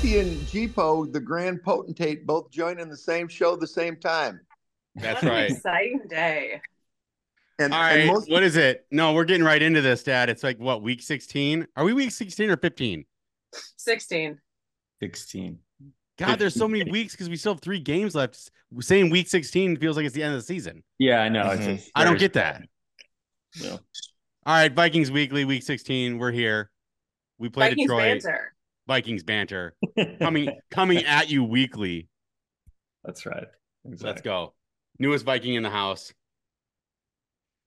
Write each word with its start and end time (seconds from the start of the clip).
Casey 0.00 0.18
and 0.20 0.30
Jeepo, 0.46 1.12
the 1.12 1.20
grand 1.20 1.62
potentate, 1.62 2.26
both 2.26 2.50
joining 2.50 2.88
the 2.88 2.96
same 2.96 3.28
show 3.28 3.56
the 3.56 3.66
same 3.66 3.96
time. 3.96 4.40
That's 4.94 5.22
What 5.22 5.24
an 5.24 5.28
right. 5.38 5.50
exciting 5.50 6.02
day. 6.08 6.60
And, 7.58 7.74
All 7.74 7.82
and 7.82 7.98
right. 7.98 8.06
most 8.06 8.30
What 8.30 8.42
is 8.42 8.56
it? 8.56 8.86
No, 8.90 9.12
we're 9.12 9.24
getting 9.26 9.44
right 9.44 9.60
into 9.60 9.82
this, 9.82 10.02
Dad. 10.02 10.30
It's 10.30 10.42
like 10.42 10.58
what 10.58 10.82
week 10.82 11.02
16? 11.02 11.66
Are 11.76 11.84
we 11.84 11.92
week 11.92 12.12
16 12.12 12.48
or 12.50 12.56
15? 12.56 13.04
16. 13.76 14.38
16. 15.02 15.58
God, 16.18 16.38
there's 16.38 16.54
so 16.54 16.68
many 16.68 16.90
weeks 16.90 17.12
because 17.12 17.28
we 17.28 17.36
still 17.36 17.54
have 17.54 17.60
three 17.60 17.80
games 17.80 18.14
left. 18.14 18.50
Saying 18.80 19.10
week 19.10 19.28
16 19.28 19.76
feels 19.78 19.96
like 19.96 20.06
it's 20.06 20.14
the 20.14 20.22
end 20.22 20.34
of 20.34 20.40
the 20.40 20.46
season. 20.46 20.82
Yeah, 20.98 21.20
I 21.20 21.28
know. 21.28 21.50
It's 21.50 21.62
Mhm. 21.62 21.90
I 21.94 22.04
don't 22.04 22.18
get 22.18 22.34
that. 22.34 22.62
sad. 23.54 23.64
Yeah. 23.64 23.70
All 24.46 24.54
right, 24.54 24.72
Vikings 24.72 25.10
Weekly, 25.10 25.44
week 25.44 25.62
16. 25.62 26.18
We're 26.18 26.30
here. 26.32 26.70
We 27.38 27.48
play 27.48 27.70
Vikings 27.70 27.88
Detroit. 27.88 28.22
banter. 28.22 28.54
Vikings 28.90 29.22
banter 29.22 29.72
coming 30.20 30.48
coming 30.72 31.04
at 31.04 31.30
you 31.30 31.44
weekly. 31.44 32.08
That's 33.04 33.24
right. 33.24 33.46
Let's 33.84 34.20
go. 34.20 34.52
Newest 34.98 35.24
Viking 35.24 35.54
in 35.54 35.62
the 35.62 35.70
house. 35.70 36.12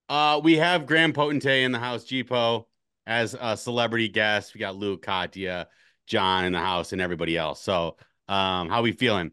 Uh, 0.09 0.41
we 0.43 0.57
have 0.57 0.85
Grand 0.85 1.15
Potentate 1.15 1.63
in 1.63 1.71
the 1.71 1.79
house, 1.79 2.03
Jeepo, 2.03 2.65
as 3.07 3.37
a 3.39 3.55
celebrity 3.55 4.09
guest. 4.09 4.53
We 4.53 4.59
got 4.59 4.75
Luke, 4.75 5.01
Katia, 5.01 5.69
John 6.07 6.43
in 6.43 6.51
the 6.51 6.59
house, 6.59 6.91
and 6.91 7.01
everybody 7.01 7.37
else. 7.37 7.61
So, 7.61 7.95
um, 8.27 8.67
how 8.67 8.81
we 8.81 8.91
feeling? 8.91 9.31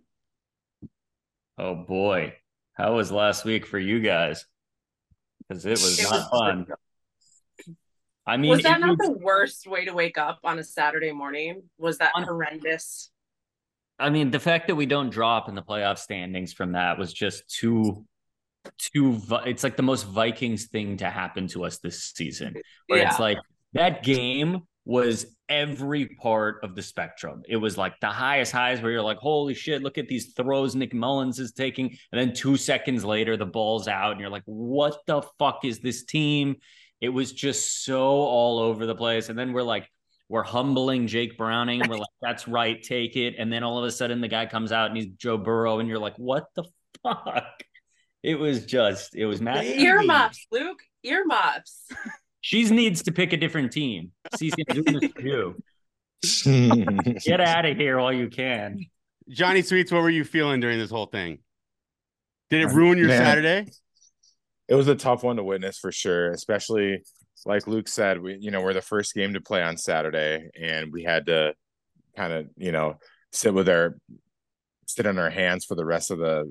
Oh 1.59 1.74
boy, 1.74 2.34
how 2.74 2.95
was 2.95 3.10
last 3.10 3.45
week 3.45 3.66
for 3.66 3.80
you 3.80 3.98
guys? 3.98 4.46
Because 5.48 5.66
it 5.66 5.70
was 5.70 5.98
It 5.98 6.04
not 6.04 6.12
was- 6.12 6.40
fun. 6.40 6.66
I 8.30 8.36
mean, 8.36 8.50
was 8.50 8.62
that 8.62 8.80
not 8.80 8.90
was- 8.98 9.08
the 9.08 9.18
worst 9.18 9.66
way 9.66 9.84
to 9.84 9.92
wake 9.92 10.16
up 10.18 10.38
on 10.44 10.58
a 10.58 10.64
Saturday 10.64 11.12
morning? 11.12 11.62
Was 11.78 11.98
that 11.98 12.12
Un- 12.14 12.22
horrendous? 12.22 13.10
I 13.98 14.08
mean, 14.10 14.30
the 14.30 14.40
fact 14.40 14.68
that 14.68 14.76
we 14.76 14.86
don't 14.86 15.10
drop 15.10 15.48
in 15.48 15.54
the 15.54 15.62
playoff 15.62 15.98
standings 15.98 16.52
from 16.52 16.72
that 16.72 16.98
was 16.98 17.12
just 17.12 17.48
too, 17.48 18.06
too. 18.78 19.20
It's 19.45 19.62
like 19.64 19.76
the 19.76 19.82
most 19.82 20.04
Vikings 20.04 20.66
thing 20.68 20.96
to 20.98 21.10
happen 21.10 21.48
to 21.48 21.64
us 21.64 21.78
this 21.78 22.02
season. 22.14 22.54
Where 22.87 23.00
Yeah. 23.00 23.10
it's 23.10 23.18
like 23.20 23.38
that 23.74 24.02
game 24.02 24.62
was 24.87 25.37
every 25.50 26.06
part 26.06 26.60
of 26.65 26.74
the 26.74 26.82
spectrum. 26.82 27.42
It 27.46 27.56
was 27.56 27.76
like 27.76 28.00
the 28.00 28.06
highest 28.09 28.52
highs 28.52 28.80
where 28.80 28.90
you're 28.90 29.02
like, 29.02 29.18
holy 29.18 29.52
shit, 29.52 29.82
look 29.82 29.98
at 29.98 30.09
these 30.09 30.32
throws 30.32 30.74
Nick 30.74 30.94
Mullens 30.94 31.38
is 31.38 31.52
taking. 31.52 31.88
And 32.12 32.20
then 32.20 32.32
two 32.32 32.56
seconds 32.56 33.04
later, 33.04 33.37
the 33.37 33.44
ball's 33.46 33.87
out, 33.88 34.12
and 34.12 34.20
you're 34.20 34.30
like, 34.30 34.44
what 34.46 34.96
the 35.06 35.20
fuck 35.38 35.65
is 35.65 35.80
this 35.80 36.04
team? 36.04 36.56
It 37.01 37.09
was 37.09 37.32
just 37.32 37.84
so 37.84 38.02
all 38.02 38.59
over 38.59 38.87
the 38.87 38.95
place. 38.95 39.29
And 39.29 39.38
then 39.38 39.52
we're 39.52 39.62
like, 39.62 39.88
we're 40.29 40.43
humbling 40.45 41.06
Jake 41.06 41.37
Browning. 41.37 41.82
We're 41.88 41.96
like, 41.96 42.09
that's 42.23 42.46
right, 42.46 42.80
take 42.80 43.16
it. 43.16 43.34
And 43.38 43.52
then 43.52 43.65
all 43.65 43.79
of 43.79 43.84
a 43.84 43.90
sudden 43.90 44.20
the 44.20 44.29
guy 44.29 44.46
comes 44.46 44.70
out 44.70 44.88
and 44.88 44.96
he's 44.96 45.09
Joe 45.16 45.37
Burrow, 45.37 45.80
and 45.80 45.88
you're 45.88 45.98
like, 45.98 46.16
what 46.16 46.46
the 46.54 46.65
fuck? 47.02 47.65
It 48.23 48.38
was 48.38 48.65
just, 48.65 49.16
it 49.16 49.26
was 49.26 49.40
mad. 49.40 49.65
Earmuffs, 49.65 50.46
Luke. 50.52 50.78
Earmuffs. 51.02 51.88
She 52.43 52.65
needs 52.71 53.02
to 53.02 53.12
pick 53.12 53.32
a 53.32 53.37
different 53.37 53.73
team. 53.73 54.12
She's 54.38 54.54
gonna 54.54 54.82
do 54.82 55.01
this 55.01 55.10
for 55.12 55.21
you. 55.21 55.56
Get 57.24 57.40
out 57.40 57.65
of 57.65 57.76
here 57.76 57.98
while 57.98 58.12
you 58.12 58.28
can. 58.28 58.87
Johnny 59.28 59.62
Sweets, 59.62 59.90
what 59.90 60.02
were 60.02 60.10
you 60.10 60.24
feeling 60.24 60.60
during 60.60 60.78
this 60.78 60.90
whole 60.90 61.06
thing? 61.06 61.38
Did 62.51 62.62
it 62.62 62.66
uh, 62.66 62.74
ruin 62.74 62.98
your 62.98 63.09
Man. 63.09 63.24
Saturday? 63.24 63.71
It 64.71 64.76
was 64.76 64.88
a 64.88 64.94
tough 64.94 65.25
one 65.25 65.37
to 65.37 65.44
witness 65.44 65.78
for 65.78 65.91
sure, 65.91 66.31
especially 66.31 67.03
like 67.44 67.66
Luke 67.66 67.88
said, 67.88 68.22
we 68.22 68.37
you 68.41 68.50
know, 68.53 68.62
we're 68.62 68.72
the 68.72 68.81
first 68.81 69.15
game 69.15 69.34
to 69.34 69.41
play 69.41 69.62
on 69.62 69.77
Saturday 69.77 70.49
and 70.59 70.93
we 70.93 71.03
had 71.03 71.27
to 71.27 71.54
kind 72.16 72.32
of, 72.32 72.47
you 72.56 72.71
know, 72.71 72.94
sit 73.32 73.53
with 73.53 73.69
our 73.69 73.97
sit 74.87 75.06
on 75.06 75.19
our 75.19 75.31
hands 75.31 75.65
for 75.65 75.75
the 75.75 75.84
rest 75.84 76.10
of 76.12 76.19
the 76.19 76.50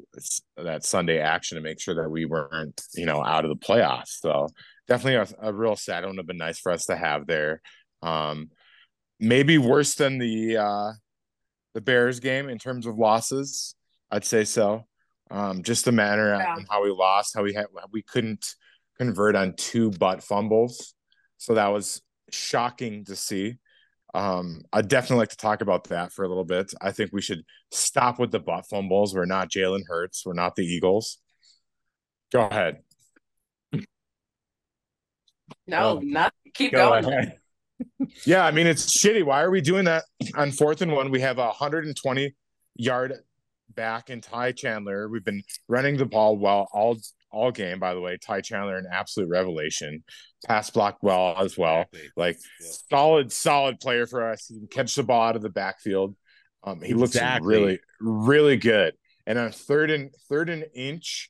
that 0.58 0.84
Sunday 0.84 1.20
action 1.20 1.56
to 1.56 1.62
make 1.62 1.80
sure 1.80 1.96
that 1.96 2.10
we 2.10 2.26
weren't, 2.26 2.82
you 2.94 3.06
know, 3.06 3.24
out 3.24 3.46
of 3.46 3.50
the 3.50 3.66
playoffs. 3.66 4.20
So 4.20 4.48
definitely 4.88 5.36
a, 5.42 5.50
a 5.50 5.54
real 5.54 5.78
sad 5.78 6.04
one 6.04 6.12
would 6.12 6.20
have 6.20 6.28
been 6.28 6.38
nice 6.38 6.60
for 6.60 6.74
us 6.74 6.86
to 6.88 6.98
have 6.98 7.26
there. 7.26 7.62
Um 8.02 8.50
maybe 9.18 9.58
worse 9.58 9.96
than 9.96 10.18
the 10.18 10.58
uh 10.58 10.92
the 11.74 11.82
Bears 11.82 12.20
game 12.20 12.50
in 12.50 12.58
terms 12.58 12.86
of 12.86 12.98
losses. 12.98 13.76
I'd 14.12 14.26
say 14.26 14.44
so. 14.44 14.89
Um, 15.32 15.64
just 15.64 15.86
the 15.86 15.92
manner 15.92 16.36
Yeah. 16.36 16.56
and 16.58 16.66
how 16.70 16.84
we 16.84 16.90
lost, 16.90 17.36
how 17.36 17.44
we 17.44 17.54
had 17.54 17.68
we 17.92 18.02
couldn't 18.02 18.56
convert 18.98 19.36
on 19.36 19.54
two 19.56 19.92
butt 19.92 20.24
fumbles. 20.24 20.94
So 21.38 21.54
that 21.54 21.68
was 21.68 22.02
shocking 22.32 23.06
to 23.06 23.16
see. 23.16 23.58
Um, 24.14 24.64
I'd 24.74 24.88
definitely 24.88 25.18
like 25.18 25.30
to 25.30 25.38
talk 25.38 25.62
about 25.62 25.84
that 25.86 26.12
for 26.12 26.26
a 26.26 26.28
little 26.28 26.44
bit. 26.44 26.74
I 26.82 26.92
think 26.92 27.12
we 27.14 27.22
should 27.22 27.44
stop 27.72 28.18
with 28.20 28.32
the 28.32 28.40
butt 28.40 28.66
fumbles. 28.68 29.14
We're 29.14 29.26
not 29.26 29.52
Jalen 29.52 29.84
Hurts. 29.88 30.26
We're 30.26 30.34
not 30.34 30.56
the 30.56 30.66
Eagles. 30.66 31.20
Go 32.32 32.42
ahead. 32.48 32.78
No, 35.68 35.96
Go. 35.96 36.00
not 36.04 36.34
keep 36.54 36.72
Go 36.72 37.02
going. 37.02 37.32
Yeah, 38.26 38.46
I 38.46 38.52
mean 38.52 38.68
it's 38.68 38.98
shitty. 38.98 39.24
Why 39.24 39.42
are 39.42 39.50
we 39.50 39.62
doing 39.62 39.86
that 39.86 40.04
on 40.36 40.52
fourth 40.52 40.82
and 40.82 40.92
one? 40.92 41.12
We 41.12 41.22
have 41.22 41.38
a 41.38 41.46
120 41.46 42.36
yard 42.76 43.14
back 43.76 44.10
in 44.10 44.22
Ty 44.22 44.54
Chandler. 44.54 45.08
We've 45.10 45.24
been 45.24 45.44
running 45.68 45.98
the 45.98 46.06
ball 46.06 46.38
well 46.38 46.68
all 46.74 46.98
all 47.32 47.52
game. 47.52 47.80
By 47.80 47.94
the 47.94 48.02
way, 48.02 48.18
Ty 48.18 48.42
Chandler 48.42 48.78
an 48.78 48.88
absolute 48.92 49.30
revelation. 49.30 50.04
Pass 50.48 50.70
block 50.70 50.98
well 51.02 51.36
as 51.38 51.58
well. 51.58 51.86
Like 52.16 52.38
solid, 52.90 53.32
solid 53.32 53.80
player 53.80 54.08
for 54.08 54.28
us. 54.32 54.48
He 54.48 54.58
can 54.58 54.68
catch 54.68 54.96
the 54.96 55.04
ball 55.04 55.22
out 55.22 55.36
of 55.36 55.42
the 55.42 55.50
backfield. 55.50 56.16
Um, 56.64 56.82
he 56.82 56.94
looks 56.94 57.12
Exactly. 57.16 57.48
really, 57.48 57.80
really 58.00 58.58
good. 58.58 58.96
And 59.28 59.38
on 59.38 59.52
third 59.52 59.92
and 59.92 60.12
third 60.28 60.50
and 60.50 60.66
inch 60.74 61.30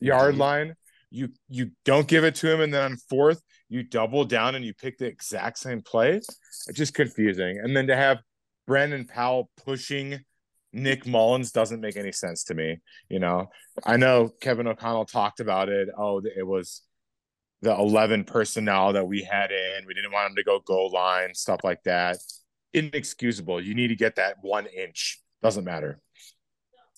yard 0.00 0.34
Mhm. 0.34 0.38
line, 0.38 0.74
you 1.10 1.32
you 1.48 1.70
don't 1.86 2.06
give 2.06 2.24
it 2.24 2.34
to 2.36 2.52
him, 2.52 2.60
and 2.60 2.72
then 2.74 2.82
on 2.82 2.96
fourth, 3.08 3.42
you 3.70 3.82
double 3.82 4.24
down 4.24 4.54
and 4.54 4.64
you 4.64 4.74
pick 4.74 4.98
the 4.98 5.06
exact 5.06 5.58
same 5.58 5.80
play. 5.80 6.16
It's 6.16 6.66
just 6.74 6.92
confusing. 6.94 7.58
And 7.58 7.74
then 7.74 7.86
to 7.86 7.96
have 7.96 8.18
Brandon 8.66 9.06
Powell 9.06 9.50
pushing 9.56 10.20
Nick 10.72 11.06
Mullens 11.06 11.50
doesn't 11.52 11.80
make 11.80 11.96
any 11.96 12.12
sense 12.12 12.44
to 12.44 12.54
me. 12.54 12.78
You 13.08 13.18
know, 13.20 13.48
I 13.84 13.96
know 13.96 14.30
Kevin 14.40 14.66
O'Connell 14.66 15.06
talked 15.06 15.40
about 15.40 15.68
it. 15.68 15.88
Oh, 15.96 16.20
it 16.24 16.46
was 16.46 16.82
the 17.62 17.74
11 17.74 18.24
personnel 18.24 18.92
that 18.92 19.06
we 19.06 19.22
had 19.22 19.50
in. 19.50 19.86
We 19.86 19.94
didn't 19.94 20.12
want 20.12 20.30
him 20.30 20.36
to 20.36 20.44
go 20.44 20.60
goal 20.60 20.90
line, 20.92 21.34
stuff 21.34 21.60
like 21.64 21.82
that. 21.84 22.18
Inexcusable. 22.74 23.60
You 23.62 23.74
need 23.74 23.88
to 23.88 23.96
get 23.96 24.16
that 24.16 24.36
one 24.42 24.66
inch. 24.66 25.20
Doesn't 25.42 25.64
matter. 25.64 26.00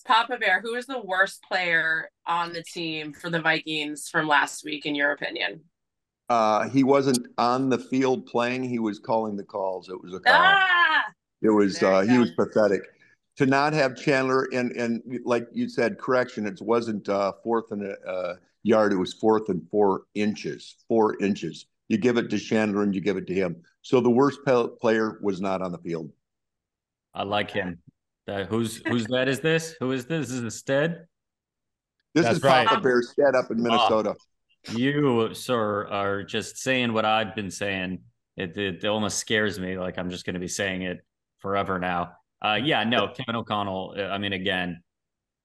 Papa 0.05 0.37
Bear, 0.39 0.61
who 0.61 0.73
is 0.75 0.87
the 0.87 0.99
worst 0.99 1.43
player 1.43 2.09
on 2.25 2.53
the 2.53 2.63
team 2.63 3.13
for 3.13 3.29
the 3.29 3.39
Vikings 3.39 4.09
from 4.09 4.27
last 4.27 4.63
week, 4.65 4.85
in 4.85 4.95
your 4.95 5.11
opinion? 5.11 5.61
uh, 6.29 6.69
he 6.69 6.81
wasn't 6.83 7.27
on 7.37 7.69
the 7.69 7.77
field 7.77 8.25
playing. 8.25 8.63
He 8.63 8.79
was 8.79 8.99
calling 8.99 9.35
the 9.35 9.43
calls. 9.43 9.89
It 9.89 10.01
was 10.01 10.13
a 10.13 10.19
call. 10.19 10.33
Ah, 10.33 11.03
It 11.41 11.49
was 11.49 11.83
uh, 11.83 12.01
he 12.01 12.17
was 12.17 12.31
pathetic. 12.31 12.81
To 13.37 13.45
not 13.45 13.73
have 13.73 13.95
Chandler 13.95 14.49
and 14.53 14.71
and 14.71 15.01
like 15.23 15.47
you 15.53 15.69
said, 15.69 15.97
correction. 15.97 16.45
It 16.45 16.61
wasn't 16.61 17.07
uh, 17.09 17.33
fourth 17.43 17.71
and 17.71 17.83
a 17.83 17.99
uh, 18.07 18.35
yard. 18.63 18.91
It 18.91 18.97
was 18.97 19.13
fourth 19.13 19.49
and 19.49 19.67
four 19.69 20.03
inches. 20.13 20.75
Four 20.87 21.21
inches. 21.21 21.65
You 21.87 21.97
give 21.97 22.17
it 22.17 22.29
to 22.29 22.39
Chandler 22.39 22.83
and 22.83 22.93
you 22.93 23.01
give 23.01 23.17
it 23.17 23.27
to 23.27 23.33
him. 23.33 23.63
So 23.81 23.99
the 23.99 24.09
worst 24.09 24.39
player 24.45 25.19
was 25.21 25.41
not 25.41 25.61
on 25.61 25.71
the 25.71 25.77
field. 25.79 26.11
I 27.13 27.23
like 27.23 27.51
him. 27.51 27.79
Uh, 28.27 28.43
who's 28.43 28.77
whose 28.85 29.07
bet 29.07 29.27
is 29.27 29.39
this? 29.39 29.75
Who 29.79 29.91
is 29.91 30.05
this? 30.05 30.29
This 30.29 30.39
is 30.39 30.55
Stead. 30.55 31.05
This 32.13 32.25
That's 32.25 32.37
is 32.37 32.43
right. 32.43 32.67
Papa 32.67 32.81
Bear 32.81 33.01
Stead 33.01 33.35
up 33.35 33.51
in 33.51 33.61
Minnesota. 33.61 34.15
You, 34.73 35.33
sir, 35.33 35.87
are 35.87 36.23
just 36.23 36.57
saying 36.57 36.93
what 36.93 37.05
I've 37.05 37.35
been 37.35 37.49
saying. 37.49 37.99
It, 38.37 38.55
it, 38.57 38.85
almost 38.85 39.17
scares 39.17 39.59
me. 39.59 39.77
Like 39.77 39.97
I'm 39.97 40.09
just 40.09 40.25
going 40.25 40.35
to 40.35 40.39
be 40.39 40.47
saying 40.47 40.83
it 40.83 40.99
forever 41.39 41.79
now. 41.79 42.13
Uh, 42.41 42.57
yeah, 42.61 42.83
no, 42.83 43.07
Kevin 43.07 43.35
O'Connell. 43.35 43.95
uh, 43.97 44.01
I 44.03 44.17
mean, 44.17 44.33
again, 44.33 44.81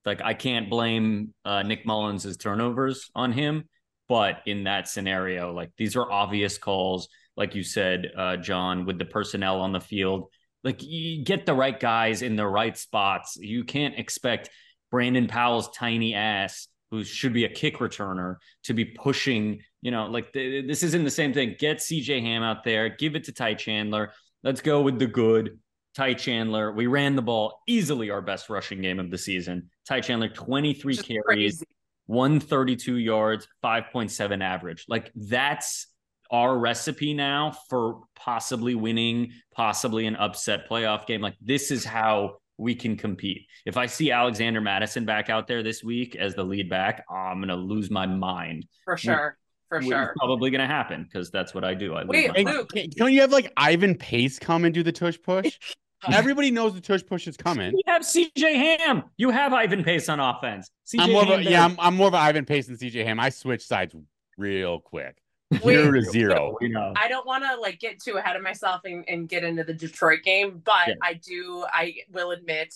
like 0.04 0.22
I 0.22 0.34
can't 0.34 0.70
blame 0.70 1.34
uh, 1.44 1.62
Nick 1.62 1.84
Mullens' 1.84 2.37
turnovers 2.37 3.10
on 3.14 3.32
him, 3.32 3.64
but 4.08 4.40
in 4.46 4.64
that 4.64 4.88
scenario, 4.88 5.52
like 5.52 5.70
these 5.76 5.96
are 5.96 6.10
obvious 6.10 6.56
calls, 6.58 7.08
like 7.37 7.54
you 7.54 7.62
said, 7.62 8.10
uh, 8.16 8.37
John, 8.37 8.87
with 8.87 8.98
the 8.98 9.04
personnel 9.04 9.60
on 9.60 9.72
the 9.72 9.81
field. 9.81 10.28
Like 10.64 10.82
you 10.82 11.22
get 11.25 11.44
the 11.44 11.54
right 11.54 11.78
guys 11.78 12.22
in 12.22 12.37
the 12.37 12.46
right 12.46 12.76
spots. 12.76 13.37
You 13.38 13.64
can't 13.64 13.99
expect 13.99 14.49
Brandon 14.90 15.26
Powell's 15.26 15.69
tiny 15.70 16.14
ass, 16.14 16.69
who 16.90 17.04
should 17.04 17.32
be 17.32 17.44
a 17.44 17.49
kick 17.49 17.78
returner, 17.78 18.37
to 18.64 18.75
be 18.75 18.84
pushing. 18.84 19.60
You 19.82 19.90
know, 19.90 20.06
like 20.06 20.32
th- 20.32 20.66
this 20.66 20.82
isn't 20.82 21.04
the 21.04 21.10
same 21.10 21.34
thing. 21.34 21.56
Get 21.58 21.78
CJ 21.78 22.22
Ham 22.22 22.42
out 22.42 22.64
there, 22.64 22.88
give 22.88 23.16
it 23.16 23.25
to 23.25 23.32
Ty 23.32 23.54
Chandler. 23.54 24.12
Let's 24.42 24.60
go 24.60 24.82
with 24.82 24.99
the 24.99 25.06
good. 25.06 25.58
Ty 25.96 26.12
Chandler, 26.12 26.72
we 26.72 26.87
ran 26.87 27.16
the 27.16 27.22
ball 27.22 27.62
easily 27.66 28.10
our 28.10 28.20
best 28.20 28.50
rushing 28.50 28.82
game 28.82 29.00
of 29.00 29.10
the 29.10 29.16
season. 29.16 29.70
Ty 29.88 30.02
Chandler, 30.02 30.28
23 30.28 30.94
just 30.94 31.08
carries, 31.08 31.22
crazy. 31.25 31.64
132 32.04 32.96
yards, 32.98 33.48
5.7 33.64 34.43
average. 34.43 34.84
Like 34.88 35.10
that's 35.14 35.87
our 36.31 36.58
recipe 36.58 37.14
now 37.14 37.56
for 37.70 38.02
possibly 38.14 38.75
winning, 38.75 39.32
possibly 39.54 40.06
an 40.06 40.16
upset 40.16 40.69
playoff 40.69 41.06
game. 41.06 41.22
Like 41.22 41.37
this 41.40 41.70
is 41.70 41.82
how 41.82 42.37
we 42.58 42.75
can 42.75 42.99
compete. 42.99 43.46
If 43.64 43.78
I 43.78 43.87
see 43.87 44.10
Alexander 44.10 44.60
Mattison 44.60 45.06
back 45.06 45.31
out 45.31 45.46
there 45.46 45.62
this 45.62 45.82
week 45.82 46.14
as 46.14 46.34
the 46.34 46.44
lead 46.44 46.69
back, 46.69 47.06
I'm 47.10 47.40
gonna 47.40 47.56
lose 47.56 47.90
my 47.90 48.04
mind. 48.04 48.66
For 48.84 48.99
sure. 48.99 49.38
For 49.70 49.78
Which 49.78 49.88
sure. 49.88 50.02
is 50.02 50.08
probably 50.19 50.50
gonna 50.50 50.66
happen 50.66 51.04
because 51.04 51.31
that's 51.31 51.54
what 51.54 51.64
I 51.64 51.72
do. 51.72 51.94
I 51.94 52.02
lose 52.02 52.10
Wait, 52.10 52.44
my 52.44 52.52
Luke. 52.52 52.69
can, 52.70 52.90
can 52.90 53.12
you 53.12 53.22
have 53.22 53.32
like 53.32 53.50
Ivan 53.56 53.94
Pace 53.94 54.38
come 54.38 54.66
and 54.66 54.75
do 54.75 54.82
the 54.82 54.92
tush 54.92 55.16
push? 55.22 55.58
Everybody 56.12 56.50
knows 56.50 56.75
the 56.75 56.81
tush 56.81 57.02
push 57.04 57.26
is 57.26 57.37
coming. 57.37 57.72
You 57.72 57.82
have 57.87 58.02
CJ 58.02 58.78
Ham. 58.81 59.04
You 59.16 59.31
have 59.31 59.52
Ivan 59.52 59.82
Pace 59.82 60.08
on 60.08 60.20
offense. 60.20 60.70
CJ 60.87 61.00
I'm 61.00 61.12
more 61.12 61.22
of 61.22 61.31
a, 61.31 61.43
yeah, 61.43 61.64
I'm, 61.64 61.76
I'm 61.78 61.96
more 61.96 62.08
of 62.08 62.14
an 62.14 62.20
Ivan 62.20 62.44
Pace 62.44 62.66
than 62.66 62.76
CJ 62.76 63.04
Ham. 63.04 63.19
I 63.19 63.31
switch 63.31 63.66
sides 63.66 63.94
real 64.37 64.81
quick. 64.81 65.16
Wait, 65.62 65.62
Zero 65.76 65.93
to 65.93 66.02
zero. 66.02 66.56
We 66.60 66.69
know. 66.69 66.93
I 66.96 67.08
don't 67.08 67.26
want 67.26 67.44
to 67.44 67.56
like 67.60 67.78
get 67.78 68.00
too 68.02 68.16
ahead 68.16 68.37
of 68.37 68.43
myself 68.43 68.81
and, 68.84 69.04
and 69.08 69.28
get 69.28 69.44
into 69.44 69.62
the 69.64 69.75
Detroit 69.75 70.22
game, 70.25 70.60
but 70.64 70.88
Yeah. 70.88 70.94
I 71.02 71.14
do. 71.14 71.64
I 71.72 71.94
will 72.12 72.32
admit 72.32 72.75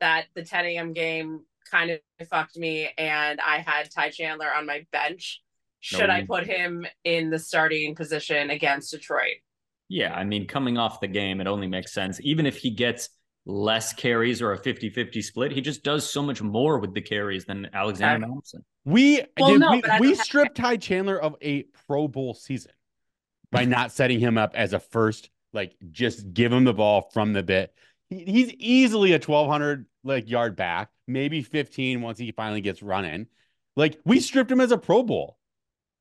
that 0.00 0.26
the 0.34 0.44
10 0.44 0.64
a.m. 0.64 0.92
game 0.92 1.40
kind 1.70 1.90
of 1.90 2.00
fucked 2.28 2.56
me, 2.56 2.88
and 2.96 3.40
I 3.40 3.58
had 3.58 3.90
Ty 3.90 4.10
Chandler 4.10 4.46
on 4.54 4.66
my 4.66 4.86
bench. 4.92 5.42
Should 5.80 6.08
I 6.08 6.24
put 6.24 6.46
him 6.46 6.86
in 7.04 7.28
the 7.30 7.38
starting 7.38 7.94
position 7.94 8.48
against 8.48 8.90
Detroit? 8.92 9.36
Yeah, 9.88 10.14
I 10.14 10.24
mean, 10.24 10.46
coming 10.46 10.78
off 10.78 11.00
the 11.00 11.06
game, 11.08 11.40
it 11.40 11.46
only 11.46 11.66
makes 11.66 11.92
sense. 11.92 12.18
Even 12.22 12.46
if 12.46 12.56
he 12.56 12.70
gets 12.70 13.10
less 13.46 13.92
carries 13.92 14.40
or 14.40 14.52
a 14.52 14.58
50 14.58 14.88
50 14.90 15.20
split, 15.22 15.52
he 15.52 15.60
just 15.60 15.84
does 15.84 16.08
so 16.08 16.22
much 16.22 16.40
more 16.42 16.78
with 16.78 16.94
the 16.94 17.02
carries 17.02 17.44
than 17.44 17.68
Alexander 17.74 18.24
Okay. 18.24 18.34
Mattison. 18.34 18.64
We 18.86 19.22
Well, 19.38 19.50
did, 19.50 19.60
no, 19.60 19.70
we, 19.72 19.76
we 19.76 19.82
don't 19.82 20.02
have- 20.16 20.18
stripped 20.24 20.56
Ty 20.56 20.78
Chandler 20.78 21.20
of 21.20 21.36
a 21.42 21.64
Pro 21.86 22.08
Bowl 22.08 22.32
season 22.34 22.72
by 23.52 23.64
not 23.66 23.92
setting 23.92 24.20
him 24.20 24.38
up 24.38 24.52
as 24.54 24.72
a 24.72 24.80
first. 24.80 25.30
Like, 25.52 25.76
just 25.90 26.32
give 26.32 26.52
him 26.52 26.64
the 26.64 26.74
ball 26.74 27.10
from 27.12 27.32
the 27.32 27.42
bit. 27.42 27.72
He, 28.10 28.24
he's 28.24 28.52
easily 28.54 29.12
a 29.12 29.18
twelve 29.18 29.48
hundred 29.48 29.86
like 30.02 30.28
yard 30.28 30.56
back, 30.56 30.88
maybe 31.06 31.42
fifteen 31.42 32.00
once 32.02 32.18
he 32.18 32.32
finally 32.32 32.60
gets 32.62 32.82
running. 32.82 33.26
Like, 33.76 33.98
we 34.04 34.20
stripped 34.20 34.50
him 34.50 34.60
as 34.60 34.72
a 34.72 34.78
Pro 34.78 35.02
Bowl. 35.02 35.36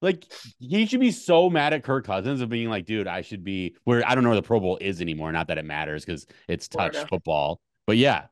Like, 0.03 0.31
he 0.59 0.85
should 0.85 0.99
be 0.99 1.11
so 1.11 1.49
mad 1.49 1.73
at 1.73 1.83
Kirk 1.83 2.05
Cousins 2.05 2.41
of 2.41 2.49
being 2.49 2.69
like, 2.69 2.85
dude, 2.85 3.07
I 3.07 3.21
should 3.21 3.43
be 3.43 3.75
where 3.85 4.07
I 4.07 4.13
don't 4.13 4.23
know 4.23 4.31
where 4.31 4.35
the 4.35 4.43
Pro 4.43 4.59
Bowl 4.59 4.77
is 4.81 5.01
anymore. 5.01 5.31
Not 5.31 5.47
that 5.47 5.57
it 5.57 5.65
matters 5.65 6.05
because 6.05 6.27
it's 6.47 6.67
touch 6.67 6.91
Florida. 6.91 7.07
football, 7.09 7.61
but 7.87 7.97
yeah, 7.97 8.25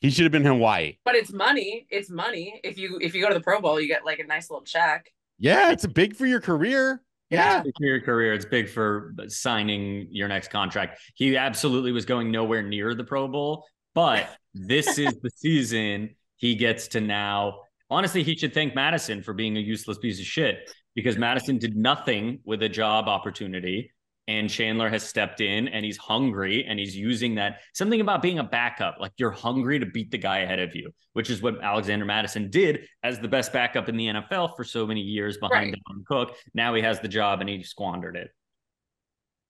he 0.00 0.10
should 0.10 0.24
have 0.24 0.32
been 0.32 0.44
Hawaii. 0.44 0.96
But 1.04 1.14
it's 1.14 1.32
money. 1.32 1.86
It's 1.90 2.10
money. 2.10 2.60
If 2.64 2.78
you 2.78 2.98
if 3.00 3.14
you 3.14 3.22
go 3.22 3.28
to 3.28 3.34
the 3.34 3.42
Pro 3.42 3.60
Bowl, 3.60 3.80
you 3.80 3.86
get 3.86 4.04
like 4.04 4.18
a 4.18 4.24
nice 4.24 4.50
little 4.50 4.64
check. 4.64 5.12
Yeah, 5.38 5.70
it's 5.70 5.86
big 5.86 6.16
for 6.16 6.26
your 6.26 6.40
career. 6.40 7.02
Yeah. 7.30 7.58
It's 7.58 7.64
big 7.64 7.74
for 7.78 7.86
your 7.86 8.00
career. 8.00 8.32
It's 8.32 8.44
big 8.44 8.68
for 8.68 9.14
signing 9.28 10.08
your 10.10 10.28
next 10.28 10.48
contract. 10.48 11.00
He 11.14 11.36
absolutely 11.36 11.92
was 11.92 12.04
going 12.04 12.30
nowhere 12.30 12.62
near 12.62 12.94
the 12.94 13.04
Pro 13.04 13.28
Bowl, 13.28 13.66
but 13.94 14.28
this 14.52 14.98
is 14.98 15.18
the 15.22 15.30
season 15.30 16.16
he 16.36 16.56
gets 16.56 16.88
to 16.88 17.00
now. 17.00 17.60
Honestly, 17.90 18.22
he 18.22 18.36
should 18.36 18.54
thank 18.54 18.74
Mattison 18.74 19.22
for 19.22 19.32
being 19.34 19.56
a 19.56 19.60
useless 19.60 19.98
piece 19.98 20.20
of 20.20 20.26
shit 20.26 20.70
because 20.94 21.18
Mattison 21.18 21.58
did 21.58 21.76
nothing 21.76 22.40
with 22.44 22.62
a 22.62 22.68
job 22.68 23.08
opportunity. 23.08 23.92
And 24.28 24.48
Chandler 24.48 24.88
has 24.88 25.02
stepped 25.02 25.40
in 25.40 25.66
and 25.66 25.84
he's 25.84 25.96
hungry 25.96 26.64
and 26.64 26.78
he's 26.78 26.96
using 26.96 27.34
that 27.34 27.62
something 27.74 28.00
about 28.00 28.22
being 28.22 28.38
a 28.38 28.44
backup. 28.44 28.96
Like 29.00 29.10
you're 29.16 29.32
hungry 29.32 29.80
to 29.80 29.86
beat 29.86 30.12
the 30.12 30.18
guy 30.18 30.38
ahead 30.40 30.60
of 30.60 30.76
you, 30.76 30.92
which 31.14 31.30
is 31.30 31.42
what 31.42 31.60
Alexander 31.64 32.04
Mattison 32.04 32.48
did 32.48 32.86
as 33.02 33.18
the 33.18 33.26
best 33.26 33.52
backup 33.52 33.88
in 33.88 33.96
the 33.96 34.06
NFL 34.06 34.54
for 34.54 34.62
so 34.62 34.86
many 34.86 35.00
years 35.00 35.38
behind 35.38 35.72
Right. 35.72 35.82
Dalvin 35.90 36.06
Cook. 36.06 36.36
Now 36.54 36.74
he 36.74 36.82
has 36.82 37.00
the 37.00 37.08
job 37.08 37.40
and 37.40 37.48
he 37.48 37.64
squandered 37.64 38.14
it. 38.16 38.30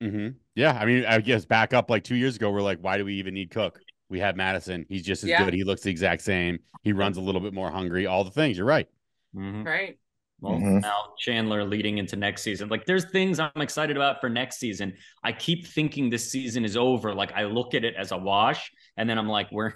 hmm 0.01 0.29
Yeah, 0.55 0.73
I 0.73 0.87
mean, 0.87 1.05
I 1.05 1.21
guess 1.21 1.45
back 1.45 1.75
up 1.75 1.91
like 1.91 2.05
two 2.05 2.17
years 2.17 2.37
ago, 2.37 2.51
we're 2.51 2.63
like, 2.63 2.79
why 2.81 2.97
do 2.97 3.05
we 3.05 3.15
even 3.15 3.35
need 3.35 3.51
Cook? 3.51 3.79
We 4.11 4.19
have 4.21 4.37
Mattison. 4.37 4.85
He's 4.89 5.03
just 5.03 5.23
as 5.23 5.31
Yeah. 5.31 5.45
good. 5.45 5.55
He 5.55 5.65
looks 5.65 5.83
the 5.83 5.91
exact 5.91 6.23
same. 6.23 6.59
He 6.83 6.93
runs 6.93 7.17
a 7.17 7.21
little 7.21 7.41
bit 7.41 7.55
more 7.55 7.71
hungry. 7.71 8.07
All 8.07 8.25
the 8.25 8.31
things. 8.31 8.59
You're 8.59 8.67
right. 8.67 8.89
Mhm. 9.35 9.65
Right. 9.65 9.99
Well, 10.41 10.55
Mhm. 10.59 10.83
now 10.83 11.15
Chandler 11.19 11.65
leading 11.65 11.99
into 11.99 12.17
next 12.17 12.43
season. 12.43 12.69
Like, 12.69 12.87
there's 12.87 13.05
things 13.11 13.39
I'm 13.39 13.51
excited 13.57 13.97
about 13.97 14.21
for 14.21 14.29
next 14.29 14.59
season. 14.59 14.97
I 15.23 15.33
keep 15.33 15.67
thinking 15.67 16.11
this 16.11 16.31
season 16.31 16.65
is 16.65 16.77
over. 16.77 17.15
Like, 17.15 17.33
I 17.33 17.45
look 17.45 17.75
at 17.75 17.85
it 17.85 17.95
as 17.95 18.11
a 18.11 18.17
wash, 18.19 18.71
and 18.97 19.09
then 19.09 19.17
I'm 19.19 19.29
like, 19.29 19.49
we're 19.53 19.75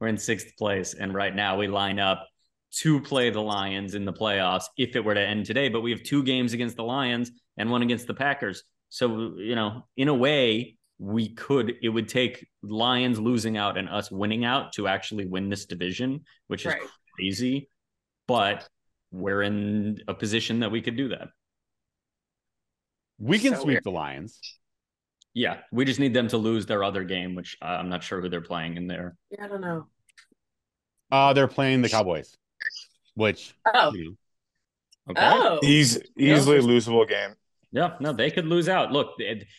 we're 0.00 0.08
in 0.08 0.18
sixth 0.18 0.56
place, 0.58 0.94
and 0.94 1.14
right 1.14 1.34
now 1.34 1.56
we 1.56 1.68
line 1.68 2.00
up 2.00 2.26
to 2.78 3.00
play 3.00 3.30
the 3.30 3.40
Lions 3.40 3.94
in 3.94 4.04
the 4.04 4.12
playoffs 4.12 4.64
if 4.76 4.96
it 4.96 5.04
were 5.04 5.14
to 5.14 5.20
end 5.20 5.46
today. 5.46 5.68
But 5.68 5.82
we 5.82 5.92
have 5.92 6.02
two 6.02 6.22
games 6.24 6.52
against 6.52 6.76
the 6.76 6.82
Lions 6.84 7.30
and 7.56 7.70
one 7.70 7.82
against 7.82 8.06
the 8.08 8.14
Packers. 8.14 8.64
So 8.88 9.36
you 9.38 9.54
know, 9.54 9.86
in 9.96 10.08
a 10.08 10.14
way, 10.14 10.78
we 10.98 11.28
could. 11.28 11.74
It 11.82 11.88
would 11.90 12.08
take 12.08 12.46
Lions 12.62 13.18
losing 13.20 13.56
out 13.56 13.76
and 13.76 13.88
us 13.88 14.10
winning 14.10 14.44
out 14.44 14.72
to 14.74 14.88
actually 14.88 15.26
win 15.26 15.48
this 15.50 15.66
division, 15.66 16.24
which 16.46 16.62
is 16.62 16.72
Right. 16.72 16.82
crazy. 17.14 17.68
But 18.26 18.68
we're 19.12 19.42
in 19.42 20.00
a 20.08 20.14
position 20.14 20.60
that 20.60 20.70
we 20.70 20.82
could 20.82 20.96
do 20.96 21.08
that. 21.08 21.28
We 23.18 23.38
can 23.38 23.54
So 23.54 23.60
sweep 23.62 23.66
weird. 23.74 23.84
the 23.84 23.90
Lions. 23.90 24.40
Yeah, 25.32 25.60
we 25.70 25.84
just 25.84 26.00
need 26.00 26.14
them 26.14 26.28
to 26.28 26.38
lose 26.38 26.66
their 26.66 26.82
other 26.82 27.04
game, 27.04 27.34
which 27.34 27.56
uh, 27.60 27.66
I'm 27.66 27.88
not 27.88 28.02
sure 28.02 28.20
who 28.20 28.28
they're 28.28 28.40
playing 28.40 28.76
in 28.76 28.86
there. 28.86 29.16
Yeah, 29.30 29.44
I 29.44 29.48
don't 29.48 29.60
know. 29.60 29.86
Uh, 31.12 31.32
they're 31.34 31.46
playing 31.48 31.82
the 31.82 31.88
Cowboys, 31.88 32.36
which 33.14 33.54
Oh. 33.72 33.92
you 33.94 34.04
know, 34.04 34.16
Okay. 35.08 35.20
Oh. 35.22 35.60
Eas- 35.62 36.02
easily 36.18 36.58
losable 36.58 37.06
game. 37.08 37.34
Yeah, 37.72 37.94
no, 38.00 38.12
they 38.12 38.30
could 38.30 38.46
lose 38.46 38.68
out. 38.68 38.92
Look, 38.92 39.14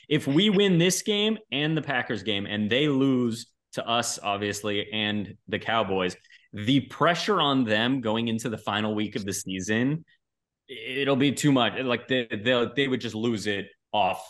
if 0.10 0.28
we 0.28 0.50
win 0.50 0.78
this 0.78 1.02
game 1.02 1.38
and 1.52 1.76
the 1.76 1.82
Packers 1.82 2.24
game, 2.24 2.46
and 2.46 2.70
they 2.70 2.88
lose 2.88 3.48
to 3.74 3.88
us, 3.88 4.18
obviously, 4.22 4.92
and 4.92 5.36
the 5.48 5.60
Cowboys, 5.60 6.16
the 6.54 6.82
pressure 6.82 7.40
on 7.40 7.64
them 7.64 8.02
going 8.02 8.28
into 8.28 8.50
the 8.50 8.58
final 8.58 8.96
week 8.96 9.16
of 9.16 9.26
the 9.26 9.34
season, 9.34 10.06
it'll 10.68 11.16
be 11.16 11.32
too 11.32 11.52
much. 11.52 11.80
Like 11.82 12.08
they 12.08 12.28
they 12.32 12.72
they 12.76 12.88
would 12.88 13.02
just 13.02 13.16
lose 13.16 13.48
it 13.48 13.68
off 13.92 14.26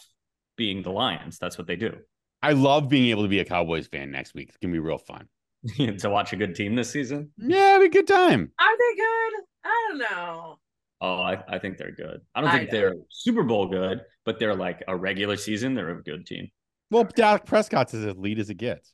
being 0.57 0.81
the 0.81 0.91
Lions. 0.91 1.38
That's 1.38 1.57
what 1.57 1.68
they 1.68 1.75
do. 1.75 1.95
I 2.41 2.53
love 2.53 2.89
being 2.89 3.09
able 3.09 3.23
to 3.23 3.30
be 3.30 3.39
a 3.39 3.45
Cowboys 3.45 3.88
fan 3.88 4.12
next 4.12 4.33
week. 4.33 4.50
It's 4.50 4.57
gonna 4.57 4.73
be 4.73 4.80
real 4.80 4.97
fun. 4.97 5.27
to 5.97 6.09
watch 6.09 6.33
a 6.33 6.35
good 6.35 6.56
team 6.56 6.75
this 6.75 6.91
season. 6.91 7.31
Yeah, 7.38 7.75
it'll 7.75 7.81
be 7.81 7.85
a 7.88 7.89
good 7.89 8.07
time. 8.07 8.51
Are 8.59 8.77
they 8.77 8.95
good? 8.95 9.44
I 9.65 9.88
don't 9.89 9.97
know. 10.00 10.59
Oh, 10.99 11.15
I, 11.21 11.44
I 11.47 11.59
think 11.59 11.77
they're 11.77 11.91
good. 11.91 12.21
I 12.33 12.41
don't 12.41 12.49
I 12.49 12.57
think 12.57 12.71
know. 12.71 12.77
they're 12.79 12.94
Super 13.09 13.44
Bowl 13.44 13.67
good, 13.67 14.01
but 14.25 14.39
they're 14.39 14.55
like 14.55 14.83
a 14.88 14.95
regular 14.95 15.38
season. 15.38 15.75
They're 15.75 15.89
a 15.91 16.01
good 16.03 16.25
team. 16.25 16.49
Well, 16.89 17.03
Dak 17.03 17.45
Prescott's 17.45 17.94
as 17.94 18.05
elite 18.05 18.39
as 18.39 18.49
it 18.49 18.55
gets. 18.55 18.94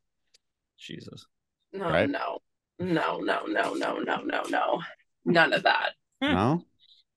Jesus. 0.77 1.25
No, 1.71 1.85
Right. 1.85 2.09
no, 2.09 2.39
no, 2.79 3.19
no, 3.19 3.45
no, 3.45 3.73
no, 3.73 3.99
no, 3.99 4.17
no, 4.21 4.41
no. 4.49 4.81
None 5.25 5.53
of 5.53 5.63
that. 5.63 5.91
No, 6.21 6.63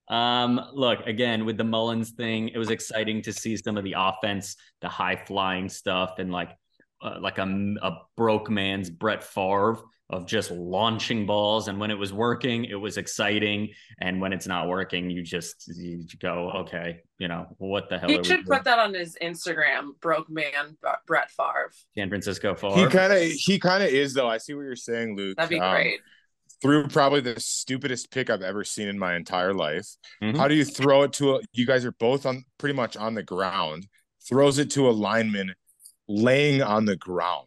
Um, 0.09 0.61
look 0.73 1.05
again 1.05 1.45
with 1.45 1.57
the 1.57 1.63
Mullens 1.65 2.11
thing. 2.11 2.49
It 2.49 2.57
was 2.57 2.69
exciting 2.69 3.21
to 3.23 3.33
see 3.33 3.57
some 3.57 3.77
of 3.77 3.83
the 3.83 3.95
offense, 3.97 4.55
the 4.81 4.87
high 4.89 5.15
flying 5.15 5.67
stuff, 5.69 6.19
and 6.19 6.31
like 6.31 6.51
uh, 7.01 7.17
like 7.21 7.37
a, 7.37 7.43
a 7.83 7.97
broke 8.15 8.49
man's 8.49 8.89
Brett 8.89 9.23
Favre 9.23 9.77
of 10.09 10.25
just 10.25 10.51
launching 10.51 11.25
balls. 11.25 11.67
And 11.67 11.79
when 11.79 11.91
it 11.91 11.97
was 11.97 12.13
working, 12.13 12.65
it 12.65 12.75
was 12.75 12.97
exciting. 12.97 13.69
And 13.99 14.21
when 14.21 14.31
it's 14.31 14.47
not 14.47 14.67
working, 14.67 15.09
you 15.09 15.21
just 15.21 15.69
you 15.75 16.05
go, 16.19 16.49
okay, 16.51 17.01
you 17.19 17.27
know 17.27 17.47
what 17.57 17.89
the 17.89 17.97
hell? 17.97 18.09
He 18.09 18.23
should 18.23 18.45
put 18.45 18.63
that 18.63 18.79
on 18.79 18.93
his 18.93 19.17
Instagram. 19.21 19.99
Broke 19.99 20.29
man, 20.29 20.77
Brett 21.05 21.29
Favre. 21.31 21.71
San 21.95 22.09
Francisco 22.09 22.55
He 22.75 22.87
kind 22.87 23.11
of 23.11 23.21
he 23.21 23.59
kind 23.59 23.83
of 23.83 23.89
is 23.89 24.13
though. 24.13 24.29
I 24.29 24.37
see 24.37 24.53
what 24.53 24.61
you're 24.61 24.75
saying, 24.75 25.17
Luke. 25.17 25.35
That'd 25.37 25.49
be 25.49 25.59
Um, 25.59 25.71
great. 25.71 25.99
Threw 26.61 26.87
probably 26.87 27.19
the 27.19 27.39
stupidest 27.39 28.09
pick 28.09 28.29
I've 28.29 28.41
ever 28.41 28.63
seen 28.63 28.87
in 28.87 28.97
my 28.97 29.15
entire 29.15 29.53
life. 29.53 29.87
Mhm. 30.23 30.37
How 30.37 30.47
do 30.47 30.55
you 30.55 30.65
throw 30.65 31.03
it 31.03 31.13
to 31.13 31.35
a? 31.35 31.41
You 31.51 31.65
guys 31.67 31.85
are 31.85 31.91
both 31.91 32.25
on 32.25 32.45
pretty 32.57 32.73
much 32.73 32.95
on 32.95 33.13
the 33.13 33.23
ground. 33.23 33.87
Throws 34.27 34.57
it 34.57 34.71
to 34.71 34.89
a 34.89 34.91
lineman 34.91 35.53
laying 36.07 36.61
on 36.61 36.85
the 36.85 36.95
ground. 36.95 37.46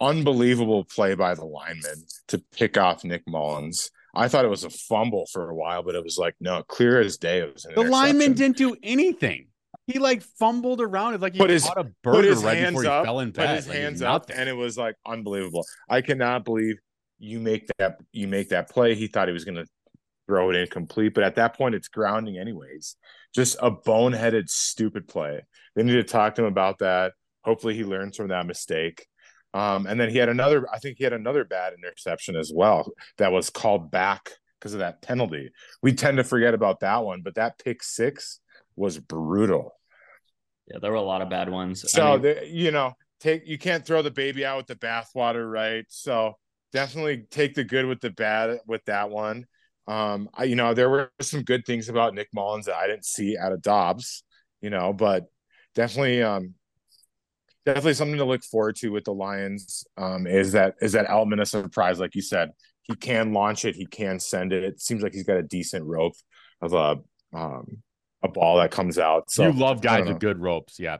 Unbelievable 0.00 0.84
play 0.84 1.14
by 1.14 1.34
the 1.34 1.44
lineman 1.44 2.04
to 2.28 2.38
pick 2.52 2.78
off 2.78 3.04
Nick 3.04 3.22
Mullens. 3.28 3.90
I 4.14 4.28
thought 4.28 4.44
it 4.44 4.48
was 4.48 4.64
a 4.64 4.70
fumble 4.70 5.26
for 5.32 5.50
a 5.50 5.54
while, 5.54 5.82
but 5.82 5.94
it 5.94 6.02
was 6.02 6.16
like 6.18 6.34
no, 6.40 6.62
clear 6.64 7.00
as 7.00 7.16
day. 7.16 7.40
It 7.40 7.52
was 7.54 7.64
an 7.64 7.74
the 7.74 7.82
lineman 7.82 8.32
didn't 8.32 8.56
do 8.56 8.74
anything. 8.82 9.46
He 9.86 9.98
like 9.98 10.22
fumbled 10.22 10.80
around. 10.80 11.14
it 11.14 11.20
like 11.20 11.34
he 11.34 11.38
Put 11.38 11.50
his- 11.50 11.64
caught 11.64 11.78
a 11.78 11.90
put 12.02 12.24
his 12.24 12.42
right 12.42 12.56
hands 12.56 12.70
before 12.76 12.82
he 12.82 12.88
up, 12.88 13.04
fell 13.04 13.20
in 13.20 13.32
put 13.32 13.48
his 13.50 13.68
Like, 13.68 13.76
hands 13.76 14.02
up, 14.02 14.28
nothing. 14.28 14.36
and 14.40 14.48
it 14.48 14.54
was 14.56 14.76
like 14.78 14.96
unbelievable. 15.06 15.64
I 15.88 16.00
cannot 16.00 16.44
believe 16.44 16.76
you 17.18 17.38
make 17.38 17.68
that 17.78 17.98
you 18.12 18.26
make 18.26 18.48
that 18.48 18.70
play. 18.70 18.94
He 18.94 19.06
thought 19.06 19.28
he 19.28 19.34
was 19.34 19.44
gonna 19.44 19.66
throw 20.26 20.50
it 20.50 20.56
incomplete, 20.56 21.12
but 21.14 21.24
at 21.24 21.34
that 21.36 21.56
point, 21.56 21.74
it's 21.74 21.88
grounding 21.88 22.38
anyways. 22.38 22.96
Just 23.34 23.56
a 23.60 23.70
boneheaded, 23.70 24.48
stupid 24.48 25.08
play. 25.08 25.42
They 25.76 25.82
need 25.82 25.92
to 25.94 26.04
talk 26.04 26.34
to 26.36 26.42
him 26.42 26.48
about 26.48 26.78
that. 26.78 27.12
Hopefully, 27.44 27.74
he 27.74 27.84
learns 27.84 28.16
from 28.16 28.28
that 28.28 28.46
mistake. 28.46 29.06
Um, 29.52 29.86
and 29.86 29.98
then 29.98 30.10
he 30.10 30.18
had 30.18 30.28
another. 30.28 30.66
I 30.72 30.78
think 30.78 30.98
he 30.98 31.04
had 31.04 31.12
another 31.12 31.44
bad 31.44 31.72
interception 31.74 32.36
as 32.36 32.52
well 32.54 32.92
that 33.18 33.32
was 33.32 33.50
called 33.50 33.90
back 33.90 34.30
because 34.58 34.74
of 34.74 34.80
that 34.80 35.02
penalty. 35.02 35.50
We 35.82 35.92
tend 35.92 36.18
to 36.18 36.24
forget 36.24 36.54
about 36.54 36.80
that 36.80 37.04
one, 37.04 37.22
but 37.22 37.34
that 37.34 37.58
pick 37.58 37.82
six 37.82 38.40
was 38.76 38.98
brutal. 38.98 39.74
Yeah, 40.66 40.78
there 40.80 40.90
were 40.90 40.96
a 40.96 41.02
lot 41.02 41.22
of 41.22 41.30
bad 41.30 41.48
ones. 41.50 41.84
I 41.94 42.00
So 42.00 42.00
mean, 42.00 42.22
the, 42.22 42.46
you 42.46 42.70
know, 42.70 42.92
take 43.20 43.46
you 43.46 43.58
can't 43.58 43.84
throw 43.84 44.02
the 44.02 44.10
baby 44.10 44.44
out 44.44 44.56
with 44.58 44.66
the 44.66 44.76
bathwater, 44.76 45.50
right? 45.50 45.84
So 45.88 46.34
definitely 46.72 47.26
take 47.30 47.54
the 47.54 47.64
good 47.64 47.86
with 47.86 48.00
the 48.00 48.10
bad 48.10 48.60
with 48.66 48.84
that 48.86 49.10
one. 49.10 49.46
Um, 49.86 50.28
I 50.34 50.44
you 50.44 50.56
know 50.56 50.74
there 50.74 50.90
were 50.90 51.10
some 51.20 51.42
good 51.42 51.64
things 51.66 51.88
about 51.88 52.14
Nick 52.14 52.28
Mullens 52.32 52.66
that 52.66 52.76
I 52.76 52.86
didn't 52.86 53.04
see 53.06 53.36
out 53.36 53.52
of 53.52 53.62
Dobbs, 53.62 54.22
you 54.60 54.70
know, 54.70 54.92
but 54.92 55.26
definitely 55.74 56.22
um 56.22 56.54
definitely 57.66 57.94
something 57.94 58.18
to 58.18 58.24
look 58.24 58.42
forward 58.44 58.76
to 58.76 58.90
with 58.90 59.04
the 59.04 59.12
Lions. 59.12 59.84
Um, 59.96 60.26
is 60.26 60.52
that 60.52 60.74
is 60.80 60.92
that 60.92 61.06
element 61.08 61.40
of 61.40 61.48
surprise, 61.48 61.98
like 62.00 62.14
you 62.14 62.22
said, 62.22 62.50
he 62.82 62.94
can 62.94 63.32
launch 63.32 63.64
it, 63.64 63.74
he 63.76 63.86
can 63.86 64.18
send 64.20 64.52
it. 64.52 64.64
It 64.64 64.80
seems 64.80 65.02
like 65.02 65.12
he's 65.12 65.24
got 65.24 65.36
a 65.36 65.42
decent 65.42 65.84
rope 65.84 66.14
of 66.60 66.72
a 66.72 66.98
um 67.36 67.78
a 68.22 68.28
ball 68.28 68.58
that 68.58 68.70
comes 68.70 68.98
out. 68.98 69.30
So 69.30 69.46
you 69.46 69.52
love 69.52 69.80
guys 69.80 70.06
with 70.06 70.20
good 70.20 70.38
ropes. 70.38 70.78
Yeah. 70.78 70.98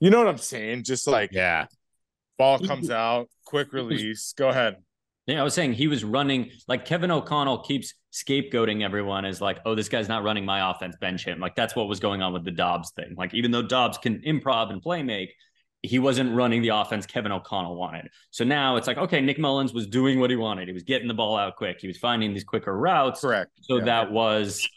You 0.00 0.10
know 0.10 0.18
what 0.18 0.28
I'm 0.28 0.38
saying? 0.38 0.84
Just 0.84 1.06
like 1.06 1.30
Yeah. 1.32 1.66
ball 2.38 2.58
comes 2.60 2.90
out, 2.90 3.28
quick 3.44 3.72
release. 3.72 4.32
Go 4.36 4.48
ahead. 4.48 4.76
Yeah, 5.26 5.40
I 5.40 5.44
was 5.44 5.52
saying 5.52 5.74
he 5.74 5.88
was 5.88 6.04
running 6.04 6.50
like 6.68 6.86
Kevin 6.86 7.10
O'Connell 7.10 7.58
keeps 7.58 7.92
scapegoating 8.12 8.82
everyone 8.82 9.26
as 9.26 9.40
like, 9.42 9.58
oh, 9.66 9.74
this 9.74 9.88
guy's 9.88 10.08
not 10.08 10.22
running 10.22 10.44
my 10.44 10.70
offense, 10.70 10.96
bench 11.00 11.24
him. 11.24 11.38
Like 11.38 11.54
that's 11.54 11.76
what 11.76 11.86
was 11.88 12.00
going 12.00 12.22
on 12.22 12.32
with 12.32 12.44
the 12.44 12.50
Dobbs 12.50 12.92
thing. 12.92 13.14
Like 13.16 13.34
even 13.34 13.50
though 13.50 13.60
Dobbs 13.62 13.98
can 13.98 14.20
improv 14.22 14.70
and 14.70 14.80
play 14.80 15.02
make, 15.02 15.34
he 15.82 15.98
wasn't 15.98 16.34
running 16.34 16.60
the 16.62 16.70
offense 16.70 17.06
Kevin 17.06 17.30
O'Connell 17.30 17.76
wanted. 17.76 18.08
So 18.30 18.44
now 18.44 18.76
it's 18.76 18.86
like, 18.86 18.98
okay, 18.98 19.20
Nick 19.20 19.38
Mullens 19.38 19.72
was 19.72 19.86
doing 19.86 20.18
what 20.18 20.30
he 20.30 20.36
wanted. 20.36 20.66
He 20.68 20.74
was 20.74 20.82
getting 20.82 21.06
the 21.08 21.14
ball 21.14 21.36
out 21.36 21.56
quick. 21.56 21.80
He 21.80 21.86
was 21.86 21.96
finding 21.98 22.34
these 22.34 22.44
quicker 22.44 22.76
routes. 22.76 23.20
Correct. 23.20 23.50
So 23.62 23.76
Yeah. 23.78 23.84
that 23.84 24.10
was 24.12 24.68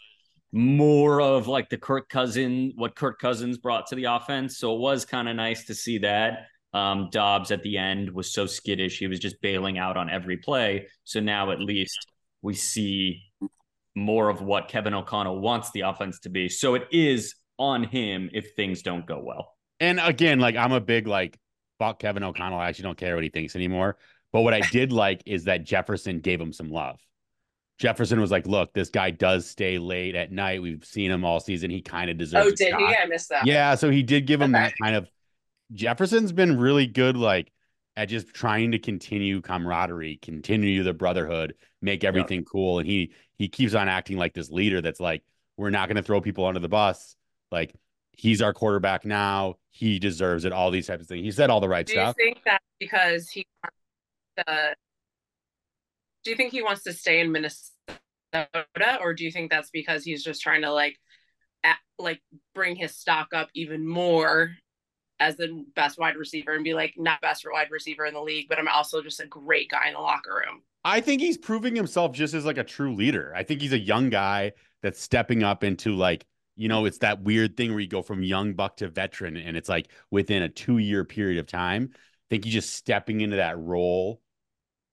more 0.52 1.20
of 1.20 1.48
like 1.48 1.70
the 1.70 1.78
Kirk 1.78 2.08
Cousin, 2.08 2.72
what 2.76 2.94
Kirk 2.94 3.18
Cousins 3.18 3.58
brought 3.58 3.86
to 3.88 3.94
the 3.96 4.04
offense. 4.04 4.58
So 4.58 4.74
it 4.74 4.80
was 4.80 5.04
kind 5.04 5.28
of 5.28 5.34
nice 5.34 5.64
to 5.64 5.74
see 5.74 5.98
that. 5.98 6.46
Um, 6.74 7.08
Dobbs 7.10 7.50
at 7.50 7.62
the 7.62 7.78
end 7.78 8.10
was 8.10 8.32
so 8.32 8.46
skittish. 8.46 8.98
He 8.98 9.06
was 9.06 9.18
just 9.18 9.40
bailing 9.40 9.78
out 9.78 9.96
on 9.96 10.08
every 10.08 10.36
play. 10.36 10.86
So 11.04 11.20
now 11.20 11.50
at 11.50 11.60
least 11.60 11.98
we 12.42 12.54
see 12.54 13.22
more 13.94 14.28
of 14.28 14.40
what 14.40 14.68
Kevin 14.68 14.94
O'Connell 14.94 15.40
wants 15.40 15.70
the 15.72 15.80
offense 15.80 16.20
to 16.20 16.28
be. 16.30 16.48
So 16.48 16.74
it 16.74 16.86
is 16.90 17.34
on 17.58 17.84
him 17.84 18.30
if 18.32 18.54
things 18.56 18.82
don't 18.82 19.06
go 19.06 19.20
well. 19.22 19.54
And 19.82 20.00
again, 20.00 20.38
like 20.38 20.56
I'm 20.56 20.72
a 20.72 20.80
big 20.80 21.06
like 21.06 21.38
fuck 21.78 21.98
Kevin 21.98 22.22
O'Connell. 22.22 22.58
I 22.58 22.68
actually 22.68 22.84
don't 22.84 22.96
care 22.98 23.14
what 23.16 23.24
he 23.24 23.30
thinks 23.30 23.56
anymore. 23.56 23.98
But 24.32 24.42
what 24.42 24.54
I 24.54 24.60
did 24.60 24.92
like 25.04 25.22
is 25.26 25.44
that 25.44 25.64
Jefferson 25.64 26.20
gave 26.20 26.40
him 26.40 26.52
some 26.52 26.70
love. 26.70 27.00
Jefferson 27.78 28.20
was 28.20 28.30
like, 28.30 28.46
look, 28.46 28.72
this 28.72 28.90
guy 28.90 29.10
does 29.10 29.44
stay 29.50 29.78
late 29.78 30.14
at 30.14 30.30
night. 30.30 30.62
We've 30.62 30.84
seen 30.84 31.10
him 31.10 31.24
all 31.24 31.40
season. 31.40 31.68
He 31.68 31.82
kind 31.82 32.10
of 32.10 32.16
deserves 32.16 32.46
Oh, 32.46 32.54
did 32.54 32.70
shot. 32.70 32.80
he? 32.80 32.86
I 32.94 33.06
missed 33.06 33.28
that. 33.30 33.44
Yeah, 33.44 33.74
so 33.74 33.90
he 33.90 34.04
did 34.04 34.26
give 34.26 34.40
him 34.40 34.54
Okay. 34.54 34.64
that 34.64 34.74
kind 34.80 34.94
of 34.94 35.10
Jefferson's 35.72 36.30
been 36.32 36.58
really 36.58 36.86
good 36.86 37.16
like 37.16 37.50
at 37.96 38.08
just 38.08 38.28
trying 38.28 38.72
to 38.72 38.78
continue 38.78 39.40
camaraderie, 39.40 40.18
continue 40.22 40.84
the 40.84 40.94
brotherhood, 40.94 41.54
make 41.80 42.04
everything 42.04 42.44
cool 42.44 42.78
and 42.78 42.86
he 42.86 43.12
he 43.36 43.48
keeps 43.48 43.74
on 43.74 43.88
acting 43.88 44.16
like 44.16 44.32
this 44.34 44.50
leader 44.50 44.80
that's 44.80 45.00
like 45.00 45.22
we're 45.56 45.70
not 45.70 45.88
going 45.88 45.96
to 45.96 46.02
throw 46.02 46.20
people 46.20 46.46
under 46.46 46.60
the 46.60 46.68
bus. 46.68 47.16
Like 47.50 47.74
he's 48.12 48.42
our 48.42 48.52
quarterback 48.52 49.04
now. 49.04 49.56
He 49.70 49.98
deserves 49.98 50.44
it. 50.44 50.52
All 50.52 50.70
these 50.70 50.86
types 50.86 51.02
of 51.02 51.08
things. 51.08 51.22
He 51.22 51.30
said 51.30 51.50
all 51.50 51.60
the 51.60 51.68
right 51.68 51.88
stuff. 51.88 52.14
Do 52.16 52.24
you 52.24 52.32
think 52.34 52.44
that 52.44 52.60
because 52.78 53.28
he 53.28 53.46
to, 54.38 54.74
do 56.24 56.30
you 56.30 56.36
think 56.36 56.52
he 56.52 56.62
wants 56.62 56.82
to 56.84 56.92
stay 56.92 57.20
in 57.20 57.32
Minnesota, 57.32 58.98
or 59.00 59.14
do 59.14 59.24
you 59.24 59.30
think 59.30 59.50
that's 59.50 59.70
because 59.70 60.04
he's 60.04 60.22
just 60.22 60.40
trying 60.40 60.62
to 60.62 60.72
like, 60.72 60.98
at, 61.64 61.78
like 61.98 62.20
bring 62.54 62.76
his 62.76 62.94
stock 62.94 63.28
up 63.34 63.48
even 63.54 63.86
more 63.86 64.56
as 65.20 65.36
the 65.36 65.64
best 65.76 65.98
wide 65.98 66.16
receiver 66.16 66.52
and 66.52 66.64
be 66.64 66.74
like 66.74 66.94
not 66.96 67.20
best 67.20 67.46
wide 67.50 67.70
receiver 67.70 68.06
in 68.06 68.14
the 68.14 68.20
league, 68.20 68.48
but 68.48 68.58
I'm 68.58 68.68
also 68.68 69.02
just 69.02 69.20
a 69.20 69.26
great 69.26 69.70
guy 69.70 69.88
in 69.88 69.94
the 69.94 70.00
locker 70.00 70.34
room. 70.34 70.62
I 70.84 71.00
think 71.00 71.20
he's 71.20 71.38
proving 71.38 71.76
himself 71.76 72.12
just 72.12 72.34
as 72.34 72.44
like 72.44 72.58
a 72.58 72.64
true 72.64 72.94
leader. 72.94 73.32
I 73.36 73.44
think 73.44 73.60
he's 73.60 73.72
a 73.72 73.78
young 73.78 74.10
guy 74.10 74.52
that's 74.82 75.00
stepping 75.00 75.44
up 75.44 75.62
into 75.62 75.94
like, 75.94 76.24
you 76.56 76.68
know, 76.68 76.84
it's 76.84 76.98
that 76.98 77.22
weird 77.22 77.56
thing 77.56 77.70
where 77.70 77.80
you 77.80 77.88
go 77.88 78.02
from 78.02 78.22
young 78.22 78.54
buck 78.54 78.78
to 78.78 78.88
veteran 78.88 79.36
and 79.36 79.56
it's 79.56 79.68
like 79.68 79.88
within 80.10 80.42
a 80.42 80.48
two 80.48 80.78
year 80.78 81.04
period 81.04 81.38
of 81.38 81.46
time. 81.46 81.90
I 81.92 81.96
think 82.30 82.44
he's 82.44 82.54
just 82.54 82.74
stepping 82.74 83.20
into 83.20 83.36
that 83.36 83.58
role 83.58 84.20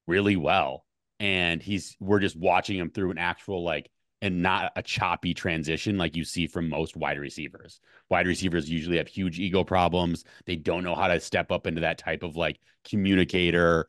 really 0.08 0.36
well. 0.36 0.86
And 1.20 1.62
he's, 1.62 1.96
we're 2.00 2.20
just 2.20 2.38
watching 2.38 2.78
him 2.78 2.90
through 2.90 3.12
an 3.12 3.18
actual 3.18 3.64
like, 3.64 3.90
and 4.22 4.42
not 4.42 4.74
a 4.76 4.84
choppy 4.84 5.34
transition 5.34 5.98
like 5.98 6.16
you 6.16 6.26
see 6.26 6.48
from 6.48 6.68
most 6.68 6.98
wide 6.98 7.20
receivers. 7.20 7.80
Wide 8.10 8.28
receivers 8.28 8.70
usually 8.70 8.98
have 8.98 9.08
huge 9.08 9.40
ego 9.40 9.64
problems. 9.64 10.26
They 10.46 10.58
don't 10.58 10.84
know 10.84 10.96
how 10.96 11.08
to 11.08 11.20
step 11.20 11.52
up 11.52 11.68
into 11.68 11.82
that 11.82 11.98
type 11.98 12.24
of 12.24 12.36
like 12.36 12.60
communicator, 12.88 13.88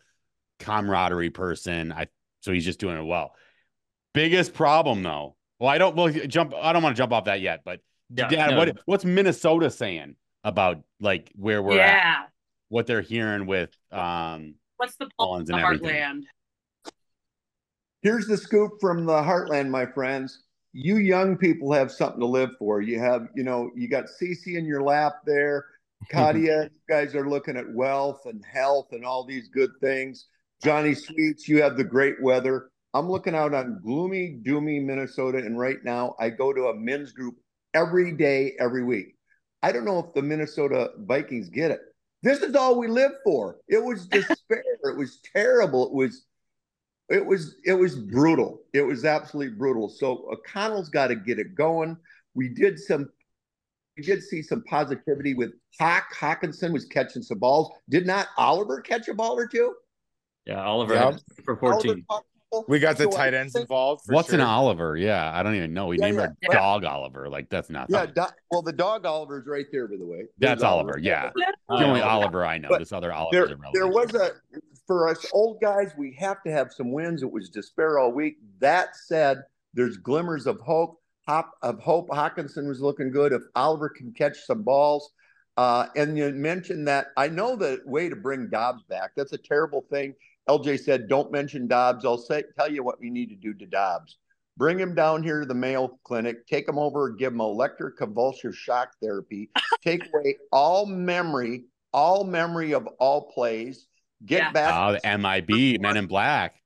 camaraderie 0.60 1.30
person. 1.30 1.92
I 1.92 2.06
so 2.40 2.52
he's 2.52 2.64
just 2.64 2.78
doing 2.80 2.96
it 2.96 3.04
well. 3.04 3.34
Biggest 4.14 4.54
problem 4.54 5.02
though. 5.02 5.36
Well, 5.60 5.68
I 5.68 5.78
don't 5.78 5.94
well 5.94 6.08
jump. 6.08 6.54
I 6.54 6.72
don't 6.72 6.82
want 6.82 6.96
to 6.96 6.98
jump 7.00 7.12
off 7.12 7.26
that 7.26 7.40
yet. 7.40 7.60
But 7.64 7.80
Yeah, 8.12 8.28
Dad, 8.28 8.50
no. 8.52 8.56
what 8.56 8.78
what's 8.86 9.04
Minnesota 9.04 9.70
saying 9.70 10.16
about 10.42 10.82
like 11.00 11.30
where 11.36 11.62
we're 11.62 11.72
at? 11.72 11.76
yeah. 11.76 12.16
What 12.70 12.86
they're 12.86 13.02
hearing 13.02 13.46
with 13.46 13.70
um 13.92 14.54
What's 14.78 14.96
the 14.96 15.08
pulse 15.18 15.28
Mullens 15.28 15.50
of 15.50 15.56
and 15.56 15.62
the 15.62 15.66
everything. 15.66 15.94
heartland? 15.94 16.22
Here's 18.02 18.26
the 18.26 18.36
scoop 18.36 18.80
from 18.80 19.04
the 19.04 19.12
heartland, 19.20 19.68
my 19.68 19.84
friends. 19.84 20.44
You 20.72 20.96
young 20.96 21.36
people 21.36 21.72
have 21.72 21.92
something 21.92 22.20
to 22.20 22.26
live 22.26 22.50
for. 22.58 22.80
You 22.80 22.98
have, 22.98 23.26
you 23.34 23.42
know, 23.44 23.70
you 23.74 23.88
got 23.88 24.04
Cece 24.06 24.56
in 24.56 24.64
your 24.64 24.82
lap 24.82 25.16
there. 25.26 25.66
Katia, 26.10 26.64
you 26.64 26.80
guys 26.88 27.14
are 27.14 27.28
looking 27.28 27.58
at 27.58 27.70
wealth 27.74 28.22
and 28.24 28.42
health 28.50 28.92
and 28.92 29.04
all 29.04 29.24
these 29.26 29.48
good 29.48 29.70
things. 29.82 30.26
Johnny 30.64 30.94
Sweets, 30.94 31.46
you 31.46 31.60
have 31.62 31.76
the 31.76 31.84
great 31.84 32.22
weather. 32.22 32.70
I'm 32.94 33.08
looking 33.08 33.34
out 33.34 33.54
on 33.54 33.80
gloomy, 33.82 34.40
doomy 34.44 34.82
Minnesota, 34.84 35.38
and 35.38 35.58
right 35.58 35.78
now 35.84 36.14
I 36.18 36.30
go 36.30 36.52
to 36.52 36.66
a 36.68 36.74
men's 36.74 37.12
group 37.12 37.36
every 37.74 38.12
day, 38.12 38.54
every 38.58 38.82
week. 38.82 39.14
I 39.62 39.72
don't 39.72 39.84
know 39.84 39.98
if 40.00 40.12
the 40.14 40.22
Minnesota 40.22 40.90
Vikings 40.98 41.48
get 41.50 41.70
it. 41.70 41.80
This 42.22 42.40
is 42.40 42.54
all 42.54 42.78
we 42.78 42.88
live 42.88 43.12
for. 43.24 43.56
It 43.68 43.82
was 43.82 44.06
despair. 44.08 44.62
it 44.84 44.96
was 44.96 45.20
terrible. 45.34 45.86
It 45.86 45.94
was 45.94 46.24
it 47.08 47.24
was 47.24 47.56
it 47.64 47.74
was 47.74 47.96
brutal. 47.96 48.62
It 48.72 48.82
was 48.82 49.04
absolutely 49.04 49.54
brutal. 49.56 49.88
So 49.88 50.28
O'Connell's 50.32 50.88
got 50.88 51.08
to 51.08 51.16
get 51.16 51.38
it 51.38 51.54
going. 51.54 51.96
We 52.34 52.48
did 52.48 52.78
some 52.78 53.08
we 53.96 54.02
did 54.02 54.22
see 54.22 54.42
some 54.42 54.62
positivity 54.64 55.34
with 55.34 55.50
Hawk. 55.78 56.06
Hockenson 56.18 56.72
was 56.72 56.86
catching 56.86 57.22
some 57.22 57.38
balls. 57.38 57.70
Did 57.88 58.06
not 58.06 58.28
Oliver 58.36 58.80
catch 58.80 59.08
a 59.08 59.14
ball 59.14 59.38
or 59.38 59.46
two? 59.46 59.74
Yeah, 60.46 60.64
Oliver 60.64 60.94
Yeah. 60.94 61.16
for 61.44 61.56
14. 61.56 61.90
Oliver 61.90 62.02
caught- 62.08 62.24
We 62.68 62.78
got 62.80 62.98
the 62.98 63.06
tight 63.06 63.34
ends 63.34 63.54
involved. 63.54 64.04
for 64.06 64.14
what's 64.14 64.32
an. 64.32 64.40
Oliver? 64.40 64.96
Yeah, 64.96 65.30
I 65.32 65.42
don't 65.42 65.54
even 65.54 65.72
know. 65.72 65.86
We 65.86 65.98
Yeah, 65.98 66.06
named 66.06 66.16
yeah. 66.18 66.22
our 66.24 66.36
Yeah. 66.42 66.52
dog 66.58 66.84
Oliver. 66.84 67.28
Like 67.28 67.48
that's 67.48 67.70
not 67.70 67.86
Yeah, 67.90 68.06
do, 68.06 68.22
well, 68.50 68.62
the 68.62 68.72
dog 68.72 69.06
Oliver's 69.06 69.46
right 69.46 69.66
there, 69.70 69.86
by 69.86 69.96
the 69.96 70.06
way. 70.06 70.18
There's 70.38 70.50
that's 70.52 70.62
Oliver. 70.62 70.98
Yeah. 71.00 71.30
The 71.68 71.84
only 71.84 72.00
Oliver 72.00 72.44
I 72.44 72.58
know. 72.58 72.68
But 72.70 72.80
this 72.80 72.92
other 72.92 73.12
Oliver 73.12 73.30
There, 73.36 73.44
is 73.44 73.50
irrelevant. 73.52 73.74
there 73.74 73.86
was 73.88 74.14
a 74.14 74.32
for 74.86 75.08
us 75.08 75.24
old 75.32 75.60
guys. 75.60 75.92
We 75.96 76.16
have 76.18 76.42
to 76.42 76.50
have 76.50 76.72
some 76.72 76.90
wins. 76.92 77.22
It 77.22 77.30
was 77.30 77.48
despair 77.48 77.98
all 78.00 78.10
week. 78.10 78.38
That 78.58 78.96
said, 78.96 79.42
there's 79.74 79.96
glimmers 79.96 80.46
of 80.46 80.58
hope. 80.60 81.00
Hop 81.28 81.52
of 81.62 81.78
hope. 81.78 82.08
Hockenson 82.08 82.66
was 82.66 82.80
looking 82.80 83.12
good. 83.12 83.32
If 83.32 83.42
Oliver 83.54 83.88
can 83.88 84.12
catch 84.12 84.38
some 84.38 84.62
balls, 84.64 85.12
uh, 85.56 85.86
and 85.94 86.18
you 86.18 86.30
mentioned 86.30 86.88
that 86.88 87.08
I 87.16 87.28
know 87.28 87.54
the 87.54 87.80
way 87.84 88.08
to 88.08 88.16
bring 88.16 88.48
Dobbs 88.48 88.82
back. 88.88 89.12
That's 89.16 89.32
a 89.32 89.38
terrible 89.38 89.84
thing. 89.90 90.14
LJ 90.50 90.80
said, 90.80 91.08
"Don't 91.08 91.30
mention 91.30 91.68
Dobbs." 91.68 92.04
I'll 92.04 92.18
say, 92.18 92.42
tell 92.58 92.70
you 92.70 92.82
what 92.82 92.98
we 93.00 93.08
need 93.10 93.28
to 93.28 93.36
do 93.36 93.54
to 93.54 93.66
Dobbs. 93.66 94.16
Bring 94.56 94.78
him 94.78 94.94
down 94.94 95.22
here 95.22 95.40
to 95.40 95.46
the 95.46 95.54
Mayo 95.54 95.98
Clinic. 96.04 96.46
Take 96.48 96.68
him 96.68 96.78
over. 96.78 97.10
Give 97.10 97.32
him 97.32 97.38
electroconvulsive 97.38 98.52
shock 98.54 98.90
therapy. 99.00 99.48
Take 99.84 100.08
away 100.12 100.36
all 100.52 100.86
memory, 100.86 101.64
all 101.92 102.24
memory 102.24 102.72
of 102.74 102.86
all 102.98 103.30
plays. 103.30 103.86
Get 104.26 104.38
Yeah. 104.38 104.52
back 104.52 104.74
Oh, 104.76 104.92
the 104.92 105.18
MIB, 105.18 105.80
Men 105.80 105.96
in 105.96 106.06
Black. 106.06 106.56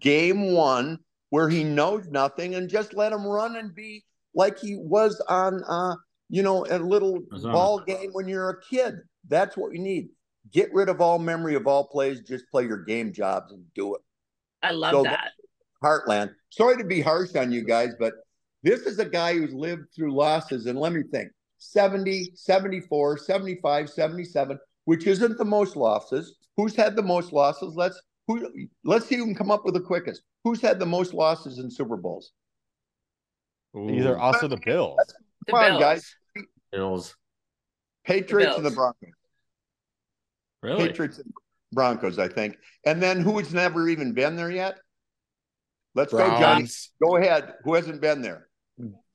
game 0.00 0.52
one 0.52 0.98
where 1.30 1.48
he 1.48 1.64
knows 1.64 2.06
nothing 2.08 2.54
and 2.54 2.68
just 2.68 2.94
let 2.94 3.12
him 3.12 3.26
run 3.26 3.56
and 3.56 3.74
be 3.74 4.04
like 4.34 4.58
he 4.58 4.76
was 4.76 5.20
on 5.28 5.62
uh 5.64 5.94
you 6.28 6.42
know 6.42 6.64
a 6.70 6.78
little 6.78 7.18
ball 7.52 7.80
game 7.80 8.10
when 8.12 8.28
you're 8.28 8.50
a 8.50 8.60
kid 8.62 8.94
that's 9.28 9.56
what 9.56 9.70
we 9.72 9.78
need 9.78 10.08
get 10.52 10.72
rid 10.74 10.88
of 10.88 11.00
all 11.00 11.18
memory 11.18 11.54
of 11.54 11.66
all 11.66 11.86
plays 11.88 12.20
just 12.20 12.48
play 12.50 12.64
your 12.64 12.82
game 12.84 13.12
jobs 13.12 13.52
and 13.52 13.64
do 13.74 13.94
it 13.94 14.00
I 14.62 14.72
love 14.72 14.92
So 14.92 15.02
that. 15.04 15.32
heartland 15.82 16.34
sorry 16.50 16.76
to 16.78 16.84
be 16.84 17.00
harsh 17.00 17.34
on 17.36 17.50
you 17.52 17.64
guys 17.64 17.90
but 17.98 18.14
this 18.62 18.80
is 18.80 18.98
a 18.98 19.04
guy 19.04 19.34
who's 19.34 19.52
lived 19.52 19.84
through 19.94 20.14
losses 20.14 20.66
and 20.66 20.78
let 20.78 20.92
me 20.92 21.02
think 21.10 21.28
70 21.58 22.32
74 22.34 23.18
75 23.18 23.88
77 23.90 24.58
which 24.84 25.06
isn't 25.06 25.38
the 25.38 25.44
most 25.44 25.76
losses 25.76 26.36
who's 26.56 26.74
had 26.76 26.94
the 26.96 27.02
most 27.02 27.32
losses 27.32 27.74
let's 27.74 28.00
who 28.26 28.50
let's 28.84 29.06
see 29.06 29.16
who 29.16 29.24
can 29.24 29.34
come 29.34 29.50
up 29.50 29.64
with 29.64 29.74
the 29.74 29.80
quickest 29.80 30.22
who's 30.44 30.60
had 30.60 30.78
the 30.78 30.86
most 30.86 31.14
losses 31.14 31.58
in 31.58 31.70
super 31.70 31.96
bowls 31.96 32.32
These 33.74 34.06
are 34.06 34.18
also 34.18 34.46
the 34.48 34.56
Bills. 34.58 34.96
The 35.46 35.52
Come 35.52 35.72
on, 35.74 35.80
guys. 35.80 36.14
Bills. 36.70 37.16
Patriots 38.06 38.56
and 38.56 38.64
the 38.64 38.70
Broncos. 38.70 39.10
Really? 40.64 40.88
Patriots 40.88 41.18
and 41.18 41.32
Broncos, 41.72 42.18
I 42.18 42.28
think. 42.28 42.56
And 42.86 43.02
then 43.02 43.20
who's 43.20 43.52
never 43.52 43.88
even 43.88 44.12
been 44.12 44.36
there 44.36 44.50
yet? 44.50 44.78
Let's 45.94 46.12
go, 46.12 46.26
Johnny. 46.26 46.66
Go 47.02 47.16
ahead. 47.16 47.54
Who 47.64 47.74
hasn't 47.74 48.00
been 48.00 48.22
there? 48.22 48.48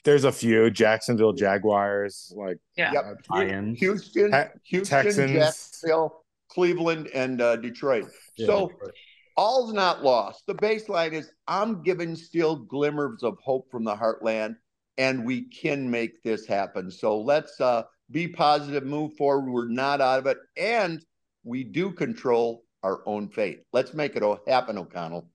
There's 0.06 0.24
a 0.24 0.32
few 0.32 0.70
Jacksonville 0.70 1.34
Jaguars, 1.34 2.32
like 2.36 2.58
Yeah. 2.78 2.94
Yep. 2.94 3.22
Lions. 3.30 3.80
Houston, 3.80 4.34
Houston, 4.64 5.04
Texans. 5.04 5.32
Jacksonville, 5.32 6.24
Cleveland, 6.50 7.10
and 7.14 7.42
uh, 7.42 7.58
Detroit. 7.58 8.10
So 8.38 8.72
all's 9.36 9.74
not 9.74 10.04
lost. 10.04 10.46
The 10.48 10.56
baseline 10.56 11.12
is 11.12 11.32
I'm 11.48 11.82
given 11.84 12.16
still 12.16 12.56
glimmers 12.56 13.24
of 13.24 13.38
hope 13.44 13.70
from 13.70 13.84
the 13.84 13.96
heartland, 13.96 14.56
and 14.98 15.26
we 15.26 15.50
can 15.50 15.90
make 15.90 16.24
this 16.24 16.46
happen. 16.46 16.90
So 16.90 17.20
let's 17.20 17.60
uh, 17.60 17.84
be 18.10 18.28
positive, 18.28 18.86
move 18.86 19.14
forward. 19.18 19.52
We're 19.52 19.68
not 19.68 20.00
out 20.00 20.20
of 20.20 20.28
it, 20.28 20.38
and 20.56 21.04
we 21.44 21.64
do 21.64 21.92
control 21.92 22.64
our 22.84 23.02
own 23.06 23.30
fate. 23.30 23.62
Let's 23.74 23.94
make 23.94 24.16
it 24.16 24.24
o- 24.24 24.40
happen, 24.48 24.78
O'Connell. 24.78 25.30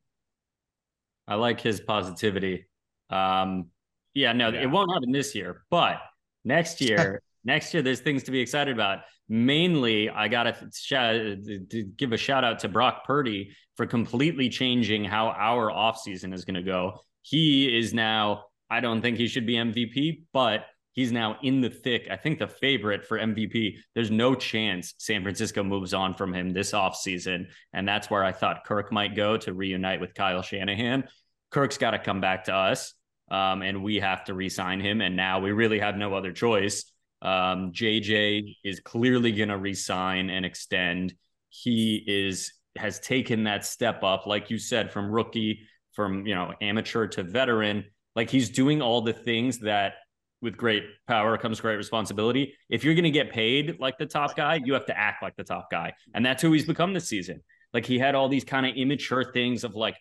I 1.26 1.34
like 1.36 1.60
his 1.60 1.80
positivity. 1.80 2.66
Um, 3.10 3.66
yeah, 4.14 4.32
no, 4.32 4.50
Yeah. 4.50 4.62
it 4.62 4.66
won't 4.70 4.92
happen 4.92 5.12
this 5.12 5.34
year, 5.34 5.64
but 5.70 6.00
next 6.44 6.80
year, 6.80 7.22
next 7.44 7.72
year, 7.74 7.82
there's 7.82 8.00
things 8.00 8.24
to 8.24 8.30
be 8.30 8.40
excited 8.40 8.74
about. 8.74 9.00
Mainly, 9.28 10.10
I 10.10 10.28
gotta 10.28 10.54
shout, 10.74 11.14
to 11.14 11.84
give 11.96 12.12
a 12.12 12.16
shout 12.18 12.44
out 12.44 12.58
to 12.60 12.68
Brock 12.68 13.04
Purdy 13.06 13.54
for 13.76 13.86
completely 13.86 14.48
changing 14.50 15.04
how 15.04 15.28
our 15.28 15.70
offseason 15.70 16.34
is 16.34 16.44
going 16.44 16.54
to 16.56 16.62
go. 16.62 17.00
He 17.22 17.74
is 17.76 17.94
now, 17.94 18.44
I 18.70 18.80
don't 18.80 19.00
think 19.00 19.16
he 19.16 19.26
should 19.26 19.46
be 19.46 19.54
MVP, 19.54 20.24
but 20.32 20.66
he's 20.94 21.12
now 21.12 21.36
in 21.42 21.60
the 21.60 21.68
thick. 21.68 22.08
I 22.10 22.16
think 22.16 22.38
the 22.38 22.48
favorite 22.48 23.04
for 23.04 23.18
MVP. 23.18 23.76
There's 23.94 24.10
no 24.10 24.34
chance 24.34 24.94
San 24.98 25.22
Francisco 25.22 25.62
moves 25.62 25.92
on 25.92 26.14
from 26.14 26.32
him 26.32 26.52
this 26.52 26.72
offseason. 26.72 27.48
And 27.72 27.86
that's 27.86 28.08
where 28.08 28.24
I 28.24 28.32
thought 28.32 28.64
Kirk 28.64 28.90
might 28.90 29.14
go 29.14 29.36
to 29.36 29.52
reunite 29.52 30.00
with 30.00 30.14
Kyle 30.14 30.42
Shanahan. 30.42 31.04
Kirk's 31.50 31.78
got 31.78 31.92
to 31.92 31.98
come 31.98 32.20
back 32.20 32.44
to 32.44 32.54
us, 32.54 32.94
um, 33.30 33.62
and 33.62 33.84
we 33.84 33.96
have 33.96 34.24
to 34.24 34.34
re-sign 34.34 34.80
him. 34.80 35.00
And 35.00 35.14
now 35.14 35.40
we 35.40 35.52
really 35.52 35.78
have 35.78 35.96
no 35.96 36.14
other 36.14 36.32
choice. 36.32 36.84
Um, 37.22 37.72
JJ 37.72 38.56
is 38.64 38.80
clearly 38.80 39.32
going 39.32 39.50
to 39.50 39.58
resign 39.58 40.30
and 40.30 40.44
extend. 40.44 41.14
He 41.50 42.02
is 42.06 42.52
has 42.76 42.98
taken 42.98 43.44
that 43.44 43.64
step 43.64 44.02
up, 44.02 44.26
like 44.26 44.50
you 44.50 44.58
said, 44.58 44.92
from 44.92 45.10
rookie, 45.10 45.60
from 45.92 46.26
you 46.26 46.34
know 46.34 46.52
amateur 46.60 47.06
to 47.08 47.22
veteran. 47.22 47.84
Like 48.16 48.30
he's 48.30 48.50
doing 48.50 48.82
all 48.82 49.00
the 49.02 49.12
things 49.12 49.58
that, 49.60 49.94
with 50.42 50.56
great 50.56 50.84
power 51.06 51.38
comes 51.38 51.60
great 51.60 51.76
responsibility. 51.76 52.54
If 52.68 52.84
you're 52.84 52.94
going 52.94 53.04
to 53.04 53.10
get 53.10 53.30
paid 53.30 53.78
like 53.78 53.98
the 53.98 54.06
top 54.06 54.36
guy, 54.36 54.60
you 54.62 54.74
have 54.74 54.86
to 54.86 54.98
act 54.98 55.22
like 55.22 55.36
the 55.36 55.44
top 55.44 55.70
guy, 55.70 55.94
and 56.14 56.24
that's 56.24 56.42
who 56.42 56.52
he's 56.52 56.66
become 56.66 56.92
this 56.92 57.08
season. 57.08 57.42
Like 57.72 57.86
he 57.86 57.98
had 57.98 58.14
all 58.14 58.28
these 58.28 58.44
kind 58.44 58.66
of 58.66 58.76
immature 58.76 59.32
things 59.32 59.64
of 59.64 59.74
like 59.74 59.96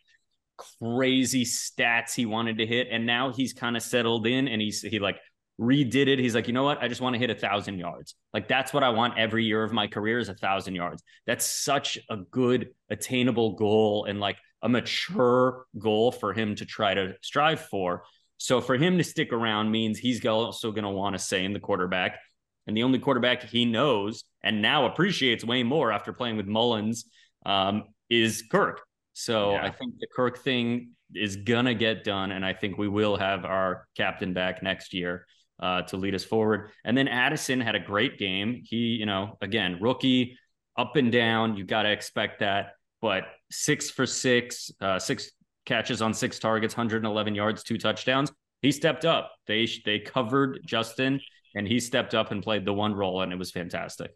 crazy 0.80 1.46
stats 1.46 2.13
he 2.13 2.25
wanted 2.25 2.58
to 2.60 2.66
hit, 2.66 2.88
and 2.92 3.06
now 3.06 3.32
he's 3.32 3.54
kind 3.54 3.78
of 3.78 3.84
settled 3.84 4.28
in, 4.28 4.48
and 4.48 4.62
he's 4.62 4.82
he 4.82 5.00
like 5.00 5.18
redid 5.60 6.08
it. 6.08 6.20
He's 6.20 6.36
like, 6.36 6.48
you 6.48 6.54
know 6.54 6.63
what? 6.63 6.82
I 6.82 6.88
just 6.88 7.02
want 7.02 7.13
to 7.13 7.20
hit 7.20 7.30
a 7.30 7.36
thousand 7.36 7.78
yards. 7.78 8.16
Like 8.34 8.48
that's 8.48 8.74
what 8.74 8.84
I 8.84 8.90
want 8.90 9.18
every 9.18 9.46
year 9.46 9.63
of 9.63 9.72
my 9.72 9.88
career 9.88 10.20
is 10.20 10.30
a 10.30 10.34
thousand 10.34 10.75
yards. 10.75 11.04
That's 11.25 11.46
such 11.46 11.98
a 12.10 12.18
good 12.18 12.70
attainable 12.90 13.56
goal 13.56 14.06
and 14.06 14.20
like 14.20 14.38
a 14.62 14.70
mature 14.70 15.66
goal 15.78 16.12
for 16.12 16.34
him 16.34 16.56
to 16.56 16.66
try 16.66 16.94
to 16.94 17.16
strive 17.22 17.62
for. 17.62 18.04
So 18.38 18.62
for 18.62 18.75
him 18.75 18.98
to 18.98 19.04
stick 19.04 19.32
around 19.32 19.72
means 19.72 19.98
he's 19.98 20.25
also 20.25 20.72
going 20.72 20.84
to 20.84 20.90
want 20.90 21.16
to 21.16 21.20
say 21.20 21.46
in 21.46 21.54
the 21.54 21.60
quarterback. 21.60 22.20
And 22.68 22.75
the 22.75 22.84
only 22.84 23.00
quarterback 23.00 23.44
he 23.44 23.66
knows 23.66 24.24
and 24.44 24.62
now 24.62 24.86
appreciates 24.86 25.44
way 25.44 25.63
more 25.63 25.92
after 25.92 26.13
playing 26.13 26.38
with 26.38 26.48
Mullens 26.48 27.06
um, 27.46 27.84
is 28.10 28.44
Kirk. 28.50 28.82
So 29.13 29.52
Yeah. 29.52 29.66
I 29.66 29.70
think 29.70 29.96
the 30.00 30.08
Kirk 30.16 30.40
thing 30.40 30.92
is 31.14 31.36
gonna 31.36 31.75
get 31.75 32.03
done, 32.03 32.31
and 32.31 32.44
I 32.46 32.53
think 32.53 32.77
we 32.77 32.88
will 32.88 33.18
have 33.18 33.46
our 33.46 33.88
captain 33.96 34.34
back 34.34 34.64
next 34.64 34.94
year 34.94 35.25
uh, 35.62 35.84
to 35.84 35.98
lead 35.98 36.16
us 36.16 36.24
forward. 36.24 36.72
And 36.84 36.98
then 36.98 37.07
Addison 37.07 37.62
had 37.62 37.75
a 37.75 37.79
great 37.79 38.18
game. 38.18 38.64
He, 38.66 38.96
you 38.96 39.05
know, 39.05 39.38
again, 39.42 39.77
rookie, 39.79 40.38
up 40.77 40.96
and 40.96 41.12
down. 41.12 41.55
You 41.55 41.64
got 41.64 41.84
to 41.84 41.92
expect 41.92 42.40
that. 42.40 42.74
But 43.01 43.25
six 43.51 43.90
for 43.90 44.05
six, 44.05 44.72
uh, 44.81 44.98
six 44.98 45.31
catches 45.66 46.02
on 46.02 46.14
six 46.14 46.40
targets, 46.40 46.76
111 46.76 47.36
yards, 47.36 47.64
two 47.64 47.78
touchdowns. 47.78 48.32
He 48.62 48.72
stepped 48.72 49.06
up. 49.06 49.32
They 49.48 49.68
they 49.86 50.00
covered 50.00 50.60
Justin, 50.66 51.20
and 51.56 51.68
he 51.68 51.80
stepped 51.80 52.14
up 52.14 52.32
and 52.32 52.42
played 52.42 52.66
the 52.66 52.74
one 52.74 52.94
role, 52.96 53.22
and 53.22 53.32
it 53.32 53.38
was 53.40 53.52
fantastic. 53.52 54.12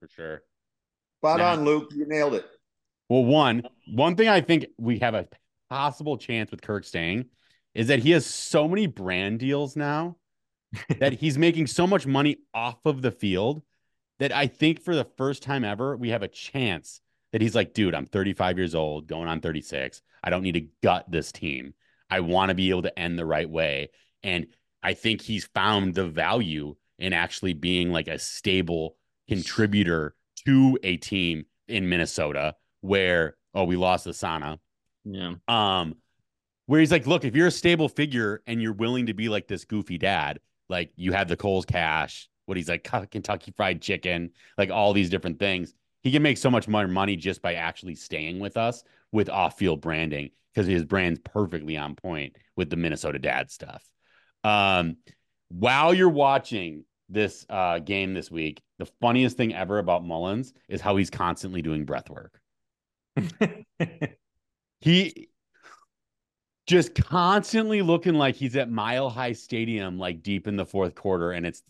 for 0.00 0.08
sure. 0.08 0.42
Spot 1.20 1.38
Nah. 1.38 1.52
on, 1.52 1.64
Luke. 1.64 1.90
You 1.94 2.06
nailed 2.06 2.34
it. 2.34 2.44
Well, 3.08 3.24
one 3.24 3.62
one 3.86 4.16
thing 4.16 4.28
I 4.28 4.40
think 4.40 4.66
we 4.78 4.98
have 5.00 5.14
a 5.14 5.28
possible 5.70 6.16
chance 6.16 6.50
with 6.50 6.62
Kirk 6.62 6.84
staying 6.84 7.26
is 7.74 7.88
that 7.88 8.00
he 8.00 8.10
has 8.12 8.26
so 8.26 8.68
many 8.68 8.86
brand 8.86 9.38
deals 9.38 9.76
now 9.76 10.16
that 11.00 11.14
he's 11.14 11.38
making 11.38 11.66
so 11.66 11.86
much 11.86 12.06
money 12.06 12.38
off 12.54 12.84
of 12.84 13.02
the 13.02 13.10
field 13.10 13.62
that 14.18 14.32
I 14.32 14.46
think 14.46 14.82
for 14.82 14.94
the 14.94 15.04
first 15.16 15.42
time 15.42 15.64
ever 15.64 15.96
we 15.96 16.10
have 16.10 16.22
a 16.22 16.28
chance 16.28 17.00
that 17.32 17.40
he's 17.40 17.54
like, 17.54 17.74
dude, 17.74 17.94
I'm 17.94 18.06
35 18.06 18.58
years 18.58 18.74
old, 18.74 19.06
going 19.06 19.28
on 19.28 19.40
36. 19.40 20.02
I 20.22 20.30
don't 20.30 20.42
need 20.42 20.52
to 20.52 20.68
gut 20.82 21.10
this 21.10 21.32
team. 21.32 21.74
I 22.10 22.20
want 22.20 22.50
to 22.50 22.54
be 22.54 22.70
able 22.70 22.82
to 22.82 22.98
end 22.98 23.18
the 23.18 23.26
right 23.26 23.48
way. 23.48 23.90
And 24.22 24.46
I 24.82 24.94
think 24.94 25.22
he's 25.22 25.46
found 25.46 25.94
the 25.94 26.06
value 26.06 26.76
in 26.98 27.12
actually 27.12 27.54
being 27.54 27.90
like 27.90 28.08
a 28.08 28.18
stable 28.18 28.96
contributor 29.28 30.14
to 30.44 30.78
a 30.82 30.96
team 30.96 31.46
in 31.68 31.88
Minnesota 31.88 32.54
where 32.80 33.36
oh 33.54 33.64
we 33.64 33.76
lost 33.76 34.06
Asana 34.06 34.58
Yeah, 35.04 35.34
um 35.48 35.96
where 36.66 36.80
he's 36.80 36.92
like 36.92 37.06
look 37.06 37.24
if 37.24 37.34
you're 37.34 37.46
a 37.46 37.52
stable 37.52 37.88
figure 37.88 38.42
and 38.46 38.60
you're 38.60 38.72
willing 38.72 39.06
to 39.06 39.14
be 39.14 39.28
like 39.28 39.46
this 39.46 39.64
goofy 39.64 39.98
dad 39.98 40.40
like 40.68 40.90
you 40.96 41.12
have 41.12 41.28
the 41.28 41.36
Coles 41.36 41.64
cash 41.64 42.28
what 42.46 42.56
he's 42.56 42.68
like 42.68 42.88
Kentucky 43.10 43.52
fried 43.56 43.80
chicken 43.80 44.30
like 44.58 44.70
all 44.70 44.92
these 44.92 45.10
different 45.10 45.38
things 45.38 45.74
he 46.02 46.10
can 46.10 46.22
make 46.22 46.38
so 46.38 46.50
much 46.50 46.68
more 46.68 46.86
money 46.88 47.16
just 47.16 47.42
by 47.42 47.54
actually 47.54 47.94
staying 47.94 48.40
with 48.40 48.56
us 48.56 48.82
with 49.12 49.28
off-field 49.28 49.80
branding 49.80 50.30
because 50.52 50.66
his 50.66 50.84
brand's 50.84 51.20
perfectly 51.20 51.76
on 51.76 51.94
point 51.94 52.36
with 52.56 52.70
the 52.70 52.76
Minnesota 52.76 53.18
dad 53.18 53.50
stuff 53.50 53.84
um 54.44 54.96
while 55.48 55.92
you're 55.94 56.08
watching 56.08 56.84
this 57.08 57.44
uh 57.48 57.78
game 57.78 58.14
this 58.14 58.30
week 58.30 58.62
the 58.78 58.86
funniest 59.00 59.36
thing 59.36 59.54
ever 59.54 59.78
about 59.78 60.04
Mullens 60.04 60.52
is 60.68 60.80
how 60.80 60.96
he's 60.96 61.10
constantly 61.10 61.62
doing 61.62 61.84
breath 61.84 62.10
work 62.10 62.40
he 64.80 65.28
just 66.66 66.94
constantly 66.94 67.82
looking 67.82 68.14
like 68.14 68.34
he's 68.34 68.56
at 68.56 68.70
Mile 68.70 69.10
High 69.10 69.32
Stadium, 69.32 69.98
like 69.98 70.22
deep 70.22 70.46
in 70.46 70.56
the 70.56 70.66
fourth 70.66 70.94
quarter, 70.94 71.32
and 71.32 71.44
it's 71.44 71.62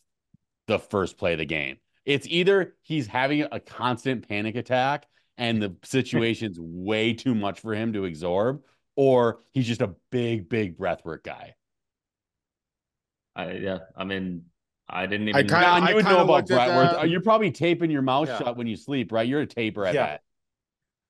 the 0.67 0.79
first 0.79 1.17
play 1.17 1.33
of 1.33 1.39
the 1.39 1.45
game. 1.45 1.79
It's 2.05 2.27
either 2.29 2.75
he's 2.83 3.07
having 3.07 3.43
a 3.51 3.61
constant 3.61 4.29
panic 4.29 4.57
attack 4.57 5.07
and 5.39 5.63
the 5.63 5.75
situation's 5.85 6.59
way 6.61 7.13
too 7.15 7.35
much 7.35 7.61
for 7.61 7.75
him 7.75 7.93
to 7.93 8.05
absorb, 8.07 8.63
or 8.97 9.41
he's 9.53 9.67
just 9.67 9.83
a 9.83 9.95
big, 10.11 10.49
big 10.49 10.77
breathwork 10.79 11.23
guy. 11.23 11.55
I, 13.35 13.53
yeah. 13.53 13.79
I 13.97 14.05
mean, 14.05 14.45
I 14.89 15.07
didn't 15.07 15.29
I 15.29 15.31
even. 15.31 15.47
kinda- 15.49 15.61
John, 15.63 15.89
you 15.89 15.95
would 15.95 16.05
know 16.05 16.23
about 16.25 16.49
looked 16.49 16.51
at 16.51 16.69
breathwork. 16.69 17.11
You're 17.11 17.23
probably 17.23 17.51
taping 17.51 17.91
your 17.91 18.03
mouth 18.03 18.29
Yeah. 18.29 18.39
shut 18.39 18.57
when 18.57 18.67
you 18.67 18.77
sleep, 18.77 19.11
right? 19.13 19.27
You're 19.27 19.41
a 19.43 19.47
taper, 19.47 19.87
at 19.87 19.95
Yeah. 19.95 20.07
bet. 20.07 20.23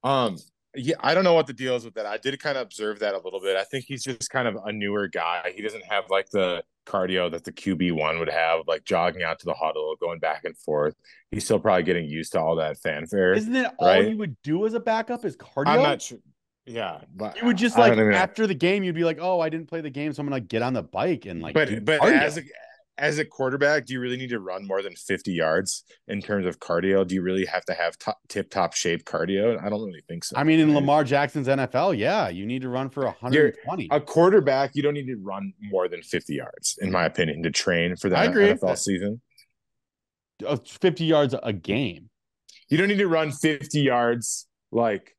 Um, 0.04 0.36
yeah, 0.74 0.94
I 1.00 1.14
don't 1.14 1.24
know 1.24 1.34
what 1.34 1.46
the 1.46 1.52
deal 1.52 1.74
is 1.76 1.84
with 1.84 1.94
that. 1.94 2.06
I 2.06 2.16
did 2.16 2.38
kind 2.40 2.56
of 2.56 2.62
observe 2.62 3.00
that 3.00 3.14
a 3.14 3.18
little 3.18 3.40
bit. 3.40 3.56
I 3.56 3.64
think 3.64 3.84
he's 3.86 4.04
just 4.04 4.30
kind 4.30 4.46
of 4.48 4.56
a 4.64 4.72
newer 4.72 5.08
guy. 5.08 5.52
He 5.54 5.62
doesn't 5.62 5.84
have 5.84 6.04
like 6.10 6.30
the 6.30 6.62
cardio 6.86 7.30
that 7.30 7.44
the 7.44 7.52
QB 7.52 7.92
one 7.92 8.18
would 8.18 8.28
have, 8.28 8.60
like 8.66 8.84
jogging 8.84 9.22
out 9.22 9.38
to 9.40 9.46
the 9.46 9.54
huddle, 9.54 9.94
going 10.00 10.18
back 10.18 10.44
and 10.44 10.56
forth. 10.56 10.94
He's 11.30 11.44
still 11.44 11.58
probably 11.58 11.82
getting 11.82 12.06
used 12.06 12.32
to 12.32 12.40
all 12.40 12.56
that 12.56 12.78
fanfare. 12.78 13.32
Isn't 13.32 13.54
it 13.54 13.70
all 13.78 13.88
right? 13.88 14.08
you 14.08 14.16
would 14.18 14.36
do 14.42 14.66
as 14.66 14.74
a 14.74 14.80
backup 14.80 15.24
is 15.24 15.36
cardio? 15.36 15.68
I'm 15.68 15.82
not 15.82 16.02
sure. 16.02 16.18
Yeah, 16.64 17.00
but 17.14 17.36
You 17.36 17.46
would 17.46 17.56
just 17.56 17.76
like 17.76 17.98
after 17.98 18.46
the 18.46 18.54
game, 18.54 18.84
you'd 18.84 18.94
be 18.94 19.04
like, 19.04 19.18
"Oh, 19.20 19.40
I 19.40 19.48
didn't 19.48 19.66
play 19.66 19.80
the 19.80 19.90
game, 19.90 20.12
so 20.12 20.20
I'm 20.20 20.28
gonna 20.28 20.40
get 20.40 20.62
on 20.62 20.74
the 20.74 20.82
bike 20.82 21.26
and 21.26 21.42
like." 21.42 21.54
but 21.54 21.84
but 21.84 22.00
cardio." 22.00 22.20
as 22.20 22.38
a 22.38 22.42
as 23.02 23.18
a 23.18 23.24
quarterback, 23.24 23.84
do 23.84 23.94
you 23.94 24.00
really 24.00 24.16
need 24.16 24.30
to 24.30 24.38
run 24.38 24.64
more 24.64 24.80
than 24.80 24.94
50 24.94 25.32
yards 25.32 25.82
in 26.06 26.22
terms 26.22 26.46
of 26.46 26.60
cardio? 26.60 27.04
Do 27.04 27.16
you 27.16 27.22
really 27.22 27.44
have 27.44 27.64
to 27.64 27.74
have 27.74 27.98
top, 27.98 28.20
tip 28.28 28.48
top 28.48 28.74
shape 28.74 29.04
cardio? 29.04 29.60
I 29.60 29.68
don't 29.68 29.84
really 29.84 30.04
think 30.06 30.22
so. 30.22 30.36
I 30.36 30.44
mean, 30.44 30.60
in 30.60 30.72
Lamar 30.72 31.02
Jackson's 31.02 31.48
NFL, 31.48 31.98
yeah, 31.98 32.28
you 32.28 32.46
need 32.46 32.62
to 32.62 32.68
run 32.68 32.88
for 32.88 33.04
120. 33.04 33.88
a 33.90 34.00
quarterback, 34.00 34.70
you 34.74 34.82
don't 34.82 34.94
need 34.94 35.08
to 35.08 35.16
run 35.16 35.52
more 35.60 35.88
than 35.88 36.00
50 36.00 36.32
yards, 36.32 36.78
in 36.80 36.92
my 36.92 37.04
opinion, 37.04 37.42
to 37.42 37.50
train 37.50 37.96
for 37.96 38.06
agree. 38.06 38.52
NFL 38.52 38.78
season. 38.78 39.20
Uh, 40.46 40.56
50 40.64 41.04
yards 41.04 41.34
a 41.42 41.52
game. 41.52 42.08
You 42.68 42.78
don't 42.78 42.88
need 42.88 42.98
to 42.98 43.08
run 43.08 43.32
50 43.32 43.80
yards 43.80 44.46
like 44.70 45.16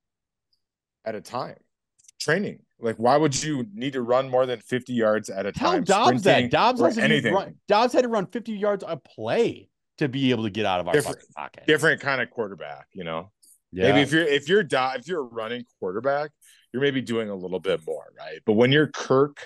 at 1.03 1.15
a 1.15 1.21
time. 1.21 1.57
Training. 2.17 2.59
Like, 2.79 2.97
why 2.97 3.15
would 3.17 3.41
you 3.41 3.65
need 3.73 3.93
to 3.93 4.01
run 4.01 4.29
more 4.29 4.45
than 4.45 4.59
50 4.59 4.93
yards 4.93 5.29
at 5.29 5.45
a 5.45 5.51
Tell 5.51 5.71
time? 5.71 5.83
Dobbs 5.83 6.21
sprinting 6.21 6.45
that 6.45 6.51
Dobbs 6.51 6.81
or 6.81 6.87
has 6.87 6.97
anything. 6.97 7.33
run, 7.33 7.55
Dobbs 7.67 7.93
had 7.93 8.01
to 8.01 8.07
run 8.09 8.25
50 8.27 8.53
yards 8.53 8.83
a 8.87 8.97
play 8.97 9.69
to 9.99 10.09
be 10.09 10.31
able 10.31 10.43
to 10.43 10.49
get 10.49 10.65
out 10.65 10.79
of 10.79 10.87
our 10.87 10.93
Different- 10.93 11.17
fucking 11.19 11.33
pocket. 11.35 11.63
Different 11.67 12.01
kind 12.01 12.21
of 12.21 12.29
quarterback, 12.29 12.87
you 12.93 13.03
know. 13.03 13.31
Yeah. 13.71 13.89
Maybe 13.89 14.01
if 14.01 14.11
you're 14.11 14.23
if 14.27 14.49
you're 14.49 14.63
Do- 14.63 14.77
if 14.95 15.07
you're 15.07 15.21
a 15.21 15.23
running 15.23 15.63
quarterback, 15.79 16.31
you're 16.71 16.81
maybe 16.81 17.01
doing 17.01 17.29
a 17.29 17.35
little 17.35 17.59
bit 17.59 17.81
more, 17.87 18.05
right? 18.17 18.39
But 18.45 18.53
when 18.53 18.71
you're 18.71 18.87
Kirk, 18.87 19.37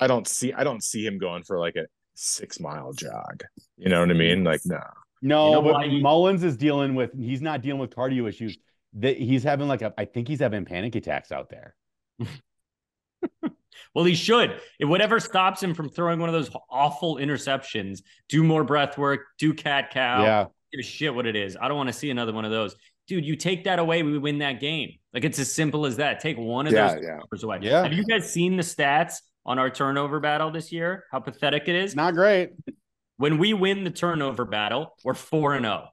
I 0.00 0.06
don't 0.06 0.26
see 0.28 0.52
I 0.52 0.64
don't 0.64 0.82
see 0.82 1.04
him 1.06 1.18
going 1.18 1.42
for 1.42 1.58
like 1.58 1.76
a 1.76 1.86
six 2.14 2.60
mile 2.60 2.92
jog. 2.92 3.42
You 3.76 3.88
know 3.88 4.00
what 4.00 4.10
I 4.10 4.14
mean? 4.14 4.44
Like, 4.44 4.60
no. 4.64 4.80
No, 5.22 5.46
You 5.48 5.52
know 5.54 5.62
but 5.62 5.72
why 5.74 5.88
he- 5.88 6.02
Mullens 6.02 6.42
is 6.44 6.56
dealing 6.56 6.94
with 6.94 7.12
he's 7.18 7.42
not 7.42 7.60
dealing 7.62 7.80
with 7.80 7.90
cardio 7.90 8.28
issues. 8.28 8.56
That 8.94 9.16
he's 9.18 9.42
having 9.42 9.68
like 9.68 9.82
a 9.82 9.92
I 9.98 10.04
think 10.04 10.28
he's 10.28 10.40
having 10.40 10.64
panic 10.64 10.94
attacks 10.94 11.32
out 11.32 11.48
there. 11.50 11.74
Well, 13.94 14.04
he 14.04 14.14
should. 14.14 14.60
If 14.80 14.88
whatever 14.88 15.20
stops 15.20 15.62
him 15.62 15.72
from 15.72 15.88
throwing 15.88 16.18
one 16.18 16.28
of 16.28 16.32
those 16.32 16.50
awful 16.68 17.16
interceptions, 17.16 18.02
do 18.28 18.42
more 18.42 18.64
breath 18.64 18.98
work, 18.98 19.20
do 19.38 19.54
cat 19.54 19.90
cow. 19.92 20.22
Yeah. 20.22 20.44
Give 20.72 20.80
a 20.80 20.82
shit 20.82 21.14
what 21.14 21.26
it 21.26 21.36
is. 21.36 21.56
I 21.60 21.68
don't 21.68 21.76
want 21.76 21.88
to 21.88 21.92
see 21.92 22.10
another 22.10 22.32
one 22.32 22.44
of 22.44 22.50
those. 22.50 22.74
Dude, 23.06 23.24
you 23.24 23.36
take 23.36 23.64
that 23.64 23.78
away, 23.78 24.02
we 24.02 24.18
win 24.18 24.38
that 24.38 24.60
game. 24.60 24.94
Like 25.12 25.24
it's 25.24 25.38
as 25.38 25.52
simple 25.52 25.86
as 25.86 25.96
that. 25.98 26.18
Take 26.18 26.36
one 26.38 26.66
of 26.66 26.72
Yeah, 26.72 26.94
those 26.94 27.04
yeah. 27.04 27.46
away. 27.46 27.58
Yeah. 27.62 27.82
Have 27.84 27.92
you 27.92 28.04
guys 28.04 28.30
seen 28.32 28.56
the 28.56 28.62
stats 28.64 29.18
on 29.46 29.58
our 29.60 29.70
turnover 29.70 30.18
battle 30.18 30.50
this 30.50 30.72
year? 30.72 31.04
How 31.12 31.20
pathetic 31.20 31.68
it 31.68 31.76
is? 31.76 31.94
Not 31.94 32.14
great. 32.14 32.50
When 33.18 33.38
we 33.38 33.54
win 33.54 33.84
the 33.84 33.90
turnover 33.90 34.44
battle, 34.44 34.96
we're 35.04 35.14
4 35.14 35.54
and 35.54 35.66
0. 35.66 35.88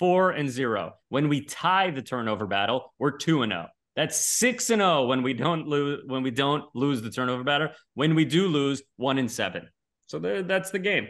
4 0.00 0.30
and 0.32 0.50
0. 0.50 0.94
When 1.08 1.28
we 1.28 1.42
tie 1.42 1.90
the 1.90 2.02
turnover 2.02 2.46
battle, 2.46 2.92
we're 2.98 3.16
2 3.16 3.42
and 3.42 3.52
0. 3.52 3.68
That's 3.96 4.16
6 4.16 4.70
and 4.70 4.80
0 4.80 5.06
when 5.06 5.22
we 5.22 5.34
don't 5.34 5.68
lose 5.68 6.02
when 6.06 6.22
we 6.22 6.30
don't 6.32 6.64
lose 6.74 7.00
the 7.00 7.10
turnover 7.10 7.44
battle. 7.44 7.68
When 7.94 8.14
we 8.14 8.24
do 8.24 8.48
lose, 8.48 8.82
1 8.96 9.18
in 9.18 9.28
7. 9.28 9.68
So 10.06 10.18
there, 10.18 10.42
that's 10.42 10.70
the 10.70 10.78
game. 10.80 11.08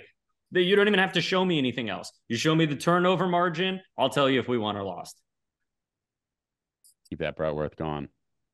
You 0.53 0.77
don't 0.77 0.87
even 0.87 1.01
have 1.01 1.15
to 1.15 1.21
show 1.21 1.45
me 1.45 1.59
anything 1.59 1.89
else. 1.89 2.13
You 2.29 2.37
show 2.37 2.55
me 2.55 2.67
the 2.67 2.77
turnover 2.77 3.27
margin, 3.27 3.81
I'll 3.99 4.11
tell 4.11 4.29
you 4.31 4.39
if 4.39 4.47
we 4.49 4.57
won 4.59 4.77
or 4.77 4.85
lost. 4.85 5.21
Keep 7.11 7.21
that 7.21 7.37
Brentworth 7.37 7.77
going. 7.77 8.09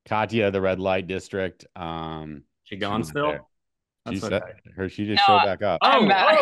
Katya, 0.06 0.50
the 0.50 0.60
red 0.60 0.80
light 0.80 1.06
district. 1.06 1.66
Um 1.76 2.44
She 2.64 2.76
gone 2.76 3.02
she's 3.02 3.10
still? 3.10 3.26
there. 3.28 3.42
She 4.08 4.18
That's 4.18 4.28
said 4.28 4.42
her 4.76 4.88
she 4.88 5.06
just 5.06 5.22
No, 5.28 5.34
showed 5.34 5.38
I- 5.42 5.44
back 5.44 5.62
up. 5.62 5.78
I'm 5.82 6.04
Oh, 6.04 6.08
back. 6.08 6.38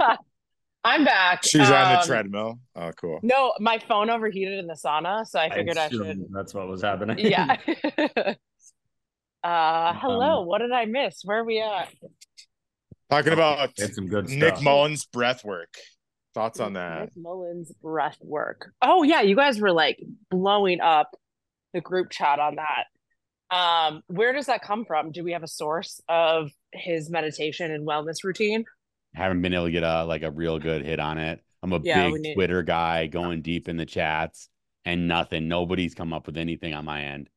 oh. 0.00 0.16
I'm 0.84 1.04
back. 1.04 1.44
She's 1.44 1.70
on 1.70 1.92
the 1.92 2.00
Um, 2.00 2.06
treadmill. 2.06 2.58
Oh, 2.76 2.90
cool. 3.00 3.18
No, 3.22 3.52
my 3.58 3.78
phone 3.78 4.10
overheated 4.10 4.58
in 4.58 4.66
the 4.66 4.74
sauna, 4.74 5.26
so 5.26 5.38
I 5.38 5.50
figured 5.50 5.76
I, 5.76 5.86
assumed 5.86 6.06
should. 6.06 6.32
That's 6.32 6.54
what 6.54 6.68
was 6.68 6.82
happening. 6.82 7.18
Yeah. 7.18 7.56
uh, 9.44 9.94
hello. 9.94 10.40
Um, 10.42 10.46
what 10.46 10.58
did 10.58 10.72
I 10.72 10.86
miss? 10.86 11.22
Where 11.24 11.40
are 11.40 11.44
we 11.44 11.60
at? 11.60 11.88
Talking 13.10 13.32
about 13.32 13.70
Had 13.78 13.94
some 13.94 14.06
good 14.06 14.28
Nick 14.28 14.56
stuff. 14.56 14.64
Mullens 14.64 15.04
breath 15.06 15.44
work. 15.44 15.74
Thoughts 16.34 16.60
on 16.60 16.74
that? 16.74 17.00
Nick 17.00 17.16
Mullens 17.16 17.72
breath 17.82 18.18
work. 18.22 18.70
Oh 18.82 19.02
yeah, 19.02 19.22
you 19.22 19.34
guys 19.34 19.60
were 19.60 19.72
like 19.72 19.98
blowing 20.30 20.80
up 20.80 21.10
the 21.74 21.80
group 21.80 22.10
chat 22.10 22.38
on 22.38 22.56
that. 22.56 22.84
Um, 23.50 24.02
where 24.08 24.32
does 24.32 24.46
that 24.46 24.62
come 24.62 24.84
from? 24.84 25.10
Do 25.10 25.24
we 25.24 25.32
have 25.32 25.42
a 25.42 25.48
source 25.48 26.00
of 26.08 26.50
his 26.72 27.10
meditation 27.10 27.72
and 27.72 27.86
wellness 27.86 28.22
routine? 28.22 28.64
Haven't 29.18 29.42
been 29.42 29.52
able 29.52 29.66
to 29.66 29.70
get 29.70 29.82
a 29.82 30.04
like 30.04 30.22
a 30.22 30.30
real 30.30 30.58
good 30.58 30.84
hit 30.84 31.00
on 31.00 31.18
it. 31.18 31.42
I'm 31.62 31.72
a 31.72 31.80
Yeah, 31.82 32.08
big 32.10 32.20
need- 32.22 32.34
Twitter 32.34 32.62
guy 32.62 33.06
going 33.08 33.42
deep 33.42 33.68
in 33.68 33.76
the 33.76 33.84
chats 33.84 34.48
and 34.84 35.08
nothing. 35.08 35.48
Nobody's 35.48 35.94
come 35.94 36.12
up 36.12 36.26
with 36.26 36.36
anything 36.38 36.72
on 36.72 36.84
my 36.84 37.02
end. 37.02 37.28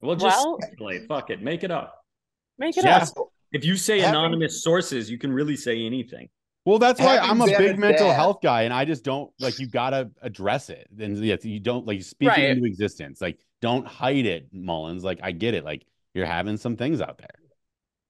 Well, 0.00 0.16
just 0.16 0.36
Well- 0.44 0.58
speculate. 0.62 1.06
Fuck 1.08 1.30
it. 1.30 1.42
Make 1.42 1.64
it 1.64 1.70
up. 1.70 2.04
Make 2.56 2.76
it 2.76 2.84
Yeah. 2.84 2.98
up. 2.98 3.08
If 3.52 3.64
you 3.64 3.76
say 3.76 3.98
Having- 4.00 4.14
anonymous 4.14 4.62
sources, 4.62 5.10
you 5.10 5.18
can 5.18 5.32
really 5.32 5.56
say 5.56 5.84
anything. 5.84 6.28
Well, 6.64 6.78
that's 6.78 7.00
why 7.00 7.14
Having 7.16 7.30
I'm 7.30 7.40
a 7.40 7.46
big 7.58 7.78
mental 7.78 8.08
dad- 8.08 8.14
health 8.14 8.40
guy, 8.42 8.62
and 8.62 8.74
I 8.74 8.84
just 8.84 9.02
don't 9.02 9.32
like 9.40 9.58
you 9.58 9.66
gotta 9.66 10.10
address 10.22 10.68
it. 10.70 10.86
And 10.98 11.16
yes, 11.24 11.44
you 11.44 11.58
don't 11.60 11.86
like 11.86 12.02
speak 12.02 12.28
Right. 12.28 12.44
into 12.50 12.64
existence. 12.66 13.20
Like, 13.20 13.38
don't 13.62 13.86
hide 13.86 14.26
it, 14.26 14.52
Mullens. 14.52 15.02
Like, 15.02 15.18
I 15.22 15.32
get 15.32 15.54
it. 15.54 15.64
Like, 15.64 15.86
you're 16.14 16.26
having 16.26 16.58
some 16.58 16.76
things 16.76 17.00
out 17.00 17.18
there. 17.18 17.34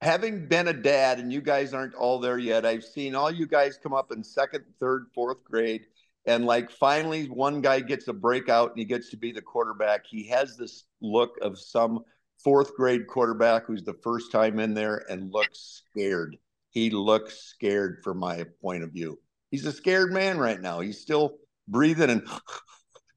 Having 0.00 0.46
been 0.46 0.68
a 0.68 0.72
dad 0.72 1.18
and 1.18 1.32
you 1.32 1.40
guys 1.40 1.74
aren't 1.74 1.94
all 1.94 2.20
there 2.20 2.38
yet 2.38 2.64
i've 2.64 2.84
seen 2.84 3.14
all 3.14 3.30
you 3.30 3.46
guys 3.46 3.78
come 3.82 3.92
up 3.92 4.12
in 4.12 4.22
second 4.22 4.64
third 4.78 5.06
fourth 5.12 5.42
grade 5.44 5.86
and 6.28 6.44
like 6.44 6.70
finally 6.70 7.26
one 7.26 7.62
guy 7.62 7.80
gets 7.80 8.06
a 8.08 8.12
breakout 8.12 8.70
and 8.70 8.78
he 8.78 8.84
gets 8.84 9.08
to 9.10 9.16
be 9.16 9.32
the 9.32 9.40
quarterback. 9.40 10.06
He 10.06 10.28
has 10.28 10.58
this 10.58 10.84
look 11.00 11.36
of 11.40 11.58
some 11.58 12.04
fourth 12.44 12.74
grade 12.76 13.06
quarterback 13.06 13.64
who's 13.64 13.82
the 13.82 13.96
first 14.02 14.30
time 14.30 14.58
in 14.58 14.74
there 14.74 15.06
and 15.08 15.32
looks 15.32 15.82
scared. 15.90 16.36
He 16.68 16.90
looks 16.90 17.38
scared 17.38 18.00
from 18.04 18.18
my 18.18 18.44
point 18.60 18.84
of 18.84 18.92
view. 18.92 19.18
He's 19.50 19.64
a 19.64 19.72
scared 19.72 20.12
man 20.12 20.36
right 20.36 20.60
now. 20.60 20.80
He's 20.80 21.00
still 21.00 21.38
breathing 21.66 22.10
and 22.10 22.28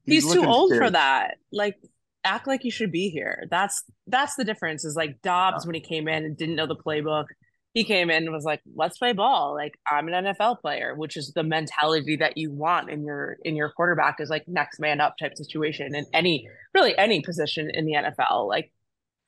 He's, 0.04 0.22
too 0.24 0.30
looking 0.30 0.46
old 0.46 0.72
for 0.74 0.90
that. 0.90 1.36
Like 1.52 1.76
act 2.24 2.46
like 2.46 2.64
you 2.64 2.70
should 2.70 2.92
be 2.92 3.08
here. 3.08 3.46
That's 3.50 3.84
that's 4.06 4.36
the 4.36 4.44
difference. 4.44 4.84
Is 4.84 4.96
like 4.96 5.20
Dobbs 5.22 5.66
when 5.66 5.74
he 5.74 5.80
came 5.80 6.08
in 6.08 6.24
and 6.24 6.36
didn't 6.36 6.56
know 6.56 6.66
the 6.66 6.76
playbook. 6.76 7.26
He 7.74 7.84
came 7.84 8.10
in 8.10 8.24
and 8.24 8.32
was 8.32 8.44
like, 8.44 8.60
"Let's 8.74 8.98
play 8.98 9.12
ball." 9.12 9.54
Like 9.54 9.78
I'm 9.90 10.08
an 10.08 10.24
NFL 10.24 10.60
player, 10.60 10.94
which 10.94 11.16
is 11.16 11.32
the 11.32 11.42
mentality 11.42 12.16
that 12.16 12.36
you 12.36 12.52
want 12.52 12.90
in 12.90 13.04
your 13.04 13.38
in 13.44 13.56
your 13.56 13.70
quarterback 13.70 14.20
is 14.20 14.28
like 14.28 14.46
next 14.46 14.78
man 14.78 15.00
up 15.00 15.16
type 15.18 15.36
situation 15.36 15.94
in 15.94 16.04
any 16.12 16.48
really 16.74 16.96
any 16.98 17.22
position 17.22 17.70
in 17.72 17.86
the 17.86 17.94
NFL. 17.94 18.46
Like 18.48 18.72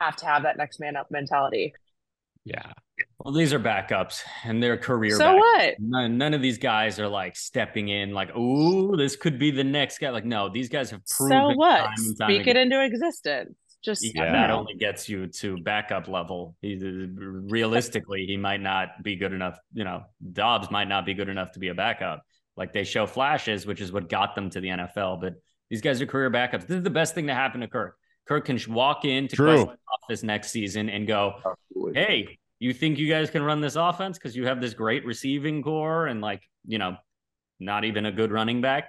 have 0.01 0.17
to 0.17 0.27
have 0.27 0.43
that 0.43 0.59
next 0.59 0.79
man 0.81 0.97
up 0.97 1.11
mentality. 1.11 1.73
Yeah. 2.45 2.73
Well, 3.19 3.33
these 3.33 3.53
are 3.53 3.61
backups 3.61 4.23
and 4.45 4.63
they're 4.63 4.77
career 4.77 5.17
So 5.17 5.25
backups. 5.25 5.39
what? 5.39 5.75
None, 5.79 6.19
none 6.19 6.35
of 6.35 6.43
these 6.43 6.59
guys 6.59 6.99
are 6.99 7.09
like 7.09 7.37
stepping 7.37 7.89
in 7.89 8.13
like, 8.13 8.31
oh, 8.35 8.97
this 8.97 9.17
could 9.17 9.39
be 9.39 9.51
the 9.51 9.65
next 9.65 9.99
guy. 9.99 10.11
Like, 10.11 10.25
no, 10.25 10.49
these 10.49 10.69
guys 10.69 10.91
have 10.91 11.01
proven 11.07 11.39
So 11.53 11.57
what? 11.57 11.79
time 11.79 11.93
and 11.99 12.19
time 12.19 12.29
Speak 12.31 12.41
again. 12.43 12.57
it 12.57 12.61
into 12.63 12.85
existence. 12.85 13.55
Just 13.85 14.03
Yeah, 14.03 14.25
Yeah. 14.25 14.33
that 14.33 14.51
only 14.51 14.75
gets 14.75 15.09
you 15.09 15.27
to 15.27 15.59
backup 15.63 16.09
level. 16.09 16.57
He, 16.63 16.77
realistically, 16.77 18.27
he 18.27 18.37
might 18.37 18.61
not 18.61 19.03
be 19.03 19.17
good 19.17 19.33
enough. 19.33 19.59
You 19.73 19.85
know, 19.85 20.05
Dobbs 20.33 20.71
might 20.71 20.89
not 20.89 21.07
be 21.07 21.15
good 21.15 21.29
enough 21.29 21.53
to 21.53 21.59
be 21.59 21.69
a 21.69 21.75
backup. 21.75 22.23
Like 22.57 22.73
they 22.73 22.85
show 22.85 23.07
flashes, 23.07 23.67
which 23.67 23.81
is 23.81 23.93
what 23.93 24.09
got 24.09 24.35
them 24.35 24.51
to 24.51 24.61
the 24.61 24.69
NFL. 24.69 25.21
But 25.21 25.35
these 25.71 25.81
guys 25.81 26.01
are 26.01 26.07
career 26.07 26.31
backups. 26.31 26.67
This 26.67 26.79
is 26.79 26.83
the 26.83 26.91
best 26.91 27.15
thing 27.15 27.27
to 27.27 27.35
happen 27.35 27.61
to 27.61 27.69
Kirk. 27.69 27.97
Kirk 28.27 28.47
can 28.47 28.59
walk 28.69 29.05
into 29.05 29.37
True. 29.37 29.67
Kwesi's 29.67 29.79
office 30.03 30.23
next 30.23 30.51
season 30.51 30.89
and 30.89 31.07
go, 31.07 31.35
Absolutely. 31.45 32.01
hey, 32.01 32.39
you 32.59 32.73
think 32.73 32.99
you 32.99 33.09
guys 33.09 33.31
can 33.31 33.43
run 33.43 33.61
this 33.61 33.77
offense 33.77 34.19
because 34.19 34.35
you 34.37 34.47
have 34.47 34.61
this 34.61 34.75
great 34.75 35.05
receiving 35.05 35.63
core 35.63 36.07
and 36.07 36.21
like, 36.21 36.43
you 36.67 36.79
know, 36.79 36.97
not 37.61 37.85
even 37.85 38.07
a 38.07 38.13
good 38.13 38.31
running 38.33 38.61
back? 38.61 38.89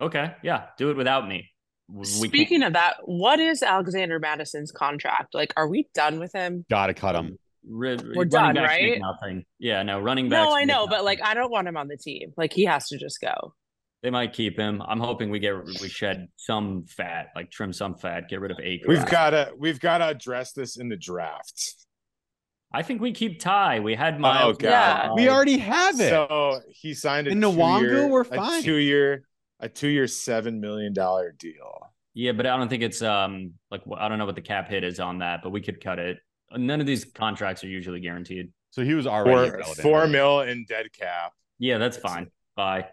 Okay, 0.00 0.34
yeah, 0.42 0.66
do 0.78 0.90
it 0.90 0.96
without 0.96 1.28
me. 1.28 1.50
We 1.88 2.04
can't- 2.04 2.06
Speaking 2.06 2.62
of 2.62 2.72
that, 2.74 2.96
what 3.04 3.40
is 3.40 3.62
Alexander 3.62 4.18
Mattison's 4.18 4.72
contract? 4.72 5.34
Like, 5.34 5.52
are 5.56 5.68
we 5.68 5.88
done 5.94 6.18
with 6.20 6.32
him? 6.32 6.64
Gotta 6.70 6.94
cut 6.94 7.14
him. 7.16 7.36
Re- 7.68 7.96
We're 7.96 8.24
running 8.24 8.28
done, 8.28 8.54
backs 8.54 8.72
make 8.80 8.90
right? 8.92 9.00
Nothing. 9.00 9.44
Yeah, 9.58 9.82
no 9.82 10.00
running 10.00 10.28
back 10.30 10.48
No, 10.48 10.54
I 10.54 10.60
make 10.60 10.68
know, 10.68 10.86
but 10.86 11.04
like, 11.04 11.20
I 11.22 11.34
don't 11.34 11.50
want 11.50 11.68
him 11.68 11.76
on 11.76 11.88
the 11.88 11.96
team. 11.98 12.32
Like, 12.36 12.52
he 12.54 12.64
has 12.64 12.88
to 12.88 12.96
just 12.98 13.20
go. 13.20 13.54
they 14.02 14.08
might 14.08 14.32
keep 14.32 14.56
him. 14.58 14.80
I'm 14.86 15.00
hoping 15.00 15.28
we 15.30 15.40
get 15.40 15.54
we 15.82 15.88
shed 15.90 16.28
some 16.36 16.84
fat, 16.86 17.26
like 17.36 17.50
trim 17.50 17.74
some 17.74 17.96
fat, 17.96 18.30
get 18.30 18.40
rid 18.40 18.50
of 18.50 18.58
Akers. 18.60 18.88
We've 18.88 19.04
gotta 19.10 19.52
we've 19.58 19.78
gotta 19.78 20.06
address 20.06 20.52
this 20.52 20.78
in 20.78 20.88
the 20.88 20.96
draft. 20.96 21.74
I 22.72 22.82
think 22.82 23.00
we 23.00 23.12
keep 23.12 23.40
Ty. 23.40 23.80
We 23.80 23.94
had 23.94 24.20
Miles. 24.20 24.56
God. 24.58 24.68
Yeah. 24.70 25.12
We 25.14 25.28
already 25.28 25.58
have 25.58 25.98
it. 26.00 26.10
So 26.10 26.60
he 26.68 26.94
signed 26.94 27.26
a 27.26 27.30
In 27.30 27.40
Nwangwu, 27.40 27.80
two-year- 27.80 28.08
we're 28.08 28.20
a 28.20 28.24
fine. 28.24 28.62
two-year 28.62 29.24
a 29.58 29.68
two-year 29.68 30.06
seven 30.06 30.60
million 30.60 30.92
dollar 30.94 31.32
deal. 31.32 31.92
Yeah, 32.14 32.32
but 32.32 32.46
I 32.46 32.56
don't 32.56 32.68
think 32.68 32.82
it's 32.82 33.02
um 33.02 33.54
like 33.70 33.82
I 33.96 34.08
don't 34.08 34.18
know 34.18 34.26
what 34.26 34.34
the 34.36 34.40
cap 34.42 34.68
hit 34.68 34.84
is 34.84 35.00
on 35.00 35.18
that, 35.18 35.40
but 35.42 35.50
we 35.50 35.60
could 35.60 35.82
cut 35.82 35.98
it. 35.98 36.18
None 36.56 36.80
of 36.80 36.86
these 36.86 37.04
contracts 37.04 37.62
are 37.64 37.68
usually 37.68 38.00
guaranteed. 38.00 38.52
so 38.70 38.82
he 38.84 38.94
was 38.94 39.06
already 39.06 39.30
Four, 39.50 39.54
irrelevant. 39.56 39.78
four 39.80 40.06
mil 40.06 40.40
in 40.40 40.64
dead 40.68 40.92
cap. 40.92 41.32
Yeah, 41.58 41.78
that's 41.78 41.96
fine. 41.96 42.30
Bye. 42.56 42.86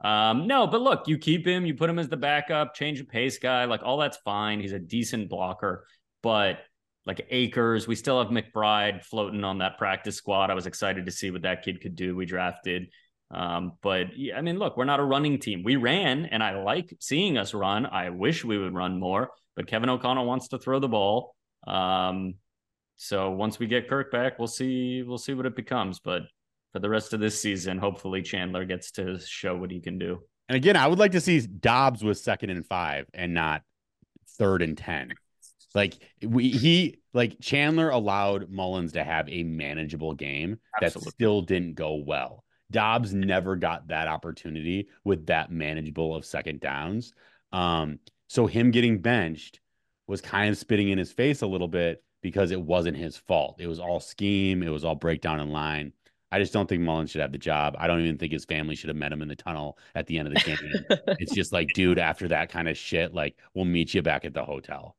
Um, 0.00 0.46
no, 0.48 0.66
but 0.66 0.80
look, 0.80 1.06
you 1.06 1.16
keep 1.16 1.46
him, 1.46 1.64
you 1.64 1.74
put 1.74 1.88
him 1.88 1.98
as 2.00 2.08
the 2.08 2.16
backup, 2.16 2.74
change 2.74 2.98
of 3.00 3.08
pace 3.08 3.38
guy, 3.38 3.64
like 3.66 3.82
all 3.84 3.98
that's 3.98 4.16
fine. 4.18 4.58
He's 4.60 4.72
a 4.72 4.78
decent 4.80 5.28
blocker, 5.30 5.86
but 6.24 6.58
like 7.06 7.26
Akers, 7.30 7.88
we 7.88 7.96
still 7.96 8.22
have 8.22 8.32
McBride 8.32 9.02
floating 9.04 9.44
on 9.44 9.58
that 9.58 9.78
practice 9.78 10.16
squad. 10.16 10.50
I 10.50 10.54
was 10.54 10.66
excited 10.66 11.06
to 11.06 11.12
see 11.12 11.30
what 11.30 11.42
that 11.42 11.62
kid 11.64 11.80
could 11.80 11.96
do. 11.96 12.14
We 12.14 12.26
drafted. 12.26 12.88
Um, 13.32 13.72
but 13.82 14.08
I 14.34 14.40
mean, 14.42 14.58
look, 14.58 14.76
we're 14.76 14.84
not 14.84 15.00
a 15.00 15.04
running 15.04 15.38
team. 15.40 15.62
We 15.64 15.76
ran, 15.76 16.26
and 16.26 16.42
I 16.42 16.62
like 16.62 16.94
seeing 17.00 17.38
us 17.38 17.54
run. 17.54 17.86
I 17.86 18.10
wish 18.10 18.44
we 18.44 18.58
would 18.58 18.74
run 18.74 19.00
more, 19.00 19.30
but 19.56 19.66
Kevin 19.66 19.88
O'Connell 19.88 20.26
wants 20.26 20.48
to 20.48 20.58
throw 20.58 20.78
the 20.78 20.88
ball. 20.88 21.34
Um, 21.66 22.34
so 22.96 23.30
once 23.30 23.58
we 23.58 23.66
get 23.66 23.88
Kirk 23.88 24.12
back, 24.12 24.38
we'll 24.38 24.48
see. 24.48 25.02
We'll 25.02 25.18
see 25.18 25.34
what 25.34 25.46
it 25.46 25.56
becomes. 25.56 25.98
But 25.98 26.22
for 26.72 26.78
the 26.78 26.90
rest 26.90 27.14
of 27.14 27.20
this 27.20 27.40
season, 27.40 27.78
hopefully 27.78 28.22
Chandler 28.22 28.64
gets 28.64 28.92
to 28.92 29.18
show 29.18 29.56
what 29.56 29.70
he 29.70 29.80
can 29.80 29.98
do. 29.98 30.20
And 30.48 30.56
again, 30.56 30.76
I 30.76 30.86
would 30.86 30.98
like 30.98 31.12
to 31.12 31.20
see 31.20 31.40
Dobbs 31.40 32.04
with 32.04 32.18
second 32.18 32.50
and 32.50 32.66
five 32.66 33.06
and 33.14 33.32
not 33.32 33.62
third 34.38 34.62
and 34.62 34.76
ten. 34.76 35.14
Like 35.74 35.98
we 36.22 36.50
he 36.50 36.98
like 37.14 37.40
Chandler 37.40 37.90
allowed 37.90 38.50
Mullens 38.50 38.92
to 38.92 39.04
have 39.04 39.28
a 39.28 39.42
manageable 39.42 40.14
game 40.14 40.58
Absolutely. 40.80 41.04
that 41.04 41.14
still 41.14 41.42
didn't 41.42 41.74
go 41.74 41.94
well. 41.94 42.44
Dobbs 42.70 43.12
never 43.12 43.56
got 43.56 43.88
that 43.88 44.08
opportunity 44.08 44.88
with 45.04 45.26
that 45.26 45.50
manageable 45.50 46.14
of 46.14 46.24
second 46.24 46.60
downs. 46.60 47.12
Um, 47.52 47.98
so 48.28 48.46
him 48.46 48.70
getting 48.70 48.98
benched 48.98 49.60
was 50.06 50.20
kind 50.20 50.50
of 50.50 50.58
spitting 50.58 50.88
in 50.88 50.98
his 50.98 51.12
face 51.12 51.42
a 51.42 51.46
little 51.46 51.68
bit 51.68 52.02
because 52.22 52.50
it 52.50 52.60
wasn't 52.60 52.96
his 52.96 53.16
fault. 53.16 53.56
It 53.58 53.66
was 53.66 53.78
all 53.78 54.00
scheme, 54.00 54.62
it 54.62 54.70
was 54.70 54.84
all 54.84 54.94
breakdown 54.94 55.40
in 55.40 55.50
line. 55.50 55.92
I 56.30 56.38
just 56.38 56.54
don't 56.54 56.66
think 56.66 56.82
Mullens 56.82 57.10
should 57.10 57.20
have 57.20 57.32
the 57.32 57.36
job. 57.36 57.76
I 57.78 57.86
don't 57.86 58.00
even 58.00 58.16
think 58.16 58.32
his 58.32 58.46
family 58.46 58.74
should 58.74 58.88
have 58.88 58.96
met 58.96 59.12
him 59.12 59.20
in 59.20 59.28
the 59.28 59.36
tunnel 59.36 59.76
at 59.94 60.06
the 60.06 60.18
end 60.18 60.28
of 60.28 60.34
the 60.34 60.40
game. 60.40 61.00
it's 61.18 61.34
just 61.34 61.52
like, 61.52 61.68
dude, 61.74 61.98
after 61.98 62.26
that 62.28 62.48
kind 62.50 62.68
of 62.68 62.78
shit, 62.78 63.12
like 63.12 63.36
we'll 63.52 63.66
meet 63.66 63.92
you 63.92 64.00
back 64.00 64.24
at 64.24 64.32
the 64.32 64.42
hotel. 64.42 64.96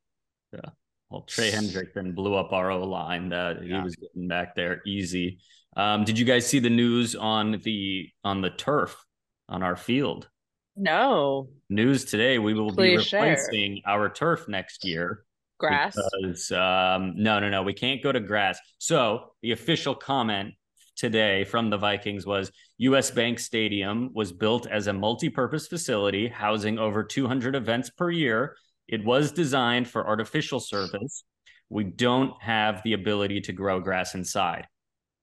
Well, 1.09 1.21
Trey 1.21 1.51
Hendrickson 1.51 2.15
blew 2.15 2.35
up 2.35 2.53
our 2.53 2.71
O 2.71 2.83
line. 2.85 3.29
That 3.29 3.61
he 3.61 3.73
was 3.73 3.95
getting 3.95 4.27
back 4.27 4.55
there 4.55 4.81
easy. 4.85 5.39
Um, 5.75 6.03
did 6.03 6.17
you 6.17 6.25
guys 6.25 6.47
see 6.47 6.59
the 6.59 6.69
news 6.69 7.15
on 7.15 7.59
the 7.63 8.09
on 8.23 8.41
the 8.41 8.49
turf 8.49 9.03
on 9.49 9.61
our 9.63 9.75
field? 9.75 10.27
No 10.75 11.49
News 11.69 12.05
today: 12.05 12.39
we 12.39 12.53
will 12.53 12.71
Please 12.73 12.99
be 12.99 13.03
share. 13.03 13.21
replacing 13.21 13.81
our 13.85 14.09
turf 14.09 14.47
next 14.47 14.85
year. 14.85 15.23
grass. 15.59 15.95
Because 15.95 16.51
um, 16.51 17.13
no, 17.15 17.39
no, 17.39 17.49
no, 17.49 17.61
we 17.63 17.73
can't 17.73 18.01
go 18.01 18.11
to 18.11 18.19
grass. 18.19 18.59
So 18.79 19.33
the 19.41 19.51
official 19.51 19.93
comment 19.95 20.53
today 20.95 21.43
from 21.43 21.69
the 21.69 21.77
Vikings 21.77 22.25
was 22.25 22.51
US 22.77 23.11
Bank 23.11 23.39
Stadium 23.39 24.09
was 24.13 24.31
built 24.31 24.67
as 24.67 24.87
a 24.87 24.93
multi-purpose 24.93 25.67
facility 25.67 26.27
housing 26.27 26.77
over 26.79 27.03
200 27.03 27.55
events 27.55 27.89
per 27.89 28.09
year. 28.09 28.55
It 28.87 29.03
was 29.03 29.31
designed 29.31 29.87
for 29.87 30.07
artificial 30.07 30.59
surface. 30.59 31.23
We 31.69 31.83
don't 31.83 32.33
have 32.41 32.81
the 32.83 32.93
ability 32.93 33.41
to 33.41 33.53
grow 33.53 33.79
grass 33.79 34.15
inside. 34.15 34.67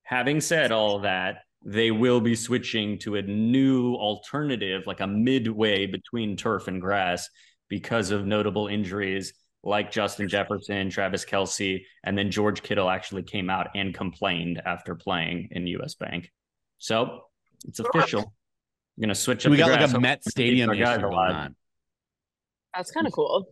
Having 0.02 0.40
said 0.40 0.72
all 0.72 1.00
that, 1.00 1.42
they 1.64 1.90
will 1.90 2.20
be 2.20 2.34
switching 2.34 2.98
to 3.00 3.16
a 3.16 3.22
new 3.22 3.94
alternative, 3.94 4.84
like 4.86 5.00
a 5.00 5.06
midway 5.06 5.86
between 5.86 6.36
turf 6.36 6.68
and 6.68 6.80
grass, 6.80 7.28
because 7.68 8.10
of 8.10 8.26
notable 8.26 8.66
injuries 8.66 9.32
like 9.62 9.90
Justin 9.90 10.28
Jefferson, 10.28 10.90
Travis 10.90 11.24
Kelce, 11.24 11.82
and 12.04 12.16
then 12.16 12.30
George 12.30 12.62
Kittle 12.62 12.88
actually 12.88 13.22
came 13.22 13.50
out 13.50 13.68
and 13.74 13.94
complained 13.94 14.60
after 14.64 14.94
playing 14.94 15.48
in 15.50 15.66
US 15.66 15.94
Bank. 15.94 16.30
So 16.78 17.24
it's 17.66 17.78
official. 17.78 18.32
We're 18.96 19.02
gonna 19.02 19.14
switch 19.14 19.46
up. 19.46 19.50
we 19.50 19.56
the 19.56 19.64
got 19.64 19.80
like 19.80 19.92
a 19.92 20.00
Met 20.00 20.24
Stadium 20.24 20.70
issue 20.70 21.00
going 21.00 21.14
on. 21.14 21.56
That's 22.74 22.90
kind 22.90 23.06
of 23.06 23.12
cool. 23.12 23.46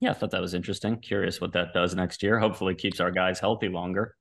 Yeah, 0.00 0.10
I 0.10 0.12
thought 0.14 0.30
that 0.32 0.40
was 0.42 0.52
interesting. 0.54 0.98
Curious 0.98 1.40
what 1.40 1.52
that 1.54 1.72
does 1.72 1.94
next 1.94 2.22
year. 2.22 2.38
Hopefully, 2.38 2.74
keeps 2.74 3.00
our 3.00 3.10
guys 3.10 3.40
healthy 3.40 3.68
longer. 3.68 4.14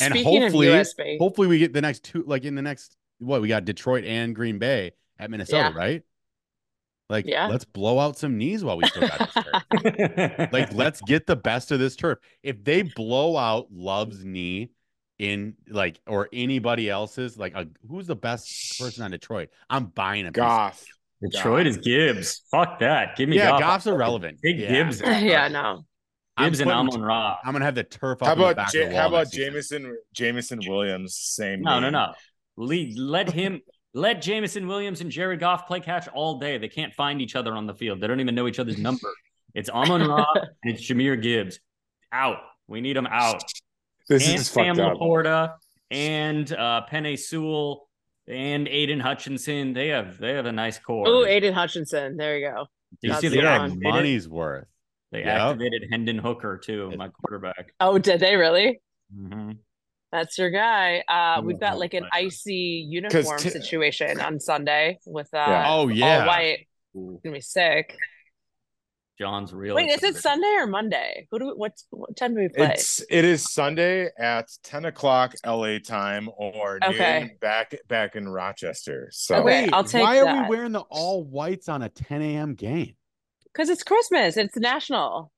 And 0.00 0.14
hopefully, 0.16 0.68
of 0.68 0.86
USB, 0.86 1.18
hopefully 1.18 1.48
we 1.48 1.58
get 1.58 1.72
the 1.72 1.80
next 1.82 2.04
two, 2.04 2.24
like 2.26 2.44
in 2.44 2.54
the 2.54 2.62
next 2.62 2.96
what 3.18 3.42
we 3.42 3.48
got 3.48 3.64
Detroit 3.64 4.04
and 4.04 4.34
Green 4.34 4.58
Bay 4.58 4.92
at 5.18 5.30
Minnesota, 5.30 5.72
Yeah. 5.74 5.78
right? 5.78 6.02
Like, 7.10 7.26
Yeah. 7.26 7.48
let's 7.48 7.64
blow 7.64 7.98
out 7.98 8.16
some 8.16 8.38
knees 8.38 8.64
while 8.64 8.76
we 8.78 8.86
still 8.86 9.06
got 9.08 9.18
this 9.18 9.44
turf. 9.44 10.48
like, 10.52 10.72
let's 10.72 11.00
get 11.02 11.26
the 11.26 11.36
best 11.36 11.72
of 11.72 11.80
this 11.80 11.96
turf. 11.96 12.18
If 12.42 12.62
they 12.64 12.82
blow 12.82 13.36
out 13.36 13.66
Love's 13.72 14.24
knee 14.24 14.70
in 15.18 15.54
like 15.68 16.00
or 16.06 16.28
anybody 16.32 16.88
else's, 16.88 17.36
like 17.36 17.54
a, 17.54 17.66
who's 17.88 18.06
the 18.06 18.16
best 18.16 18.78
person 18.78 19.02
on 19.04 19.10
Detroit? 19.10 19.50
I'm 19.68 19.86
buying 19.86 20.26
a 20.26 20.32
piece. 20.32 20.86
Goff. 21.22 21.32
Detroit 21.32 21.66
is 21.66 21.76
Gibbs. 21.78 22.42
Fuck 22.50 22.78
that. 22.80 23.16
Give 23.16 23.28
me 23.28 23.36
Yeah, 23.36 23.50
Goff. 23.50 23.60
Goff's 23.60 23.86
irrelevant. 23.86 24.38
Take 24.44 24.56
Yeah. 24.58 24.68
Gibbs. 24.68 25.00
yeah, 25.04 25.48
no. 25.48 25.84
I'm 26.36 26.46
Gibbs 26.50 26.60
and 26.60 26.70
putting- 26.70 26.78
Amon 26.88 27.02
Ra. 27.02 27.36
I'm 27.44 27.52
gonna 27.52 27.64
have 27.66 27.74
the 27.74 27.84
turf 27.84 28.22
up 28.22 28.26
How 28.28 28.32
in 28.32 28.38
the 28.38 28.44
about 28.46 28.56
back 28.56 28.72
Ja- 28.74 28.82
of 28.84 28.90
the 28.90 28.96
how 28.96 29.08
about 29.08 29.18
next 29.18 29.30
season. 29.32 29.52
Jamison 29.52 29.96
Jameson 30.14 30.60
Williams? 30.66 31.16
Same. 31.16 31.60
No, 31.60 31.78
no, 31.80 31.90
no. 31.90 32.14
Lead, 32.56 32.98
let 32.98 33.30
him 33.30 33.60
let 33.92 34.22
Jameson 34.22 34.66
Williams 34.66 35.00
and 35.02 35.10
Jerry 35.10 35.36
Goff 35.36 35.66
play 35.66 35.80
catch 35.80 36.08
all 36.08 36.38
day. 36.38 36.56
They 36.58 36.68
can't 36.68 36.94
find 36.94 37.20
each 37.20 37.36
other 37.36 37.52
on 37.54 37.66
the 37.66 37.74
field. 37.74 38.00
They 38.00 38.06
don't 38.06 38.20
even 38.20 38.34
know 38.34 38.46
each 38.48 38.58
other's 38.58 38.78
number. 38.88 39.08
It's 39.54 39.68
Amon 39.68 40.06
Ra 40.08 40.24
and 40.34 40.48
it's 40.74 40.82
Jahmyr 40.88 41.20
Gibbs. 41.20 41.58
Out. 42.12 42.38
We 42.68 42.80
need 42.80 42.96
them 42.96 43.06
out. 43.06 43.42
This 44.08 44.26
and 44.28 44.38
is 44.40 44.48
Sam 44.48 44.76
fucked 44.76 44.88
up. 44.94 44.98
LaPorta 44.98 45.54
and 45.90 46.50
uh 46.52 46.82
Penei 46.90 47.18
Sewell 47.18 47.88
and 48.28 48.68
Aidan 48.68 49.00
Hutchinson. 49.00 49.72
They 49.72 49.88
have 49.88 50.18
they 50.18 50.32
have 50.34 50.46
a 50.46 50.52
nice 50.52 50.78
core. 50.78 51.04
Oh, 51.06 51.24
Aidan 51.24 51.54
Hutchinson. 51.54 52.16
There 52.16 52.38
you 52.38 52.50
go. 52.50 52.66
Do 53.02 53.08
you 53.08 53.08
that's 53.10 53.20
see 53.20 53.28
the 53.28 53.36
they 53.36 53.44
one. 53.44 53.46
Yeah, 53.46 53.62
activated, 53.64 53.82
money's 53.82 54.28
worth. 54.28 54.66
they 55.12 55.20
Yep. 55.20 55.28
activated 55.40 55.82
Hendon 55.90 56.18
Hooker 56.18 56.58
too, 56.58 56.92
my 56.96 57.08
quarterback. 57.08 57.72
Oh, 57.80 57.98
did 57.98 58.20
they 58.20 58.36
really? 58.36 58.80
Mhm. 59.16 59.58
That's 60.12 60.36
your 60.38 60.50
guy. 60.50 61.04
Uh, 61.08 61.40
we've 61.42 61.60
got 61.60 61.78
like 61.78 61.94
an 61.94 62.04
icy 62.12 62.84
uniform 62.88 63.38
t- 63.38 63.48
situation 63.50 64.20
on 64.20 64.40
Sunday 64.40 64.98
with 65.06 65.28
uh, 65.32 65.36
Yeah. 65.38 65.64
Oh 65.68 65.70
all 65.70 65.90
yeah. 65.90 66.26
white. 66.26 66.66
Ooh, 66.96 67.12
It's 67.14 67.22
gonna 67.22 67.36
be 67.36 67.40
sick. 67.40 67.96
John's 69.20 69.52
real. 69.52 69.76
Wait, 69.76 69.90
is 69.90 70.02
it. 70.02 70.16
Sunday 70.16 70.54
or 70.58 70.66
Monday? 70.66 71.28
Who 71.30 71.38
do 71.38 71.46
we, 71.48 71.52
what 71.52 71.74
what 71.90 72.16
time 72.16 72.34
do 72.34 72.40
we 72.40 72.48
play? 72.48 72.72
It's 72.72 73.02
it 73.10 73.24
is 73.26 73.52
Sunday 73.52 74.08
at 74.18 74.48
ten 74.62 74.86
o'clock 74.86 75.34
LA 75.44 75.78
time 75.78 76.30
or 76.38 76.80
Okay. 76.82 77.20
noon 77.20 77.36
back 77.42 77.74
back 77.86 78.16
in 78.16 78.26
Rochester. 78.26 79.08
So 79.12 79.36
Okay, 79.36 79.64
Wait, 79.64 79.74
I'll 79.74 79.84
take 79.84 80.02
why 80.02 80.20
are 80.20 80.42
we 80.42 80.48
wearing 80.48 80.72
the 80.72 80.80
all 80.88 81.22
whites 81.22 81.68
on 81.68 81.82
a 81.82 81.90
10 81.90 82.22
a.m. 82.22 82.54
game? 82.54 82.94
Because 83.52 83.68
it's 83.68 83.82
Christmas. 83.82 84.38
It's 84.38 84.56
national. 84.56 85.30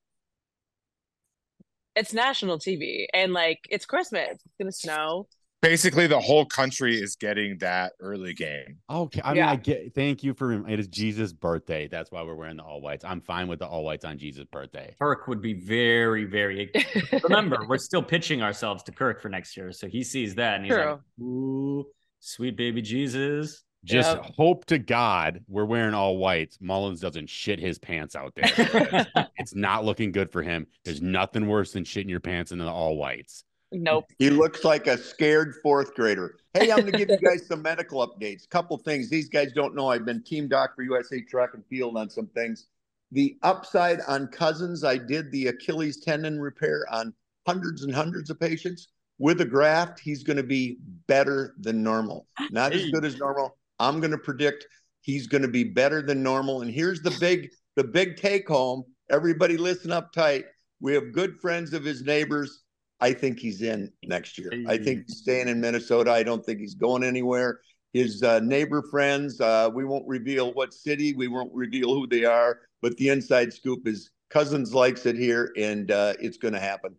It's 1.97 2.13
national 2.13 2.59
TV, 2.59 3.07
and 3.13 3.33
like 3.33 3.59
it's 3.69 3.85
Christmas. 3.85 4.29
It's 4.31 4.55
gonna 4.57 4.71
snow. 4.71 5.27
Basically 5.63 6.07
the 6.07 6.19
whole 6.19 6.45
country 6.45 7.01
is 7.01 7.15
getting 7.15 7.57
that 7.59 7.93
early 8.01 8.33
game. 8.33 8.79
Okay, 8.89 9.21
I 9.23 9.29
mean, 9.29 9.37
Yeah. 9.37 9.51
I 9.51 9.55
get. 9.55 9.95
Thank 9.95 10.21
you 10.21 10.33
for. 10.33 10.67
It 10.67 10.77
is 10.77 10.89
Jesus' 10.89 11.31
birthday. 11.31 11.87
That's 11.87 12.11
why 12.11 12.21
we're 12.21 12.35
wearing 12.35 12.57
the 12.57 12.63
all 12.63 12.81
whites. 12.81 13.05
I'm 13.05 13.21
fine 13.21 13.47
with 13.47 13.59
the 13.59 13.65
all 13.65 13.85
whites 13.85 14.03
on 14.03 14.17
Jesus' 14.17 14.43
birthday. 14.51 14.93
Kirk 14.99 15.25
would 15.29 15.41
be 15.41 15.53
very, 15.53 16.25
very. 16.25 16.69
Remember, 17.23 17.65
we're 17.65 17.77
still 17.77 18.03
pitching 18.03 18.41
ourselves 18.41 18.83
to 18.83 18.91
Kirk 18.91 19.21
for 19.21 19.29
next 19.29 19.55
year, 19.55 19.71
so 19.71 19.87
he 19.87 20.03
sees 20.03 20.35
that 20.35 20.55
and 20.55 20.65
he's 20.65 20.75
like, 20.75 20.99
"Ooh, 21.21 21.85
sweet 22.19 22.57
baby 22.57 22.81
Jesus." 22.81 23.63
Just 23.85 24.15
Yep. 24.15 24.25
hope 24.37 24.65
to 24.65 24.77
God 24.77 25.43
we're 25.47 25.65
wearing 25.65 25.93
all 25.93 26.17
whites. 26.17 26.57
Mullens 26.61 26.99
doesn't 26.99 27.29
shit 27.29 27.59
his 27.59 27.79
pants 27.79 28.15
out 28.15 28.33
there. 28.35 29.07
it's 29.37 29.55
not 29.55 29.85
looking 29.85 30.11
good 30.11 30.29
for 30.31 30.41
him. 30.41 30.67
There's 30.85 31.01
nothing 31.01 31.47
worse 31.47 31.71
than 31.71 31.83
shitting 31.85 32.09
your 32.09 32.21
pants 32.21 32.51
in 32.51 32.59
the 32.59 32.67
all 32.67 32.97
whites. 32.97 33.43
Nope. 33.73 34.05
He 34.19 34.29
looks 34.29 34.63
like 34.63 34.87
a 34.87 34.97
scared 34.97 35.55
fourth 35.61 35.93
grader. 35.95 36.35
Hey, 36.53 36.71
I'm 36.71 36.79
going 36.79 36.91
to 36.91 36.97
give 36.97 37.09
you 37.09 37.17
guys 37.17 37.47
some 37.47 37.61
medical 37.63 38.07
updates. 38.07 38.47
Couple 38.49 38.77
things. 38.77 39.09
These 39.09 39.29
guys 39.29 39.51
don't 39.53 39.75
know. 39.75 39.89
I've 39.89 40.05
been 40.05 40.23
team 40.23 40.47
doc 40.47 40.75
for 40.75 40.83
USA 40.83 41.21
Track 41.21 41.51
and 41.53 41.65
Field 41.65 41.97
on 41.97 42.09
some 42.09 42.27
things. 42.27 42.67
The 43.11 43.37
upside 43.43 44.01
on 44.07 44.27
Cousins, 44.27 44.83
I 44.83 44.97
did 44.97 45.31
the 45.31 45.47
Achilles 45.47 45.99
tendon 45.99 46.39
repair 46.39 46.85
on 46.91 47.13
hundreds 47.45 47.83
and 47.83 47.93
hundreds 47.93 48.29
of 48.29 48.39
patients. 48.39 48.87
With 49.19 49.41
a 49.41 49.45
graft, 49.45 49.99
he's 49.99 50.23
going 50.23 50.37
to 50.37 50.43
be 50.43 50.77
better 51.07 51.53
than 51.59 51.83
normal. 51.83 52.27
Not 52.49 52.73
as 52.73 52.89
good 52.89 53.05
as 53.05 53.19
normal. 53.19 53.55
I'm 53.79 53.99
going 53.99 54.11
to 54.11 54.17
predict 54.17 54.65
he's 55.01 55.27
going 55.27 55.43
to 55.43 55.47
be 55.47 55.63
better 55.63 56.01
than 56.01 56.23
normal. 56.23 56.61
And 56.61 56.71
here's 56.71 57.01
the 57.01 57.15
big, 57.19 57.51
the 57.75 57.83
big 57.83 58.17
take 58.17 58.47
home. 58.47 58.83
Everybody 59.11 59.57
listen 59.57 59.91
up 59.91 60.11
tight. 60.11 60.45
We 60.79 60.93
have 60.93 61.13
good 61.13 61.39
friends 61.39 61.73
of 61.73 61.83
his 61.83 62.01
neighbors. 62.01 62.62
I 62.99 63.13
think 63.13 63.39
he's 63.39 63.61
in 63.61 63.91
next 64.03 64.37
year. 64.37 64.51
I 64.67 64.77
think 64.77 65.03
he's 65.07 65.17
staying 65.17 65.49
in 65.49 65.59
Minnesota. 65.59 66.11
I 66.11 66.23
don't 66.23 66.45
think 66.45 66.59
he's 66.59 66.75
going 66.75 67.03
anywhere. 67.03 67.59
His 67.91 68.23
uh, 68.23 68.39
neighbor 68.39 68.81
friends, 68.89 69.39
uh, 69.41 69.69
we 69.73 69.85
won't 69.85 70.07
reveal 70.07 70.53
what 70.53 70.73
city, 70.73 71.13
we 71.13 71.27
won't 71.27 71.53
reveal 71.53 71.93
who 71.93 72.07
they 72.07 72.25
are, 72.25 72.61
but 72.81 72.95
the 72.97 73.09
inside 73.09 73.53
scoop 73.53 73.87
is 73.87 74.11
Cousins 74.33 74.73
likes 74.73 75.05
it 75.05 75.15
here, 75.15 75.53
and 75.57 75.91
uh, 75.91 76.13
it's 76.19 76.37
going 76.37 76.55
to 76.55 76.59
happen. 76.59 76.95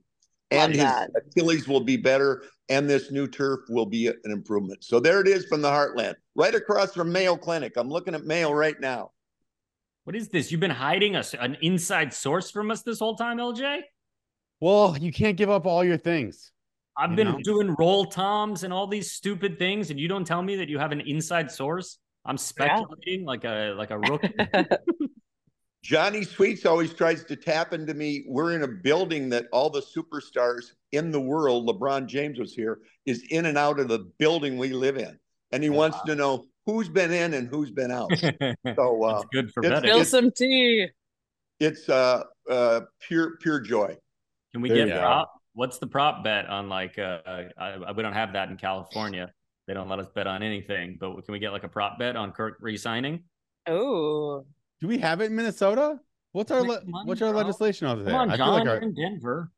And 0.52 0.72
his. 0.72 0.84
Achilles 1.16 1.66
will 1.66 1.80
be 1.80 1.96
better, 1.96 2.44
and 2.68 2.88
this 2.88 3.10
new 3.10 3.26
turf 3.26 3.60
will 3.68 3.86
be 3.86 4.06
an 4.06 4.14
improvement. 4.26 4.84
So 4.84 5.00
there 5.00 5.20
it 5.20 5.26
is 5.26 5.44
from 5.46 5.60
the 5.60 5.68
Heartland, 5.68 6.14
right 6.36 6.54
across 6.54 6.94
from 6.94 7.10
Mayo 7.10 7.36
Clinic. 7.36 7.72
I'm 7.76 7.88
looking 7.88 8.14
at 8.14 8.24
Mayo 8.24 8.52
right 8.52 8.78
now. 8.80 9.10
What 10.04 10.14
is 10.14 10.28
this? 10.28 10.52
You've 10.52 10.60
been 10.60 10.70
hiding 10.70 11.16
us 11.16 11.34
an 11.34 11.56
inside 11.60 12.14
source 12.14 12.52
from 12.52 12.70
us 12.70 12.82
this 12.82 13.00
whole 13.00 13.16
time, 13.16 13.38
LJ? 13.38 13.80
Well, 14.64 14.96
you 14.96 15.12
can't 15.12 15.36
give 15.36 15.50
up 15.50 15.66
all 15.66 15.84
your 15.84 15.98
things. 15.98 16.50
I've 16.96 17.10
You 17.10 17.16
been 17.16 17.32
know? 17.32 17.38
doing 17.42 17.74
roll 17.78 18.06
toms 18.06 18.62
and 18.64 18.72
all 18.72 18.86
these 18.86 19.12
stupid 19.12 19.58
things, 19.58 19.90
and 19.90 20.00
you 20.00 20.08
don't 20.08 20.24
tell 20.26 20.40
me 20.40 20.56
that 20.56 20.70
you 20.70 20.78
have 20.78 20.90
an 20.90 21.02
inside 21.02 21.50
source. 21.50 21.98
I'm 22.24 22.38
speculating 22.38 23.26
like 23.26 23.44
a 23.44 23.74
like 23.76 23.90
a 23.90 23.98
rookie. 23.98 24.32
Johnny 25.82 26.22
Sweets 26.24 26.64
always 26.64 26.94
tries 26.94 27.24
to 27.24 27.36
tap 27.36 27.74
into 27.74 27.92
me. 27.92 28.24
We're 28.26 28.52
in 28.54 28.62
a 28.62 28.68
building 28.68 29.28
that 29.28 29.48
all 29.52 29.68
the 29.68 29.82
superstars 29.82 30.70
in 30.92 31.10
the 31.10 31.20
world, 31.20 31.68
LeBron 31.68 32.06
James 32.06 32.38
was 32.38 32.54
here, 32.54 32.78
is 33.04 33.22
in 33.28 33.44
and 33.44 33.58
out 33.58 33.78
of 33.78 33.88
the 33.88 34.10
building 34.18 34.56
we 34.56 34.70
live 34.72 34.96
in. 34.96 35.18
And 35.52 35.62
he 35.62 35.68
wants 35.68 35.98
to 36.06 36.14
know 36.14 36.46
who's 36.64 36.88
been 36.88 37.12
in 37.12 37.34
and 37.34 37.48
who's 37.48 37.70
been 37.70 37.90
out. 37.90 38.10
So 38.76 39.04
uh, 39.04 39.22
good 39.30 39.52
for 39.52 39.62
it's- 39.62 39.82
betting. 39.82 39.90
Spill 39.90 40.04
some 40.06 40.30
tea. 40.30 40.86
it's 41.60 41.86
uh 41.90 42.22
uh, 42.48 42.80
pure 43.06 43.36
pure 43.42 43.60
joy. 43.60 43.94
Can 44.54 44.62
we 44.62 44.68
There 44.68 44.78
get 44.78 44.88
you 44.88 44.94
go. 44.94 45.00
prop? 45.00 45.32
What's 45.54 45.78
the 45.78 45.86
prop 45.88 46.22
bet 46.22 46.46
on 46.46 46.68
like? 46.68 46.96
Uh, 46.98 47.18
I, 47.58 47.92
we 47.92 48.02
don't 48.04 48.12
have 48.12 48.32
that 48.34 48.48
in 48.50 48.56
California. 48.56 49.32
They 49.66 49.74
don't 49.74 49.88
let 49.88 49.98
us 49.98 50.06
bet 50.14 50.26
on 50.28 50.42
anything. 50.44 50.96
But 51.00 51.24
can 51.24 51.32
we 51.32 51.40
get 51.40 51.50
like 51.52 51.64
a 51.64 51.68
prop 51.68 51.98
bet 51.98 52.14
on 52.16 52.30
Kirk 52.32 52.58
re-signing? 52.60 53.24
Oh, 53.66 54.46
Do 54.80 54.86
we 54.88 54.98
have 54.98 55.20
it 55.20 55.26
in 55.26 55.36
Minnesota? 55.36 55.98
What's 56.32 56.50
our 56.52 56.60
le- 56.62 56.84
money, 56.84 57.06
what's 57.08 57.20
our 57.22 57.32
bro. 57.32 57.40
legislation 57.40 57.86
over 57.88 58.02
there? 58.04 58.12
Come 58.12 58.20
on, 58.20 58.30
I 58.30 58.36
John. 58.36 58.46
feel 58.46 58.54
like 58.58 58.68
our, 58.68 58.88
in 58.88 58.94
Denver. 58.94 59.50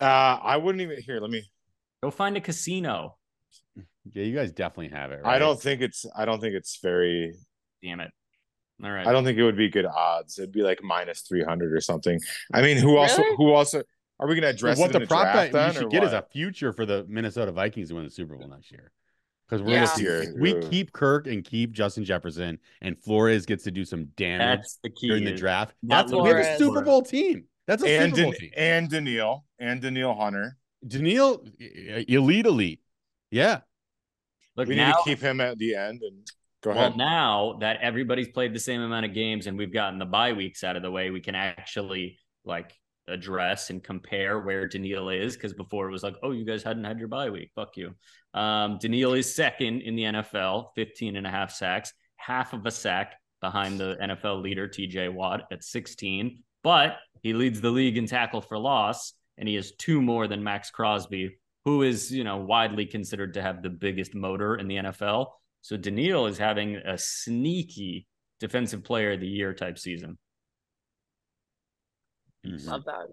Uh, 0.00 0.04
I 0.42 0.56
wouldn't 0.56 0.80
even 0.82 1.00
here. 1.02 1.20
Let 1.20 1.30
me. 1.30 1.42
Go 2.02 2.10
find 2.10 2.36
a 2.36 2.40
casino. 2.40 3.16
yeah, 3.76 4.22
you 4.22 4.34
guys 4.34 4.50
definitely 4.52 4.96
have 4.96 5.10
it. 5.12 5.20
I 5.24 5.38
don't 5.38 5.60
think 5.60 5.82
it's. 5.82 6.06
I 6.16 6.24
don't 6.24 6.40
think 6.40 6.54
it's 6.54 6.78
very. 6.82 7.34
Damn 7.82 8.00
it. 8.00 8.10
All 8.82 8.90
right. 8.90 9.06
I 9.06 9.12
don't 9.12 9.24
think 9.24 9.38
it 9.38 9.44
would 9.44 9.56
be 9.56 9.68
good 9.68 9.86
odds. 9.86 10.38
It'd 10.38 10.52
be 10.52 10.62
like 10.62 10.82
minus 10.82 11.20
three 11.20 11.42
hundred 11.42 11.72
or 11.72 11.80
something. 11.80 12.18
I 12.52 12.62
mean, 12.62 12.76
who 12.78 12.96
also? 12.96 13.22
Really? 13.22 13.36
Who 13.36 13.52
also? 13.52 13.82
Are 14.18 14.26
we 14.28 14.34
going 14.34 14.42
to 14.42 14.48
address 14.48 14.78
what 14.78 14.90
it 14.90 14.92
the 14.92 14.98
in 14.98 15.02
the 15.02 15.08
prop 15.08 15.22
draft 15.24 15.36
bet 15.36 15.52
then, 15.52 15.72
you 15.74 15.80
should 15.80 15.90
get 15.90 16.04
is 16.04 16.12
a 16.12 16.22
future 16.30 16.72
for 16.72 16.84
the 16.84 17.06
Minnesota 17.08 17.52
Vikings 17.52 17.88
to 17.88 17.94
win 17.94 18.04
the 18.04 18.10
Super 18.10 18.36
Bowl 18.36 18.48
next 18.48 18.70
year. 18.70 18.92
Because 19.48 19.62
we're 19.62 19.72
Yeah. 19.72 19.96
Year, 19.98 20.34
we 20.38 20.54
ooh. 20.54 20.60
keep 20.70 20.92
Kirk 20.92 21.26
and 21.26 21.42
keep 21.42 21.72
Justin 21.72 22.04
Jefferson, 22.04 22.58
and 22.82 22.96
Flores 23.02 23.46
gets 23.46 23.64
to 23.64 23.70
do 23.70 23.84
some 23.84 24.04
damage 24.16 24.58
That's 24.58 24.78
the 24.82 24.90
key. 24.90 25.08
during 25.08 25.24
the 25.24 25.32
draft. 25.34 25.74
not 25.82 26.08
That's 26.08 26.12
we 26.22 26.28
have 26.28 26.38
a 26.38 26.58
Super 26.58 26.82
Bowl 26.82 27.02
team. 27.02 27.44
That's 27.66 27.82
a 27.82 27.88
and 27.88 28.14
Super 28.14 28.22
Bowl 28.24 28.32
Dan- 28.32 28.40
team. 28.40 28.50
and 28.56 28.90
Danielle 28.90 29.46
and 29.58 29.80
Danielle 29.82 30.14
Hunter. 30.14 30.56
Danielle, 30.86 31.44
elite, 31.58 32.46
elite. 32.46 32.80
Yeah, 33.30 33.60
Look 34.56 34.68
We 34.68 34.76
need 34.76 34.86
to 34.86 35.00
keep 35.04 35.20
him 35.20 35.40
at 35.40 35.56
the 35.58 35.74
end. 35.76 36.02
And 36.02 36.26
go 36.62 36.74
well, 36.74 36.96
now 36.96 37.58
that 37.60 37.78
everybody's 37.80 38.28
played 38.28 38.54
the 38.54 38.60
same 38.60 38.80
amount 38.80 39.06
of 39.06 39.14
games 39.14 39.46
and 39.46 39.56
we've 39.56 39.72
gotten 39.72 39.98
the 39.98 40.04
bye 40.04 40.32
weeks 40.32 40.62
out 40.64 40.76
of 40.76 40.82
the 40.82 40.90
way, 40.90 41.10
we 41.10 41.20
can 41.20 41.34
actually 41.34 42.18
like 42.44 42.74
address 43.08 43.70
and 43.70 43.82
compare 43.82 44.40
where 44.40 44.68
Danielle 44.68 45.08
is. 45.08 45.34
Because 45.34 45.52
before 45.52 45.88
it 45.88 45.92
was 45.92 46.02
like, 46.02 46.16
oh, 46.22 46.32
you 46.32 46.44
guys 46.44 46.62
hadn't 46.62 46.84
had 46.84 46.98
your 46.98 47.08
bye 47.08 47.30
week. 47.30 47.50
Fuck 47.54 47.76
you. 47.76 47.94
Um, 48.34 48.78
Danielle 48.80 49.14
is 49.14 49.34
second 49.34 49.82
in 49.82 49.96
the 49.96 50.04
NFL, 50.04 50.66
15 50.74 51.16
and 51.16 51.26
a 51.26 51.30
half 51.30 51.52
sacks, 51.52 51.92
half 52.16 52.52
of 52.52 52.66
a 52.66 52.70
sack 52.70 53.14
behind 53.40 53.80
the 53.80 53.96
NFL 54.02 54.42
leader, 54.42 54.68
TJ 54.68 55.12
Watt, 55.12 55.44
at 55.50 55.64
16. 55.64 56.42
But 56.62 56.98
he 57.22 57.32
leads 57.32 57.60
the 57.60 57.70
league 57.70 57.96
in 57.96 58.06
tackle 58.06 58.40
for 58.40 58.58
loss, 58.58 59.14
and 59.38 59.48
he 59.48 59.54
has 59.54 59.72
two 59.72 60.00
more 60.02 60.28
than 60.28 60.44
Maxx 60.44 60.70
Crosby, 60.70 61.38
who 61.64 61.82
is, 61.82 62.12
you 62.12 62.24
know, 62.24 62.36
widely 62.38 62.86
considered 62.86 63.34
to 63.34 63.42
have 63.42 63.62
the 63.62 63.70
biggest 63.70 64.14
motor 64.14 64.56
in 64.56 64.68
the 64.68 64.76
NFL. 64.76 65.26
So 65.62 65.76
Danielle 65.76 66.26
is 66.26 66.38
having 66.38 66.76
a 66.76 66.96
sneaky 66.98 68.06
defensive 68.38 68.82
player 68.84 69.12
of 69.12 69.20
the 69.20 69.28
year 69.28 69.52
type 69.54 69.78
season. 69.78 70.18
Mhm. 72.46 72.66
love 72.66 72.84
that. 72.86 73.06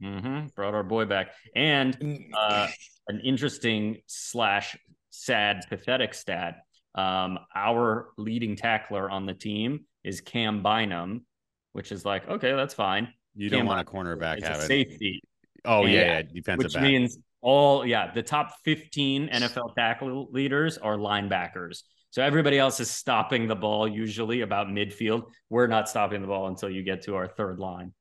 hmm 0.00 0.46
Brought 0.56 0.74
our 0.74 0.82
boy 0.82 1.04
back. 1.04 1.32
And 1.54 1.96
uh, 2.36 2.66
an 3.08 3.20
interesting 3.20 3.98
slash 4.06 4.76
sad, 5.10 5.64
pathetic 5.68 6.14
stat. 6.14 6.56
Um, 6.94 7.38
our 7.54 8.08
leading 8.18 8.56
tackler 8.56 9.08
on 9.08 9.24
the 9.26 9.34
team 9.34 9.84
is 10.04 10.20
Cam 10.20 10.62
Bynum, 10.62 11.24
which 11.72 11.92
is 11.92 12.04
like, 12.04 12.28
okay, 12.28 12.52
that's 12.54 12.74
fine. 12.74 13.12
you 13.34 13.48
Cam 13.48 13.60
don't 13.60 13.66
want 13.66 13.80
a 13.80 13.84
Bynum 13.90 14.06
cornerback 14.18 14.38
It's 14.38 14.44
a 14.48 14.52
having. 14.52 14.66
safety, 14.66 15.22
Oh 15.64 15.86
yeah, 15.86 16.00
Yeah, 16.00 16.06
yeah, 16.16 16.22
defensive 16.34 16.64
which 16.64 16.74
back. 16.74 16.82
means 16.82 17.18
all 17.42 17.84
yeah, 17.84 18.12
the 18.12 18.22
top 18.22 18.54
15 18.64 19.28
NFL 19.28 19.74
tackle 19.74 20.28
leaders 20.30 20.78
are 20.78 20.96
linebackers. 20.96 21.82
So 22.10 22.22
everybody 22.22 22.58
else 22.58 22.78
is 22.78 22.90
stopping 22.90 23.48
the 23.48 23.56
ball 23.56 23.88
usually 23.88 24.42
about 24.42 24.68
midfield. 24.68 25.24
We're 25.50 25.66
not 25.66 25.88
stopping 25.88 26.20
the 26.20 26.28
ball 26.28 26.46
until 26.46 26.70
you 26.70 26.82
get 26.82 27.02
to 27.04 27.16
our 27.16 27.26
third 27.26 27.58
line. 27.58 27.92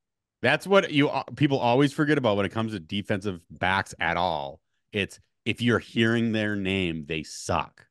That's 0.42 0.66
what 0.68 0.92
you 0.92 1.10
people 1.36 1.60
always 1.60 1.94
forget 1.94 2.18
about 2.18 2.38
when 2.38 2.46
it 2.46 2.52
comes 2.52 2.74
to 2.74 2.80
defensive 2.80 3.42
backs 3.50 3.94
at 4.00 4.18
all. 4.18 4.60
It's 4.92 5.20
if 5.46 5.62
you're 5.62 5.80
hearing 5.80 6.32
their 6.32 6.56
name, 6.56 7.06
they 7.08 7.24
suck. 7.24 7.86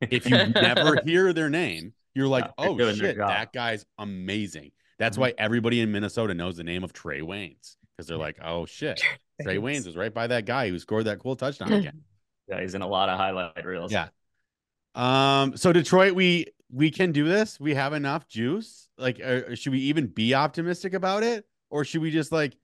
If 0.00 0.28
you 0.28 0.46
never 0.48 0.96
hear 1.04 1.32
their 1.32 1.50
name, 1.50 1.92
you're 2.14 2.28
like, 2.28 2.44
they're 2.58 2.68
oh 2.70 2.92
shit, 2.94 3.18
that 3.18 3.52
guy's 3.52 3.84
amazing. 3.98 4.70
That's 4.98 5.16
Mhm. 5.16 5.20
why 5.20 5.34
everybody 5.38 5.80
in 5.80 5.92
Minnesota 5.92 6.32
knows 6.34 6.56
the 6.56 6.64
name 6.64 6.84
of 6.84 6.92
Trae 6.92 7.22
Waynes 7.22 7.76
because 8.00 8.08
they're 8.08 8.16
like, 8.16 8.38
oh 8.42 8.64
shit, 8.64 9.02
Trae 9.42 9.58
Waynes 9.58 9.84
was 9.84 9.94
right 9.94 10.12
by 10.12 10.26
that 10.26 10.46
guy 10.46 10.70
who 10.70 10.78
scored 10.78 11.04
that 11.04 11.18
cool 11.18 11.36
touchdown 11.36 11.72
again. 11.72 12.00
Yeah, 12.48 12.62
he's 12.62 12.74
in 12.74 12.80
a 12.80 12.88
lot 12.88 13.10
of 13.10 13.18
highlight 13.18 13.64
reels. 13.64 13.92
Yeah. 13.92 14.08
Um, 14.94 15.56
so 15.56 15.72
Detroit, 15.72 16.14
we 16.14 16.46
we 16.72 16.90
can 16.90 17.12
do 17.12 17.28
this. 17.28 17.60
We 17.60 17.74
have 17.74 17.92
enough 17.92 18.26
juice. 18.26 18.88
Like, 18.96 19.20
uh, 19.22 19.54
should 19.54 19.72
we 19.72 19.80
even 19.80 20.06
be 20.06 20.34
optimistic 20.34 20.94
about 20.94 21.22
it, 21.22 21.44
or 21.68 21.84
should 21.84 22.00
we 22.00 22.10
just 22.10 22.32
like 22.32 22.56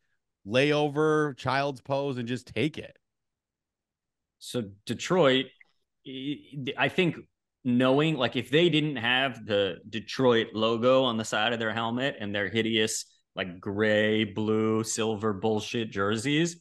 lay 0.46 0.72
over 0.72 1.34
child's 1.34 1.82
pose 1.82 2.16
and 2.16 2.26
just 2.26 2.46
take 2.46 2.78
it? 2.78 2.96
So 4.38 4.64
Detroit, 4.86 5.46
I 6.06 6.88
think 6.88 7.16
knowing 7.62 8.16
like 8.16 8.36
if 8.36 8.50
they 8.50 8.70
didn't 8.70 8.96
have 8.96 9.44
the 9.44 9.78
Detroit 9.88 10.48
logo 10.54 11.04
on 11.04 11.18
the 11.18 11.24
side 11.24 11.52
of 11.52 11.58
their 11.58 11.72
helmet 11.72 12.16
and 12.20 12.34
their 12.34 12.48
hideous 12.48 13.04
like 13.36 13.60
gray, 13.60 14.24
blue, 14.24 14.82
silver 14.82 15.32
bullshit 15.32 15.90
jerseys, 15.90 16.56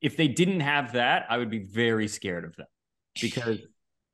if 0.00 0.16
they 0.16 0.28
didn't 0.28 0.60
have 0.60 0.92
that, 0.92 1.26
I 1.28 1.38
would 1.38 1.50
be 1.50 1.60
very 1.60 2.08
scared 2.08 2.44
of 2.44 2.54
them 2.56 2.66
because 3.20 3.58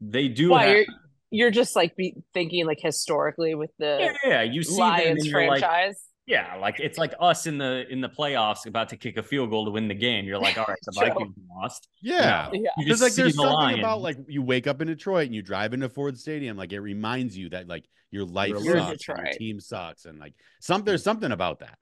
they 0.00 0.28
do 0.28 0.50
Why 0.50 0.66
have. 0.66 0.76
you're 0.76 0.84
you're 1.30 1.50
just 1.50 1.74
like 1.74 1.96
be 1.96 2.14
thinking 2.32 2.66
like 2.66 2.78
historically 2.80 3.54
with 3.54 3.70
the 3.78 3.98
Yeah, 4.24 4.30
yeah, 4.30 4.42
you 4.42 4.62
see 4.62 4.78
Lions 4.78 5.26
you're 5.26 5.48
like, 5.48 5.60
franchise. 5.60 6.00
Yeah, 6.26 6.56
like 6.56 6.80
it's 6.80 6.98
like 6.98 7.14
us 7.20 7.46
in 7.46 7.56
the 7.56 7.86
in 7.88 8.00
the 8.00 8.08
playoffs 8.08 8.66
about 8.66 8.88
to 8.88 8.96
kick 8.96 9.16
a 9.16 9.22
field 9.22 9.50
goal 9.50 9.64
to 9.64 9.70
win 9.70 9.86
the 9.86 9.94
game. 9.94 10.24
You're 10.24 10.38
like, 10.40 10.58
all 10.58 10.64
right, 10.68 10.78
the 10.84 10.92
True. 10.98 11.08
Vikings 11.08 11.36
lost. 11.48 11.88
Yeah. 12.02 12.50
yeah. 12.52 12.70
You 12.76 12.84
Because 12.84 12.98
just 12.98 13.02
like 13.02 13.12
there's 13.14 13.36
the 13.36 13.42
something 13.42 13.54
Lions. 13.54 13.78
about 13.78 14.02
like 14.02 14.16
you 14.26 14.42
wake 14.42 14.66
up 14.66 14.80
in 14.80 14.88
Detroit 14.88 15.26
and 15.26 15.34
you 15.34 15.42
drive 15.42 15.72
into 15.72 15.88
Ford 15.88 16.18
Stadium, 16.18 16.56
like 16.56 16.72
it 16.72 16.80
reminds 16.80 17.36
you 17.38 17.48
that 17.50 17.68
like 17.68 17.84
your 18.10 18.24
life 18.24 18.50
You're 18.50 18.78
sucks, 18.78 19.08
and 19.08 19.18
your 19.18 19.32
team 19.38 19.60
sucks, 19.60 20.04
and 20.04 20.18
like 20.18 20.34
some 20.60 20.82
there's 20.82 21.04
something 21.04 21.30
about 21.30 21.60
that. 21.60 21.78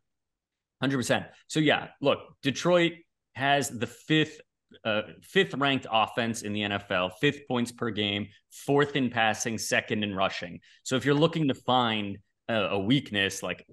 Hundred 0.80 0.98
percent. 0.98 1.24
So 1.46 1.60
yeah, 1.60 1.88
look, 2.02 2.18
Detroit 2.42 2.92
has 3.34 3.70
the 3.70 3.86
fifth 3.86 4.40
uh, 4.84 5.02
fifth 5.22 5.54
ranked 5.54 5.86
offense 5.90 6.42
in 6.42 6.52
the 6.52 6.60
NFL, 6.62 7.12
fifth 7.20 7.46
points 7.48 7.72
per 7.72 7.90
game, 7.90 8.26
fourth 8.50 8.96
in 8.96 9.08
passing, 9.08 9.56
second 9.56 10.02
in 10.02 10.14
rushing. 10.14 10.60
So 10.82 10.96
if 10.96 11.04
you're 11.04 11.14
looking 11.14 11.48
to 11.48 11.54
find 11.54 12.18
a, 12.48 12.54
a 12.54 12.78
weakness, 12.78 13.42
like 13.42 13.64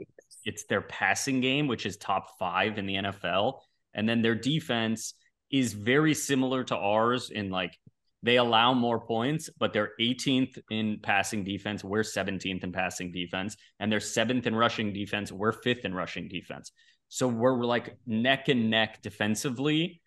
it's 0.46 0.66
their 0.66 0.82
passing 0.82 1.42
game, 1.42 1.68
which 1.68 1.86
is 1.86 1.98
top 1.98 2.38
five 2.38 2.78
in 2.78 2.86
the 2.86 2.96
NFL, 2.96 3.62
and 3.94 4.08
then 4.08 4.22
their 4.22 4.36
defense 4.36 5.14
is 5.50 5.74
very 5.74 6.14
similar 6.14 6.64
to 6.64 6.78
ours 6.78 7.30
in 7.30 7.50
like 7.50 7.78
they 8.24 8.38
allow 8.38 8.74
more 8.74 9.00
points, 9.00 9.50
but 9.58 9.74
they're 9.74 9.94
18th 10.00 10.58
in 10.70 11.00
passing 11.02 11.44
defense. 11.44 11.84
We're 11.84 12.04
17th 12.04 12.64
in 12.64 12.72
passing 12.72 13.12
defense, 13.12 13.58
and 13.80 13.92
they're 13.92 14.00
seventh 14.00 14.46
in 14.46 14.56
rushing 14.56 14.94
defense. 14.94 15.32
We're 15.32 15.52
fifth 15.52 15.86
in 15.86 15.94
rushing 15.94 16.28
defense. 16.28 16.72
So 17.10 17.28
we're 17.28 17.66
like 17.66 17.98
neck 18.06 18.48
and 18.48 18.70
neck 18.70 19.02
defensively. 19.02 20.02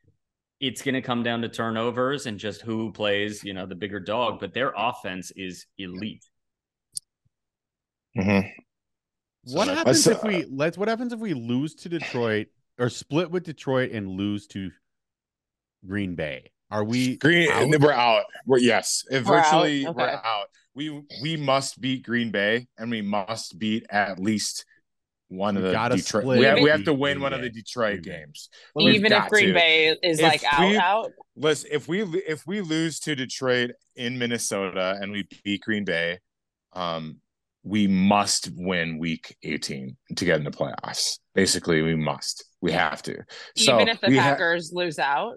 It's 0.60 0.80
going 0.80 0.94
to 0.94 1.02
come 1.02 1.22
down 1.24 1.42
to 1.42 1.48
turnovers 1.48 2.26
and 2.26 2.38
just 2.38 2.62
who 2.62 2.92
plays, 2.92 3.42
you 3.42 3.52
know, 3.52 3.66
the 3.66 3.74
bigger 3.74 4.00
dog. 4.00 4.38
But 4.38 4.54
their 4.54 4.72
offense 4.76 5.32
is 5.34 5.66
elite. 5.76 6.24
Mhm. 8.16 8.48
What 9.46 9.68
like- 9.68 9.76
happens 9.78 10.06
Let's, 10.06 10.18
if 10.18 10.24
we 10.24 10.44
let's 10.46 10.78
what 10.78 10.88
happens 10.88 11.12
if 11.12 11.20
we 11.20 11.34
lose 11.34 11.74
to 11.76 11.88
Detroit 11.88 12.48
or 12.78 12.88
split 12.88 13.30
with 13.30 13.44
Detroit 13.44 13.90
and 13.92 14.08
lose 14.08 14.46
to 14.48 14.70
Green 15.86 16.14
Bay? 16.14 16.50
Are 16.70 16.82
we 16.82 17.16
Green, 17.16 17.50
out? 17.50 17.68
we're 17.80 17.92
out. 17.92 18.24
We're 18.46 18.58
yes, 18.58 19.04
If 19.10 19.26
We're 19.26 19.38
out? 19.38 19.44
virtually 19.44 19.86
we're 19.86 20.08
out. 20.08 20.46
We 20.74 21.02
we 21.22 21.36
must 21.36 21.80
beat 21.80 22.04
Green 22.04 22.30
Bay, 22.30 22.66
and 22.78 22.90
we 22.90 23.00
must 23.02 23.58
beat 23.58 23.84
at 23.90 24.18
least 24.18 24.64
one 25.28 25.54
We 25.56 25.62
of 25.62 25.72
the 25.72 25.96
Detroit. 25.96 26.24
We 26.24 26.44
have, 26.44 26.60
we 26.60 26.70
have 26.70 26.84
to 26.84 26.92
win 26.94 27.14
Green 27.18 27.22
one 27.22 27.32
of 27.32 27.42
the 27.42 27.50
Detroit 27.50 28.02
Green 28.02 28.16
games. 28.18 28.48
We've 28.74 28.94
Even 28.94 29.12
if 29.12 29.28
Green 29.28 29.48
to. 29.48 29.54
Bay 29.54 29.96
is 30.02 30.18
If 30.18 30.24
like 30.24 30.42
out 30.50 30.74
out. 30.76 31.12
Listen, 31.36 31.70
if 31.72 31.86
we 31.86 32.02
if 32.02 32.46
we 32.46 32.60
lose 32.60 32.98
to 33.00 33.14
Detroit 33.14 33.72
in 33.94 34.18
Minnesota 34.18 34.98
and 35.00 35.12
we 35.12 35.28
beat 35.44 35.60
Green 35.60 35.84
Bay, 35.84 36.18
um, 36.72 37.20
we 37.64 37.86
must 37.86 38.50
win 38.54 38.98
Week 38.98 39.34
18 39.42 39.96
to 40.16 40.24
get 40.24 40.38
in 40.38 40.44
the 40.44 40.50
playoffs. 40.50 41.18
Basically, 41.34 41.82
we 41.82 41.96
must. 41.96 42.44
We 42.60 42.72
have 42.72 43.02
to. 43.04 43.16
So 43.56 43.74
Even 43.76 43.88
if 43.88 44.00
the 44.00 44.08
we 44.08 44.16
ha- 44.18 44.30
Packers 44.30 44.70
lose 44.72 44.98
out. 44.98 45.36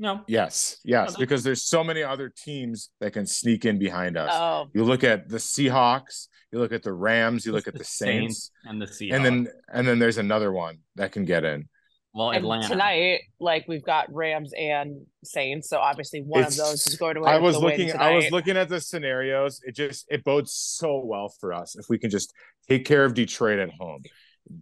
No, 0.00 0.20
yes, 0.28 0.78
yes, 0.84 1.14
No. 1.14 1.18
because 1.18 1.42
there's 1.42 1.64
so 1.64 1.82
many 1.82 2.04
other 2.04 2.28
teams 2.28 2.90
that 3.00 3.12
can 3.14 3.26
sneak 3.26 3.64
in 3.64 3.80
behind 3.80 4.16
us. 4.16 4.30
Oh, 4.32 4.68
You 4.72 4.84
look 4.84 5.02
at 5.02 5.28
the 5.28 5.38
Seahawks, 5.38 6.28
you 6.52 6.60
look 6.60 6.70
at 6.72 6.84
the 6.84 6.92
Rams, 6.92 7.44
you 7.44 7.50
look 7.50 7.66
at 7.66 7.74
the 7.74 7.82
Saints, 7.82 8.52
and 8.64 8.80
the 8.80 8.86
Seahawks. 8.86 9.14
and 9.16 9.24
then 9.24 9.48
and 9.72 9.88
then 9.88 9.98
there's 9.98 10.18
another 10.18 10.52
one 10.52 10.78
that 10.94 11.10
can 11.10 11.24
get 11.24 11.44
in. 11.44 11.68
Well, 12.14 12.30
and 12.30 12.38
Atlanta 12.38 12.68
tonight, 12.68 13.20
like 13.38 13.66
we've 13.68 13.84
got 13.84 14.12
Rams 14.12 14.52
and 14.58 15.06
Saints, 15.24 15.68
so 15.68 15.78
obviously 15.78 16.20
one 16.20 16.40
It's- 16.40 16.58
of 16.58 16.66
those 16.66 16.86
is 16.86 16.96
going 16.96 17.14
to 17.16 17.20
win. 17.20 17.30
I 17.30 17.38
was 17.38 17.56
the 17.56 17.60
win 17.60 17.78
looking 17.78 17.96
I 18.00 18.14
was 18.14 18.30
looking 18.30 18.56
at 18.56 18.68
the 18.68 18.80
scenarios. 18.80 19.60
It 19.64 19.76
just 19.76 20.06
it 20.10 20.24
bodes 20.24 20.52
so 20.52 21.02
well 21.04 21.28
for 21.40 21.52
us 21.52 21.76
if 21.76 21.86
we 21.88 21.98
can 21.98 22.10
just 22.10 22.32
take 22.68 22.84
care 22.84 23.04
of 23.04 23.14
Detroit 23.14 23.58
at 23.58 23.70
home. 23.70 24.02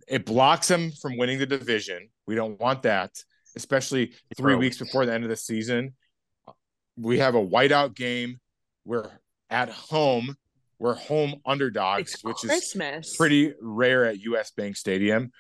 It 0.08 0.26
blocks 0.26 0.68
them 0.68 0.90
from 1.00 1.16
winning 1.16 1.38
the 1.38 1.46
division. 1.46 2.08
We 2.26 2.34
don't 2.34 2.58
want 2.60 2.82
that, 2.82 3.12
especially 3.54 4.14
three 4.36 4.54
True. 4.54 4.58
weeks 4.58 4.78
before 4.78 5.06
the 5.06 5.12
end 5.14 5.22
of 5.24 5.30
the 5.30 5.36
season. 5.36 5.94
We 6.96 7.18
have 7.18 7.34
a 7.34 7.44
whiteout 7.46 7.94
game. 7.94 8.40
We're 8.84 9.08
at 9.50 9.68
home. 9.68 10.34
We're 10.78 10.94
home 10.94 11.36
underdogs, 11.46 12.14
It's 12.14 12.24
which 12.24 12.44
is 12.44 13.14
pretty 13.16 13.54
rare 13.60 14.04
at 14.04 14.18
US 14.20 14.50
Bank 14.50 14.76
Stadium. 14.76 15.30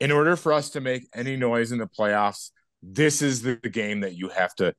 In 0.00 0.10
order 0.10 0.34
for 0.36 0.52
us 0.52 0.70
to 0.70 0.80
make 0.80 1.06
any 1.14 1.36
noise 1.36 1.72
in 1.72 1.78
the 1.78 1.86
playoffs, 1.86 2.50
this 2.82 3.20
is 3.20 3.42
the 3.42 3.56
game 3.56 4.00
that 4.00 4.14
you 4.16 4.30
have 4.30 4.54
to 4.56 4.74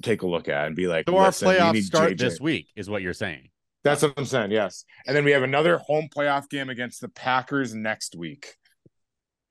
take 0.00 0.22
a 0.22 0.26
look 0.26 0.48
at 0.48 0.66
and 0.66 0.74
be 0.74 0.86
like, 0.88 1.04
So 1.06 1.16
our 1.18 1.28
playoffs 1.28 1.74
need 1.74 1.84
start 1.84 2.12
JJ." 2.12 2.18
this 2.18 2.40
week, 2.40 2.68
is 2.74 2.88
what 2.88 3.02
you're 3.02 3.12
saying. 3.12 3.50
That's 3.84 4.00
what 4.02 4.14
I'm 4.16 4.24
saying. 4.24 4.50
Yes. 4.52 4.84
And 5.06 5.14
then 5.14 5.24
we 5.24 5.32
have 5.32 5.42
another 5.42 5.76
home 5.78 6.08
playoff 6.14 6.48
game 6.48 6.70
against 6.70 7.00
the 7.00 7.08
Packers 7.08 7.74
next 7.74 8.14
week. 8.16 8.54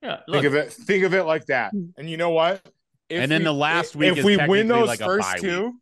Yeah, 0.02 0.20
Think 0.28 0.44
of 0.46 0.54
it. 0.54 0.72
Think 0.72 1.04
of 1.04 1.14
it 1.14 1.22
like 1.24 1.46
that. 1.46 1.72
And 1.96 2.10
you 2.10 2.16
know 2.16 2.30
what? 2.30 2.60
If 3.08 3.22
And 3.22 3.30
then 3.30 3.42
we- 3.42 3.44
the 3.44 3.52
last 3.52 3.94
week 3.94 4.12
if 4.12 4.18
is 4.18 4.24
we 4.24 4.36
win 4.38 4.66
those 4.66 4.88
like 4.88 4.98
first 4.98 5.20
bye 5.20 5.38
two, 5.38 5.74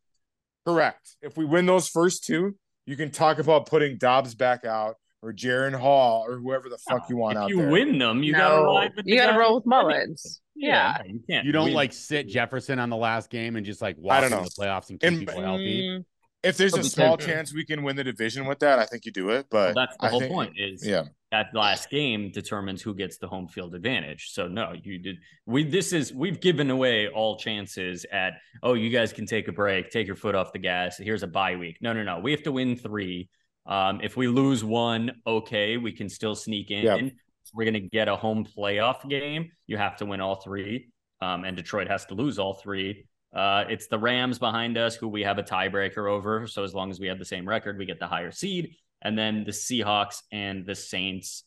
correct. 0.66 1.16
If 1.22 1.38
we 1.38 1.46
win 1.46 1.64
those 1.64 1.88
first 1.88 2.24
two, 2.24 2.56
you 2.84 2.96
can 2.96 3.10
talk 3.10 3.38
about 3.38 3.64
putting 3.66 3.96
Dobbs 3.96 4.34
back 4.34 4.64
out 4.66 4.96
or 5.22 5.32
Jaren 5.32 5.74
Hall 5.78 6.24
or 6.26 6.38
whoever 6.38 6.68
the 6.68 6.78
fuck 6.78 7.08
you 7.10 7.16
want 7.16 7.36
if 7.36 7.42
out 7.42 7.50
you 7.50 7.56
there. 7.56 7.66
You 7.66 7.72
win 7.72 7.98
them, 7.98 8.22
you 8.22 8.32
gotta 8.32 8.56
No, 8.62 8.74
ride 8.74 8.92
with 8.96 9.04
the 9.04 9.10
you 9.12 9.18
gotta 9.18 9.32
guy 9.32 9.38
roll 9.38 9.54
with. 9.56 9.66
Mullens. 9.66 10.40
Yeah. 10.56 10.98
you 11.06 11.20
can't. 11.28 11.46
You 11.46 11.52
don't 11.52 11.66
win. 11.66 11.74
like 11.74 11.92
sit 11.92 12.26
Jefferson 12.28 12.78
on 12.78 12.90
the 12.90 12.96
last 12.96 13.30
game 13.30 13.56
and 13.56 13.64
just 13.66 13.82
like 13.82 13.96
I 13.96 14.00
walk 14.00 14.20
don't 14.22 14.30
know. 14.30 14.44
the 14.44 14.50
playoffs 14.50 14.90
and 14.90 14.98
keep 15.00 15.08
And- 15.08 15.18
people 15.20 15.42
healthy. 15.42 15.82
Mm, 15.88 16.04
If 16.42 16.56
there's 16.56 16.72
But 16.72 16.78
a 16.78 16.80
because- 16.84 16.92
small 16.94 17.16
chance 17.18 17.52
we 17.52 17.66
can 17.66 17.82
win 17.82 17.96
the 17.96 18.04
division 18.04 18.46
with 18.46 18.60
that, 18.60 18.78
I 18.78 18.86
think 18.86 19.04
you 19.04 19.12
do 19.12 19.28
it. 19.28 19.46
But 19.50 19.74
Well, 19.74 19.86
that's 19.86 19.96
the 19.98 20.06
I 20.06 20.08
whole 20.08 20.20
think- 20.20 20.32
point. 20.32 20.52
Is 20.58 20.86
Yeah. 20.86 21.04
that 21.32 21.48
last 21.52 21.90
game 21.90 22.30
determines 22.30 22.80
who 22.80 22.94
gets 22.94 23.18
the 23.18 23.28
home 23.28 23.46
field 23.46 23.74
advantage. 23.74 24.30
So 24.30 24.48
no, 24.48 24.72
you 24.82 24.98
did. 24.98 25.16
We 25.44 25.64
this 25.64 25.92
is 25.92 26.14
we've 26.14 26.40
given 26.40 26.70
away 26.70 27.08
all 27.08 27.36
chances 27.36 28.06
at. 28.10 28.32
Oh, 28.62 28.72
you 28.72 28.88
guys 28.88 29.12
can 29.12 29.26
take 29.26 29.48
a 29.48 29.52
break, 29.52 29.90
take 29.90 30.06
your 30.06 30.16
foot 30.16 30.34
off 30.34 30.50
the 30.54 30.58
gas. 30.60 30.96
Here's 30.96 31.22
a 31.22 31.26
bye 31.26 31.56
week. 31.56 31.76
No, 31.82 31.92
no, 31.92 32.02
no. 32.04 32.20
We 32.20 32.30
have 32.30 32.42
to 32.44 32.52
win 32.52 32.74
three. 32.74 33.28
Um, 33.66 34.00
if 34.02 34.16
we 34.16 34.26
lose 34.28 34.64
one, 34.64 35.12
okay, 35.26 35.76
we 35.76 35.92
can 35.92 36.08
still 36.08 36.34
sneak 36.34 36.70
in. 36.70 36.84
Yeah. 36.84 37.10
We're 37.52 37.64
gonna 37.64 37.80
get 37.80 38.08
a 38.08 38.16
home 38.16 38.44
playoff 38.46 39.08
game. 39.08 39.50
You 39.66 39.76
have 39.76 39.96
to 39.98 40.06
win 40.06 40.20
all 40.20 40.36
three. 40.36 40.90
Um, 41.20 41.44
and 41.44 41.56
Detroit 41.56 41.88
has 41.88 42.06
to 42.06 42.14
lose 42.14 42.38
all 42.38 42.54
three. 42.54 43.06
Uh, 43.34 43.64
it's 43.68 43.86
the 43.88 43.98
Rams 43.98 44.38
behind 44.38 44.78
us 44.78 44.94
who 44.96 45.06
we 45.08 45.22
have 45.22 45.38
a 45.38 45.42
tiebreaker 45.42 46.10
over. 46.10 46.46
So 46.46 46.64
as 46.64 46.74
long 46.74 46.90
as 46.90 46.98
we 46.98 47.06
have 47.08 47.18
the 47.18 47.24
same 47.24 47.46
record, 47.46 47.76
we 47.78 47.84
get 47.86 47.98
the 48.00 48.06
higher 48.06 48.30
seed. 48.32 48.74
And 49.02 49.18
then 49.18 49.44
the 49.44 49.50
Seahawks 49.52 50.22
and 50.32 50.64
the 50.66 50.74
Saints. 50.74 51.44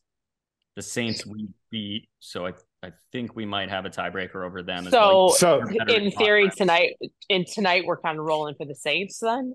The 0.76 0.82
Saints 0.82 1.26
we 1.26 1.50
beat, 1.70 2.10
so 2.20 2.48
I 2.48 2.54
I 2.82 2.92
think 3.12 3.36
we 3.36 3.46
might 3.46 3.70
have 3.70 3.86
a 3.86 3.90
tiebreaker 3.90 4.44
over 4.46 4.62
them. 4.64 4.88
as 4.88 4.92
well. 4.94 5.30
So, 5.30 5.62
So 5.64 5.68
in 5.70 6.04
in 6.04 6.12
theory, 6.12 6.44
conference. 6.50 6.56
tonight, 6.56 6.96
in 7.30 7.46
tonight, 7.46 7.84
we're 7.86 8.00
kind 8.00 8.18
of 8.20 8.26
rolling 8.26 8.56
for 8.56 8.66
the 8.66 8.74
Saints. 8.76 9.20
Then 9.20 9.54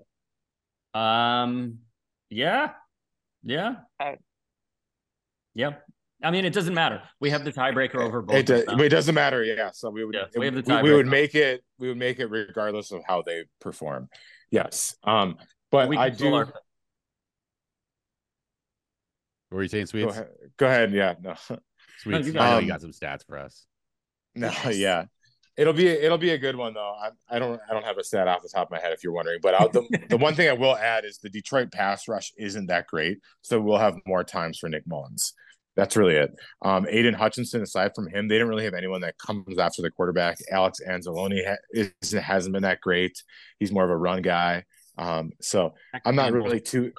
Um, 0.93 1.79
yeah, 2.29 2.71
yeah, 3.43 3.75
Okay. 4.01 4.17
yeah. 5.55 5.71
I 6.21 6.31
mean, 6.31 6.43
it 6.43 6.51
doesn't 6.53 6.73
matter. 6.73 7.01
We 7.21 7.29
have 7.29 7.45
the 7.45 7.51
tiebreaker 7.53 7.95
over 8.01 8.21
both. 8.21 8.35
It, 8.35 8.45
does, 8.45 8.63
it 8.67 8.89
doesn't 8.89 9.15
matter. 9.15 9.41
Yeah. 9.43 9.69
So 9.71 9.89
we 9.89 10.03
would 10.03 10.13
Yeah, 10.13 10.25
we 10.35 10.45
have 10.47 10.55
the 10.65 10.81
we, 10.83 10.89
we 10.89 10.95
would 10.95 11.07
make 11.07 11.33
it 11.33 11.63
we 11.77 11.87
would 11.87 11.97
make 11.97 12.19
it 12.19 12.25
regardless 12.27 12.91
of 12.91 13.01
how 13.07 13.21
they 13.21 13.45
perform. 13.61 14.09
Yes. 14.51 14.95
Um, 15.03 15.37
but 15.71 15.87
We 15.87 15.95
I 15.97 16.09
do 16.09 16.33
our- 16.33 16.45
What 19.49 19.55
were 19.57 19.61
you 19.63 19.69
saying, 19.69 19.87
go 19.93 20.09
ahead. 20.09 20.27
Go 20.57 20.65
ahead. 20.65 20.91
Yeah. 20.91 21.15
No. 21.21 21.35
Sweets, 21.99 22.27
you 22.27 22.33
I 22.33 22.33
know 22.33 22.33
got- 22.33 22.63
you 22.63 22.67
got 22.67 22.81
some 22.81 22.91
stats 22.91 23.25
for 23.25 23.37
us. 23.37 23.65
No, 24.35 24.47
Yes. 24.63 24.77
yeah. 24.77 25.05
It'll 25.59 25.73
be 25.73 25.87
it'll 25.89 26.17
be 26.17 26.29
a 26.29 26.37
good 26.37 26.55
one 26.55 26.73
though. 26.73 26.95
I, 27.01 27.09
I 27.35 27.37
don't 27.37 27.59
I 27.69 27.73
don't 27.73 27.83
have 27.83 27.97
a 27.97 28.03
stat 28.03 28.29
off 28.29 28.41
the 28.41 28.47
top 28.47 28.67
of 28.67 28.71
my 28.71 28.79
head 28.79 28.93
if 28.93 29.03
you're 29.03 29.11
wondering, 29.11 29.39
but 29.41 29.55
I'll, 29.55 29.67
the 29.67 29.85
the 30.09 30.15
one 30.15 30.33
thing 30.33 30.47
I 30.47 30.53
will 30.53 30.77
add 30.77 31.03
is 31.03 31.17
the 31.17 31.29
Detroit 31.29 31.69
pass 31.69 32.07
rush 32.07 32.31
isn't 32.37 32.67
that 32.67 32.87
great, 32.87 33.19
so 33.41 33.59
we'll 33.59 33.77
have 33.77 33.97
more 34.07 34.23
times 34.23 34.57
for 34.57 34.69
Nick 34.69 34.87
Mullens. 34.87 35.33
That's 35.75 35.97
really 35.97 36.15
it. 36.15 36.33
Um, 36.61 36.87
Aidan 36.89 37.13
Hutchinson, 37.13 37.61
aside 37.61 37.91
from 37.93 38.07
him, 38.07 38.29
they 38.29 38.35
didn't 38.35 38.47
really 38.47 38.63
have 38.63 38.73
anyone 38.73 39.01
that 39.01 39.17
comes 39.17 39.59
after 39.59 39.81
the 39.81 39.91
quarterback. 39.91 40.37
Alex 40.49 40.79
Anzalone 40.87 41.45
ha- 41.45 41.57
is, 41.71 42.11
hasn't 42.13 42.53
been 42.53 42.63
that 42.63 42.79
great. 42.79 43.21
He's 43.59 43.71
more 43.71 43.83
of 43.83 43.89
a 43.89 43.97
run 43.97 44.21
guy. 44.21 44.63
Um, 44.97 45.31
so 45.41 45.73
I'm 46.05 46.15
not 46.15 46.31
really 46.31 46.61
too. 46.61 46.93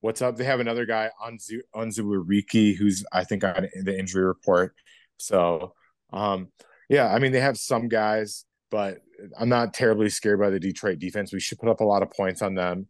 What's 0.00 0.22
up? 0.22 0.36
They 0.36 0.44
have 0.44 0.60
another 0.60 0.86
guy, 0.86 1.10
Unzu 1.20 1.58
Onwuzurike, 1.74 2.76
who's 2.76 3.04
I 3.12 3.24
think 3.24 3.42
on 3.42 3.68
the 3.82 3.98
injury 3.98 4.24
report. 4.24 4.74
So, 5.16 5.74
um, 6.12 6.48
yeah, 6.88 7.12
I 7.12 7.18
mean 7.18 7.32
they 7.32 7.40
have 7.40 7.58
some 7.58 7.88
guys, 7.88 8.44
but 8.70 8.98
I'm 9.38 9.48
not 9.48 9.74
terribly 9.74 10.08
scared 10.10 10.40
by 10.40 10.50
the 10.50 10.60
Detroit 10.60 10.98
defense. 10.98 11.32
We 11.32 11.40
should 11.40 11.58
put 11.58 11.68
up 11.68 11.80
a 11.80 11.84
lot 11.84 12.02
of 12.02 12.10
points 12.10 12.42
on 12.42 12.54
them, 12.54 12.86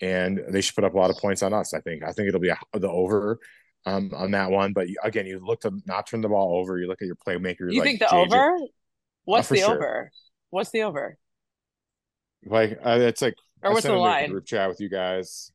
and 0.00 0.40
they 0.48 0.60
should 0.60 0.74
put 0.74 0.84
up 0.84 0.94
a 0.94 0.98
lot 0.98 1.10
of 1.10 1.16
points 1.16 1.42
on 1.42 1.52
us. 1.52 1.74
I 1.74 1.80
think. 1.80 2.02
I 2.04 2.12
think 2.12 2.28
it'll 2.28 2.40
be 2.40 2.50
a, 2.50 2.58
the 2.74 2.90
over. 2.90 3.38
Um, 3.86 4.12
on 4.16 4.30
that 4.30 4.50
one, 4.50 4.72
but 4.72 4.88
you- 4.88 4.96
again, 5.04 5.26
you 5.26 5.38
look 5.44 5.60
to 5.60 5.70
not 5.84 6.06
turn 6.06 6.22
the 6.22 6.28
ball 6.30 6.58
over. 6.58 6.78
You 6.78 6.86
look 6.88 7.02
at 7.02 7.06
your 7.06 7.16
playmaker. 7.16 7.70
you 7.70 7.80
like 7.80 7.82
think 7.82 7.98
the 7.98 8.06
JJ. 8.06 8.26
over? 8.32 8.56
What's 9.26 9.48
for 9.48 9.54
the 9.54 9.60
sure. 9.60 9.74
over? 9.74 10.10
What's 10.48 10.70
the 10.70 10.84
over? 10.84 11.18
Like 12.46 12.78
uh, 12.82 12.98
it's 13.00 13.20
like 13.20 13.34
Or 13.62 13.70
I 13.70 13.72
what's 13.74 13.84
the 13.84 13.92
line? 13.92 14.30
Group 14.30 14.46
chat 14.46 14.70
with 14.70 14.80
you 14.80 14.88
guys. 14.88 15.52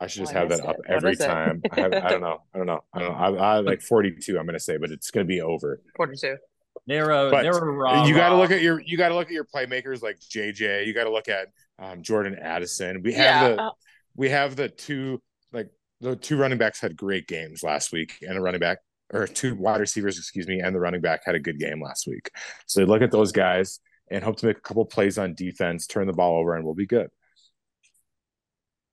I 0.00 0.06
should 0.06 0.20
just 0.20 0.34
Oh, 0.34 0.38
have 0.38 0.48
that 0.50 0.60
up 0.64 0.76
it. 0.78 0.84
Every 0.88 1.16
time. 1.16 1.60
I, 1.72 1.80
have, 1.80 1.92
I 1.92 2.08
don't 2.10 2.20
know. 2.20 2.42
I 2.54 2.58
don't 2.58 2.66
know. 2.66 2.80
I 2.92 2.98
don't 3.00 3.08
know. 3.12 3.38
I, 3.40 3.56
I 3.56 3.58
like 3.60 3.80
42. 3.82 4.38
I'm 4.38 4.46
gonna 4.46 4.60
say, 4.60 4.76
but 4.76 4.90
it's 4.90 5.10
gonna 5.10 5.24
be 5.24 5.40
over. 5.40 5.80
Quarter 5.96 6.14
two. 6.14 6.36
They're 6.86 7.06
But 7.08 7.42
they're 7.42 7.52
raw. 7.52 8.06
you 8.06 8.14
got 8.14 8.30
to 8.30 8.36
look 8.36 8.50
at 8.50 8.62
your 8.62 8.80
you 8.80 8.96
got 8.96 9.08
to 9.08 9.14
look 9.14 9.26
at 9.26 9.32
your 9.32 9.44
playmakers 9.44 10.00
like 10.02 10.18
JJ. 10.20 10.86
You 10.86 10.94
got 10.94 11.04
to 11.04 11.10
look 11.10 11.28
at 11.28 11.48
um, 11.78 12.02
Jordan 12.02 12.36
Addison. 12.40 13.02
We 13.02 13.12
have 13.14 13.42
Yeah. 13.50 13.56
the 13.56 13.62
uh, 13.62 13.70
we 14.16 14.28
have 14.30 14.56
the 14.56 14.68
two 14.68 15.20
like 15.52 15.68
the 16.00 16.16
two 16.16 16.36
running 16.38 16.56
backs 16.56 16.80
had 16.80 16.96
great 16.96 17.26
games 17.26 17.62
last 17.62 17.92
week, 17.92 18.14
and 18.22 18.38
a 18.38 18.40
running 18.40 18.60
back 18.60 18.78
or 19.12 19.26
two 19.26 19.54
wide 19.56 19.80
receivers, 19.80 20.16
excuse 20.18 20.46
me, 20.46 20.60
and 20.60 20.74
the 20.74 20.80
running 20.80 21.00
back 21.00 21.22
had 21.26 21.34
a 21.34 21.40
good 21.40 21.58
game 21.58 21.82
last 21.82 22.06
week. 22.06 22.30
So 22.66 22.82
look 22.84 23.02
at 23.02 23.10
those 23.10 23.32
guys 23.32 23.80
and 24.10 24.22
hope 24.24 24.36
to 24.38 24.46
make 24.46 24.56
a 24.58 24.60
couple 24.60 24.84
plays 24.86 25.18
on 25.18 25.34
defense, 25.34 25.86
turn 25.86 26.06
the 26.06 26.12
ball 26.12 26.38
over, 26.38 26.54
and 26.54 26.64
we'll 26.64 26.74
be 26.74 26.86
good. 26.86 27.08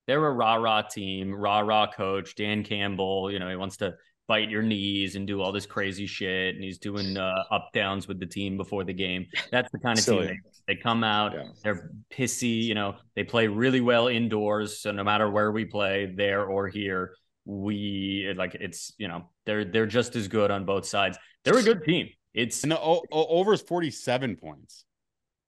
They're 0.06 0.24
a 0.24 0.32
rah 0.32 0.54
rah 0.54 0.82
team, 0.82 1.34
rah 1.34 1.60
rah 1.60 1.86
coach 1.90 2.34
Dan 2.34 2.62
Campbell. 2.64 3.30
You 3.30 3.38
know 3.38 3.48
he 3.48 3.56
wants 3.56 3.76
to 3.78 3.94
bite 4.28 4.50
your 4.50 4.62
knees 4.62 5.14
and 5.14 5.24
do 5.26 5.40
all 5.40 5.52
this 5.52 5.66
crazy 5.66 6.06
shit, 6.06 6.54
and 6.56 6.64
he's 6.64 6.78
doing 6.78 7.16
uh, 7.16 7.44
up 7.50 7.70
downs 7.72 8.08
with 8.08 8.18
the 8.18 8.26
team 8.26 8.56
before 8.56 8.82
the 8.84 8.92
game. 8.92 9.26
That's 9.52 9.70
the 9.70 9.78
kind 9.78 9.98
of 9.98 10.04
Silly. 10.04 10.26
team 10.28 10.40
they, 10.66 10.74
they 10.74 10.80
come 10.80 11.04
out. 11.04 11.32
Yeah. 11.34 11.44
They're 11.62 11.90
pissy. 12.12 12.62
You 12.62 12.74
know 12.74 12.96
they 13.14 13.24
play 13.24 13.46
really 13.48 13.80
well 13.80 14.08
indoors, 14.08 14.78
so 14.80 14.90
no 14.92 15.04
matter 15.04 15.30
where 15.30 15.52
we 15.52 15.64
play, 15.64 16.12
there 16.16 16.44
or 16.44 16.68
here, 16.68 17.14
we 17.44 18.32
like 18.36 18.54
it's 18.56 18.92
you 18.98 19.08
know 19.08 19.30
they're 19.44 19.64
they're 19.64 19.86
just 19.86 20.16
as 20.16 20.28
good 20.28 20.50
on 20.50 20.64
both 20.64 20.86
sides. 20.86 21.18
They're 21.44 21.58
a 21.58 21.62
good 21.62 21.84
team. 21.84 22.08
It's 22.34 22.64
And 22.64 22.72
the 22.72 22.78
o- 22.80 23.02
o- 23.12 23.26
over 23.28 23.54
is 23.54 23.62
47 23.62 24.36
points. 24.36 24.84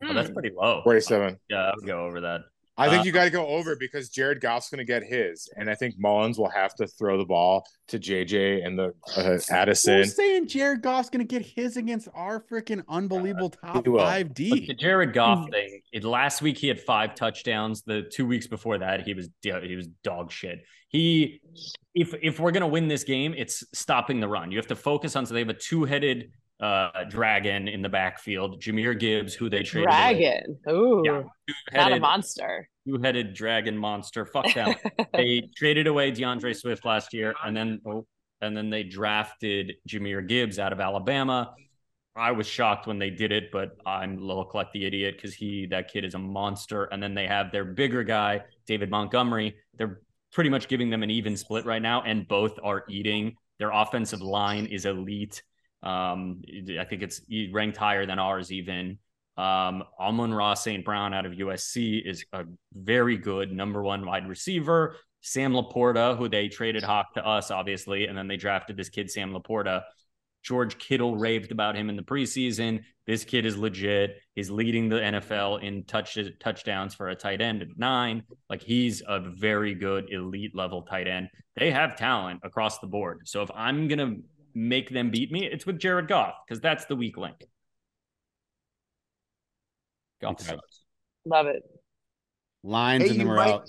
oh, 0.04 0.14
that's 0.14 0.30
pretty 0.30 0.52
low. 0.56 0.80
47. 0.84 1.36
Yeah, 1.50 1.56
I 1.58 1.72
would 1.76 1.86
go 1.86 2.06
over 2.06 2.20
that. 2.22 2.42
I 2.80 2.88
think 2.88 3.00
Uh, 3.00 3.04
you 3.06 3.12
got 3.12 3.24
to 3.24 3.30
go 3.30 3.44
over 3.46 3.74
because 3.74 4.08
Jared 4.08 4.40
Goff's 4.40 4.70
going 4.70 4.78
to 4.78 4.84
get 4.84 5.02
his, 5.02 5.48
and 5.56 5.68
I 5.68 5.74
think 5.74 5.96
Mullens 5.98 6.38
will 6.38 6.48
have 6.48 6.74
to 6.76 6.86
throw 6.86 7.18
the 7.18 7.24
ball 7.24 7.66
to 7.88 7.98
JJ 7.98 8.64
and 8.64 8.78
the 8.78 8.94
uh, 9.16 9.38
Addison. 9.50 9.98
Who's 9.98 10.14
saying 10.14 10.46
Jared 10.46 10.80
Goff's 10.82 11.10
going 11.10 11.26
to 11.26 11.38
get 11.38 11.44
his 11.44 11.76
against 11.76 12.08
our 12.14 12.40
freaking 12.40 12.84
unbelievable 12.88 13.50
top 13.50 13.84
he 13.84 13.92
five 13.96 14.28
But 14.28 14.36
D? 14.36 14.66
the 14.66 14.74
Jared 14.74 15.12
Goff 15.12 15.40
Mm. 15.48 15.50
thing. 15.50 15.80
It, 15.92 16.04
last 16.04 16.40
week 16.40 16.56
he 16.56 16.68
had 16.68 16.80
five 16.80 17.14
touchdowns. 17.16 17.82
The 17.82 18.02
two 18.02 18.26
weeks 18.26 18.46
before 18.46 18.78
that 18.78 19.02
he 19.02 19.12
was 19.12 19.28
he 19.42 19.74
was 19.76 19.88
dog 20.04 20.30
shit. 20.30 20.60
He 20.88 21.40
if 21.94 22.14
if 22.22 22.38
we're 22.38 22.52
gonna 22.52 22.68
win 22.68 22.86
this 22.86 23.02
game, 23.02 23.34
it's 23.36 23.64
stopping 23.74 24.20
the 24.20 24.28
run. 24.28 24.52
You 24.52 24.58
have 24.58 24.68
to 24.68 24.76
focus 24.76 25.16
on. 25.16 25.26
So 25.26 25.34
they 25.34 25.40
have 25.40 25.48
a 25.48 25.54
two 25.54 25.84
headed 25.84 26.30
uh 26.60 27.04
dragon 27.08 27.68
in 27.68 27.82
the 27.82 27.88
backfield. 27.88 28.60
Jahmyr 28.60 28.98
Gibbs, 28.98 29.34
who 29.34 29.48
they 29.48 29.62
traded 29.62 29.88
away. 29.88 29.96
Dragon. 29.96 30.58
Ooh, 30.70 31.02
Yeah. 31.04 31.22
not 31.72 31.92
a 31.92 32.00
monster. 32.00 32.68
two-headed 32.86 33.34
dragon 33.34 33.76
monster. 33.76 34.24
Fuck 34.26 34.52
them. 34.54 34.74
they 35.12 35.48
traded 35.56 35.86
away 35.86 36.10
D'Andre 36.10 36.52
Swift 36.52 36.84
last 36.84 37.12
year, 37.14 37.34
and 37.44 37.56
then 37.56 37.80
oh, 37.86 38.06
and 38.40 38.56
then 38.56 38.70
they 38.70 38.82
drafted 38.82 39.74
Jahmyr 39.88 40.26
Gibbs 40.26 40.58
out 40.58 40.72
of 40.72 40.80
Alabama. 40.80 41.54
I 42.16 42.32
was 42.32 42.48
shocked 42.48 42.88
when 42.88 42.98
they 42.98 43.10
did 43.10 43.30
it, 43.30 43.52
but 43.52 43.76
I'm 43.86 44.18
look 44.18 44.52
like 44.52 44.72
the 44.72 44.84
idiot 44.84 45.14
because 45.16 45.34
he 45.34 45.66
that 45.66 45.88
kid 45.92 46.04
is 46.04 46.14
a 46.14 46.18
monster. 46.18 46.84
And 46.86 47.00
then 47.00 47.14
they 47.14 47.28
have 47.28 47.52
their 47.52 47.64
bigger 47.64 48.02
guy, 48.02 48.42
David 48.66 48.90
Montgomery. 48.90 49.54
They're 49.76 50.00
pretty 50.32 50.50
much 50.50 50.66
giving 50.66 50.90
them 50.90 51.04
an 51.04 51.10
even 51.10 51.36
split 51.36 51.64
right 51.64 51.80
now, 51.80 52.02
and 52.02 52.26
both 52.26 52.58
are 52.64 52.82
eating. 52.88 53.36
Their 53.60 53.70
offensive 53.70 54.20
line 54.20 54.66
is 54.66 54.84
elite. 54.84 55.42
Um, 55.82 56.42
I 56.78 56.84
think 56.84 57.02
it's 57.02 57.20
ranked 57.52 57.76
higher 57.76 58.06
than 58.06 58.18
ours 58.18 58.50
even. 58.52 58.98
Um, 59.36 59.84
Amon-Ra 60.00 60.54
St. 60.54 60.84
Brown 60.84 61.14
out 61.14 61.24
of 61.24 61.32
USC 61.32 62.04
is 62.04 62.24
a 62.32 62.44
very 62.72 63.16
good 63.16 63.52
number 63.52 63.82
one 63.82 64.04
wide 64.04 64.28
receiver. 64.28 64.96
Sam 65.20 65.52
LaPorta, 65.52 66.16
who 66.16 66.28
they 66.28 66.48
traded 66.48 66.82
Hock 66.82 67.14
to 67.14 67.24
us, 67.24 67.50
obviously, 67.50 68.06
and 68.06 68.18
then 68.18 68.26
they 68.26 68.36
drafted 68.36 68.76
this 68.76 68.88
kid, 68.88 69.10
Sam 69.10 69.32
LaPorta. 69.32 69.82
George 70.42 70.78
Kittle 70.78 71.16
raved 71.16 71.52
about 71.52 71.76
him 71.76 71.90
in 71.90 71.96
the 71.96 72.02
preseason. 72.02 72.82
This 73.06 73.24
kid 73.24 73.44
is 73.44 73.56
legit. 73.56 74.20
He's 74.34 74.50
leading 74.50 74.88
the 74.88 74.96
NFL 74.96 75.62
in 75.62 75.84
touch, 75.84 76.18
touchdowns 76.40 76.94
for 76.94 77.08
a 77.08 77.14
tight 77.14 77.40
end 77.40 77.62
at 77.62 77.68
nine. 77.76 78.22
Like 78.48 78.62
he's 78.62 79.02
a 79.06 79.20
very 79.20 79.74
good 79.74 80.10
elite 80.12 80.54
level 80.54 80.82
tight 80.82 81.08
end. 81.08 81.28
They 81.56 81.70
have 81.70 81.96
talent 81.96 82.40
across 82.44 82.78
the 82.78 82.86
board. 82.86 83.22
So 83.24 83.42
if 83.42 83.50
I'm 83.54 83.88
gonna 83.88 84.16
make 84.54 84.90
them 84.90 85.10
beat 85.10 85.30
me, 85.32 85.46
it's 85.46 85.66
with 85.66 85.78
Jared 85.78 86.08
Goff 86.08 86.34
because 86.46 86.60
that's 86.60 86.84
the 86.86 86.96
weak 86.96 87.16
link. 87.16 87.36
Goff 90.20 90.32
Okay. 90.40 90.44
sucks. 90.54 90.82
Love 91.24 91.46
it. 91.46 91.62
Lines 92.64 93.04
Hey, 93.04 93.10
and 93.10 93.20
then 93.20 93.26
you 93.26 93.30
we're 93.30 93.36
might- 93.36 93.50
out. 93.54 93.68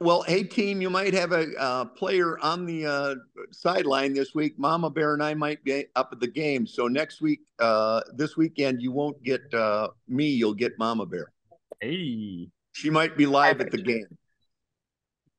Well, 0.00 0.22
hey 0.22 0.42
team, 0.42 0.82
you 0.82 0.90
might 0.90 1.14
have 1.14 1.32
a 1.32 1.46
uh, 1.58 1.84
player 1.86 2.38
on 2.40 2.66
the 2.66 2.84
uh, 2.84 3.14
sideline 3.52 4.12
this 4.12 4.34
week. 4.34 4.58
Mama 4.58 4.90
Bear 4.90 5.14
and 5.14 5.22
I 5.22 5.34
might 5.34 5.62
be 5.64 5.86
up 5.94 6.10
at 6.12 6.20
the 6.20 6.26
game. 6.26 6.66
So 6.66 6.88
next 6.88 7.22
week, 7.22 7.40
uh, 7.58 8.02
this 8.14 8.36
weekend, 8.36 8.82
you 8.82 8.92
won't 8.92 9.22
get 9.22 9.40
uh, 9.54 9.88
me. 10.08 10.26
You'll 10.28 10.52
get 10.54 10.78
Mama 10.78 11.06
Bear. 11.06 11.32
Hey, 11.80 12.50
She 12.72 12.90
might 12.90 13.16
be 13.16 13.24
live 13.24 13.60
at 13.60 13.70
the 13.70 13.78
game. 13.80 14.06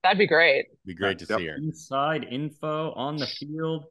That'd 0.03 0.17
be 0.19 0.25
great. 0.25 0.67
Be 0.85 0.93
great 0.95 1.19
to 1.19 1.25
Yep. 1.29 1.39
see 1.39 1.45
her. 1.47 1.55
inside 1.57 2.23
info 2.23 2.91
on 2.93 3.17
the 3.17 3.27
field, 3.27 3.85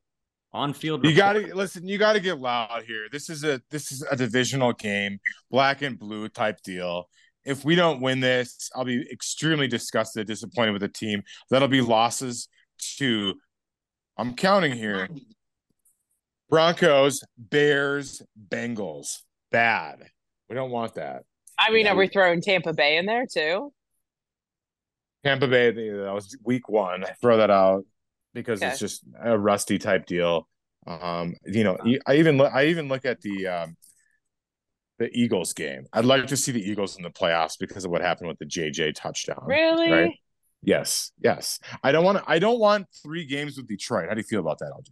on 0.55 0.73
field. 0.73 1.05
You 1.05 1.15
got 1.15 1.35
to 1.35 1.55
listen. 1.55 1.87
You 1.87 1.99
got 1.99 2.15
to 2.15 2.21
get 2.21 2.39
loud 2.39 2.85
here. 2.87 3.09
This 3.11 3.29
is 3.29 3.45
a 3.45 3.61
this 3.71 3.93
is 3.93 4.03
a 4.11 4.17
divisional 4.17 4.73
game, 4.73 5.19
black 5.51 5.83
and 5.83 5.99
blue 5.99 6.29
type 6.29 6.63
deal. 6.63 7.11
If 7.45 7.65
we 7.65 7.75
don't 7.75 8.01
win 8.01 8.21
this, 8.21 8.71
I'll 8.75 8.85
be 8.87 9.05
extremely 9.13 9.69
disgusted, 9.69 10.27
disappointed 10.27 10.71
with 10.71 10.81
the 10.81 10.89
team. 10.89 11.23
That'll 11.51 11.69
be 11.69 11.83
losses 11.83 12.49
to. 12.97 13.35
I'm 14.17 14.35
counting 14.35 14.73
here. 14.73 15.09
Broncos, 16.49 17.25
Bears, 17.37 18.23
Bengals. 18.49 19.19
Bad. 19.51 20.05
We 20.49 20.55
don't 20.55 20.71
want 20.71 20.95
that. 20.95 21.25
I 21.59 21.73
mean, 21.73 21.87
are 21.87 21.97
we 21.97 22.07
throwing 22.09 22.41
Tampa 22.41 22.73
Bay 22.73 22.97
in 22.97 23.07
there 23.07 23.25
too? 23.31 23.73
Tampa 25.25 25.49
Bay, 25.49 25.71
that 25.73 26.13
was 26.13 26.37
week 26.45 26.69
one. 26.69 27.05
I 27.05 27.13
throw 27.21 27.39
that 27.39 27.51
out 27.51 27.85
because 28.35 28.61
Okay. 28.61 28.71
it's 28.71 28.81
just 28.81 29.05
a 29.23 29.39
rusty 29.39 29.79
type 29.79 30.07
deal. 30.07 30.49
Um, 30.87 31.35
you 31.47 31.65
know, 31.65 31.79
I 32.07 32.17
even 32.17 32.37
look, 32.37 32.53
I 32.53 32.67
even 32.67 32.89
look 32.89 33.07
at 33.07 33.21
the 33.23 33.47
um, 33.47 33.77
the 34.99 35.09
Eagles 35.13 35.55
game. 35.55 35.87
I'd 35.93 36.05
like 36.05 36.27
to 36.27 36.37
see 36.37 36.53
the 36.53 36.61
Eagles 36.63 36.97
in 36.97 37.03
the 37.03 37.11
playoffs 37.11 37.59
because 37.59 37.85
of 37.85 37.91
what 37.91 38.03
happened 38.03 38.29
with 38.29 38.39
the 38.39 38.45
JJ 38.47 38.95
touchdown. 38.95 39.43
Really? 39.47 39.91
Right. 39.91 40.13
Yes, 40.63 41.13
yes. 41.23 41.59
I 41.83 41.93
don't 41.93 42.05
want 42.05 42.19
to. 42.19 42.25
I 42.27 42.39
don't 42.39 42.59
want 42.59 42.87
three 43.03 43.25
games 43.27 43.57
with 43.57 43.67
Detroit. 43.67 44.09
How 44.09 44.15
do 44.15 44.21
you 44.21 44.25
feel 44.25 44.41
about 44.41 44.59
that, 44.59 44.73
LJ? 44.77 44.91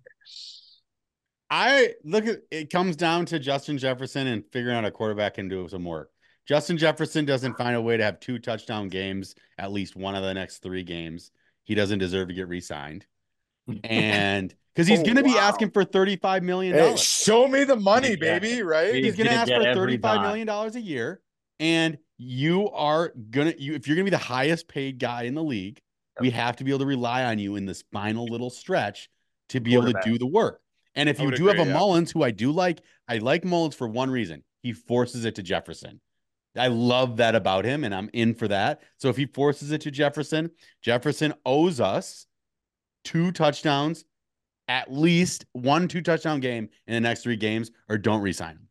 I 1.51 1.91
look 2.05 2.27
at 2.27 2.39
it 2.51 2.71
comes 2.71 2.97
down 2.97 3.27
to 3.27 3.39
Justin 3.39 3.77
Jefferson 3.77 4.27
and 4.27 4.45
figuring 4.53 4.77
out 4.77 4.85
a 4.85 4.91
quarterback 4.91 5.35
can 5.35 5.49
do 5.49 5.69
some 5.69 5.85
work. 5.85 6.11
Justin 6.49 6.79
Jefferson 6.79 7.25
doesn't 7.25 7.57
find 7.59 7.77
a 7.77 7.81
way 7.83 7.97
to 7.97 8.03
have 8.05 8.19
two 8.21 8.39
touchdown 8.39 8.89
games 8.89 9.35
at 9.59 9.71
least 9.71 9.95
one 9.95 10.15
of 10.15 10.23
the 10.23 10.35
next 10.35 10.59
three 10.59 10.83
games. 10.83 11.31
He 11.65 11.75
doesn't 11.75 12.01
deserve 12.01 12.29
to 12.29 12.35
get 12.35 12.49
re-signed. 12.49 13.07
And 13.85 14.55
because 14.75 14.89
he's 14.89 15.01
Oh, 15.01 15.05
going 15.05 15.17
to 15.17 15.23
be 15.23 15.37
asking 15.39 15.71
for 15.71 15.85
$35 15.85 16.43
million. 16.43 16.75
Hey, 16.75 16.97
show 16.97 17.47
me 17.47 17.65
the 17.65 17.77
money, 17.77 18.11
Yeah. 18.11 18.39
baby. 18.39 18.63
Right? 18.63 18.95
he's 18.95 19.05
He's 19.05 19.17
going 19.17 19.29
to 19.29 19.35
ask 19.35 19.49
for 19.49 19.55
every 19.61 19.75
thirty-five 19.75 20.17
dime. 20.17 20.23
million 20.23 20.47
dollars 20.47 20.77
a 20.77 20.81
year, 20.81 21.21
and 21.61 21.99
you 22.19 22.71
are 22.71 23.13
gonna 23.31 23.53
you 23.59 23.75
if 23.75 23.87
you're 23.87 23.97
gonna 23.97 24.05
be 24.05 24.11
the 24.11 24.17
highest 24.19 24.69
paid 24.69 24.99
guy 24.99 25.25
in 25.25 25.35
the 25.35 25.43
league, 25.43 25.81
we 26.21 26.31
have 26.31 26.57
to 26.57 26.65
be 26.65 26.71
able 26.71 26.81
to 26.81 26.87
rely 26.87 27.25
on 27.25 27.39
you 27.39 27.57
in 27.57 27.67
this 27.67 27.83
final 27.93 28.25
little 28.27 28.51
stretch 28.51 29.09
to 29.51 29.61
be 29.61 29.75
able 29.75 29.93
to 29.93 30.01
do 30.05 30.19
the 30.19 30.27
work. 30.27 30.61
And 30.95 31.09
if 31.09 31.19
you 31.19 31.27
would 31.27 31.35
do 31.37 31.47
have 31.47 31.59
a 31.59 31.65
yeah. 31.65 31.73
Mullens, 31.73 32.11
who 32.13 32.23
I 32.23 32.31
do 32.31 32.53
like, 32.53 32.81
I 33.09 33.19
like 33.19 33.45
Mullens 33.45 33.75
for 33.75 33.89
one 33.89 34.11
reason: 34.11 34.43
he 34.63 34.73
forces 34.73 35.25
it 35.25 35.35
to 35.37 35.43
Jefferson. 35.43 36.01
I 36.57 36.67
love 36.69 37.17
that 37.17 37.35
about 37.35 37.65
him, 37.65 37.83
and 37.83 37.95
I'm 37.95 38.11
in 38.13 38.35
for 38.35 38.47
that. 38.49 38.83
So 38.99 39.09
if 39.09 39.17
he 39.17 39.27
forces 39.27 39.73
it 39.73 39.81
to 39.83 39.91
Jefferson, 39.91 40.51
Jefferson 40.83 41.33
owes 41.47 41.81
us 41.81 42.27
two 43.05 43.33
touchdowns, 43.33 44.05
at 44.69 44.93
least 44.93 45.45
one 45.53 45.89
two 45.89 46.01
touchdown 46.03 46.41
game 46.41 46.69
in 46.87 46.95
the 46.95 47.01
next 47.01 47.23
three 47.23 47.37
games, 47.37 47.71
or 47.89 47.99
don't 47.99 48.23
resign 48.23 48.53
him. 48.57 48.69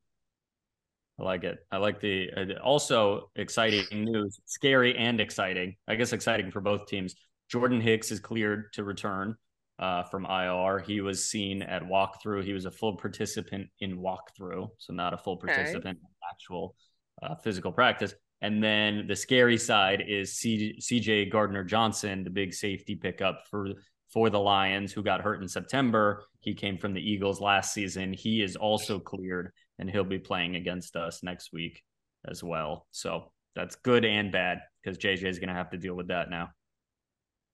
I 1.19 1.23
like 1.23 1.43
it. 1.43 1.59
I 1.71 1.77
like 1.77 1.99
the 1.99 2.31
uh, 2.35 2.59
also 2.63 3.29
exciting 3.35 3.85
news, 3.91 4.39
scary 4.45 4.97
and 4.97 5.19
exciting. 5.21 5.75
I 5.87 5.95
guess 5.95 6.13
exciting 6.13 6.49
for 6.51 6.61
both 6.61 6.87
teams. 6.87 7.15
Jordan 7.49 7.81
Hicks 7.81 8.11
is 8.11 8.19
cleared 8.19 8.73
to 8.73 8.83
return 8.83 9.35
uh, 9.77 10.03
from 10.03 10.25
IR. 10.25 10.79
He 10.79 11.01
was 11.01 11.29
seen 11.29 11.61
at 11.61 11.83
walkthrough. 11.83 12.43
He 12.43 12.53
was 12.53 12.65
a 12.65 12.71
full 12.71 12.95
participant 12.95 13.67
in 13.81 13.97
walkthrough, 13.99 14.69
so 14.77 14.93
not 14.93 15.13
a 15.13 15.17
full 15.17 15.33
Okay. 15.33 15.53
participant 15.53 15.99
in 16.01 16.07
actual 16.31 16.75
uh, 17.21 17.35
physical 17.35 17.71
practice. 17.71 18.15
And 18.41 18.63
then 18.63 19.05
the 19.05 19.15
scary 19.15 19.57
side 19.57 20.03
is 20.07 20.39
C- 20.39 20.79
CJ 20.81 21.29
Gardner 21.31 21.63
Johnson, 21.63 22.23
the 22.23 22.31
big 22.31 22.53
safety 22.53 22.95
pickup 22.95 23.43
for 23.51 23.67
for 24.11 24.29
the 24.29 24.39
Lions, 24.39 24.91
who 24.91 25.03
got 25.03 25.21
hurt 25.21 25.41
in 25.41 25.47
September. 25.47 26.23
He 26.39 26.53
came 26.53 26.77
from 26.77 26.93
the 26.93 27.01
Eagles 27.01 27.39
last 27.39 27.73
season. 27.73 28.13
He 28.13 28.41
is 28.41 28.55
also 28.55 28.99
cleared 28.99 29.51
and 29.79 29.89
he'll 29.89 30.03
be 30.03 30.19
playing 30.19 30.55
against 30.55 30.95
us 30.95 31.23
next 31.23 31.51
week 31.53 31.81
as 32.29 32.43
well. 32.43 32.87
So 32.91 33.31
that's 33.55 33.75
good 33.75 34.05
and 34.05 34.31
bad 34.31 34.59
because 34.83 34.97
JJ 34.97 35.25
is 35.25 35.39
going 35.39 35.49
to 35.49 35.55
have 35.55 35.71
to 35.71 35.77
deal 35.77 35.95
with 35.95 36.09
that 36.09 36.29
now. 36.29 36.49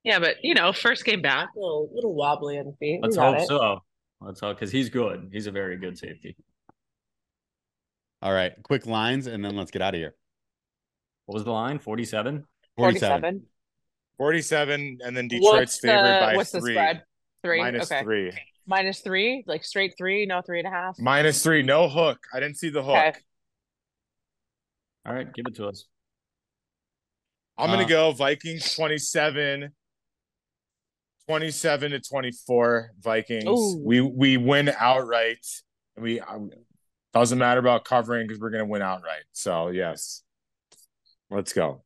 Yeah, 0.03 0.19
but 0.19 0.35
you 0.41 0.53
know, 0.53 0.71
first 0.71 1.05
game 1.05 1.21
back, 1.21 1.49
a 1.55 1.59
little, 1.59 1.89
little 1.93 2.13
wobbly 2.13 2.57
on 2.57 2.65
the 2.65 2.73
feet. 2.79 2.99
Let's 3.01 3.17
hope 3.17 3.39
it. 3.39 3.47
so. 3.47 3.79
Let's 4.19 4.39
hope 4.39 4.57
because 4.57 4.71
he's 4.71 4.89
good. 4.89 5.29
He's 5.31 5.47
a 5.47 5.51
very 5.51 5.77
good 5.77 5.97
safety. 5.97 6.35
All 8.21 8.33
right, 8.33 8.53
quick 8.63 8.87
lines, 8.87 9.27
and 9.27 9.45
then 9.45 9.55
let's 9.55 9.69
get 9.69 9.81
out 9.81 9.93
of 9.93 9.99
here. 9.99 10.15
What 11.25 11.35
was 11.35 11.43
the 11.43 11.51
line? 11.51 11.77
47? 11.77 12.45
47. 12.77 13.21
47. 13.21 13.45
47, 14.17 14.99
and 15.03 15.15
then 15.15 15.25
What's 15.31 15.45
Detroit's 15.45 15.79
favored 15.79 15.97
the, 16.03 16.19
by 16.19 16.35
what's 16.35 16.51
the 16.51 16.59
three. 16.59 16.73
spread? 16.73 17.03
Three. 17.43 17.59
Minus 17.59 17.91
okay. 17.91 18.03
three. 18.03 18.31
Minus 18.65 18.99
three, 18.99 19.43
like 19.47 19.63
straight 19.63 19.93
three, 19.97 20.25
no 20.25 20.41
three 20.41 20.59
and 20.59 20.67
a 20.67 20.71
half. 20.71 20.99
Minus 20.99 21.41
three. 21.41 21.63
No 21.63 21.87
hook. 21.87 22.19
I 22.33 22.39
didn't 22.39 22.57
see 22.57 22.69
the 22.69 22.83
hook. 22.83 22.95
Okay. 22.97 23.13
All 25.05 25.13
right, 25.13 25.31
give 25.33 25.45
it 25.47 25.55
to 25.55 25.67
us. 25.67 25.85
I'm 27.57 27.69
gonna 27.69 27.83
Uh, 27.83 27.87
go 27.87 28.11
Vikings 28.11 28.75
27, 28.75 29.71
27 31.27 31.91
to 31.91 31.99
24 32.01 32.91
Vikings. 32.99 33.45
Ooh. 33.45 33.81
We 33.83 34.01
we 34.01 34.37
win 34.37 34.71
outright. 34.77 35.45
And 35.95 36.03
we 36.03 36.19
um, 36.19 36.51
doesn't 37.13 37.37
matter 37.37 37.59
about 37.59 37.85
covering 37.85 38.27
because 38.27 38.39
we're 38.41 38.49
gonna 38.49 38.65
win 38.65 38.81
outright. 38.81 39.23
So 39.31 39.69
yes, 39.69 40.23
let's 41.31 41.53
go. 41.53 41.83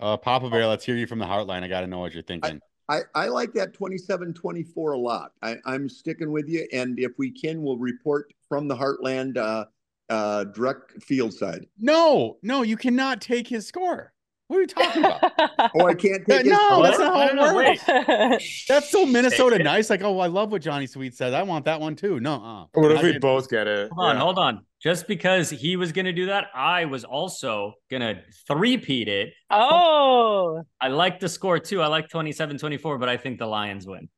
Uh, 0.00 0.16
Papa 0.16 0.48
Bear, 0.48 0.66
let's 0.66 0.84
hear 0.84 0.96
you 0.96 1.06
from 1.06 1.18
the 1.18 1.26
Heartline. 1.26 1.62
I 1.62 1.68
got 1.68 1.82
to 1.82 1.86
know 1.86 1.98
what 1.98 2.14
you're 2.14 2.22
thinking. 2.22 2.60
I, 2.88 3.02
I 3.14 3.26
like 3.26 3.52
that 3.52 3.72
27 3.74 4.34
24 4.34 4.92
a 4.92 4.98
lot. 4.98 5.32
I, 5.42 5.56
I'm 5.66 5.88
sticking 5.88 6.32
with 6.32 6.48
you. 6.48 6.66
And 6.72 6.98
if 6.98 7.12
we 7.18 7.30
can, 7.30 7.62
we'll 7.62 7.78
report 7.78 8.32
from 8.48 8.66
the 8.66 8.74
Heartland 8.74 9.36
uh, 9.36 9.66
uh, 10.08 10.44
direct 10.44 11.00
field 11.02 11.32
side. 11.32 11.66
no, 11.78 12.38
no, 12.42 12.62
you 12.62 12.76
cannot 12.76 13.20
take 13.20 13.46
his 13.46 13.66
score. 13.66 14.12
What 14.48 14.56
are 14.56 14.60
you 14.62 14.66
talking 14.66 15.04
about? 15.04 15.32
Oh, 15.76 15.86
I 15.86 15.94
can't 15.94 16.26
take 16.26 16.42
his 16.42 16.52
no, 16.52 16.82
that's 16.82 16.98
not 16.98 17.14
how 17.14 17.28
it 17.28 17.34
No, 17.36 17.52
no. 17.52 18.38
That's 18.66 18.90
so 18.90 19.06
Minnesota 19.06 19.58
nice. 19.62 19.88
Like, 19.88 20.02
oh, 20.02 20.18
I 20.18 20.26
love 20.26 20.50
what 20.50 20.62
Johnny 20.62 20.86
Sweet 20.86 21.14
says. 21.14 21.32
I 21.32 21.42
want 21.44 21.66
that 21.66 21.80
one 21.80 21.94
too. 21.94 22.18
No, 22.18 22.34
uh, 22.34 22.66
What 22.72 22.90
if 22.90 23.02
we 23.02 23.18
both 23.18 23.48
get 23.48 23.68
it? 23.68 23.92
Hold 23.92 24.08
on, 24.08 24.16
Yeah. 24.16 24.22
hold 24.22 24.38
on. 24.38 24.66
Just 24.82 25.06
because 25.06 25.50
he 25.50 25.76
was 25.76 25.92
going 25.92 26.06
to 26.06 26.12
do 26.12 26.26
that, 26.26 26.46
I 26.54 26.86
was 26.86 27.04
also 27.04 27.74
going 27.90 28.00
to 28.00 28.22
three-peat 28.48 29.08
it. 29.08 29.28
oh, 29.50 30.62
I 30.80 30.88
like 30.88 31.20
the 31.20 31.28
score 31.28 31.58
too. 31.58 31.82
I 31.82 31.86
like 31.88 32.08
27 32.08 32.56
24, 32.58 32.98
but 32.98 33.08
I 33.08 33.16
think 33.18 33.38
the 33.38 33.46
Lions 33.46 33.86
win. 33.86 34.08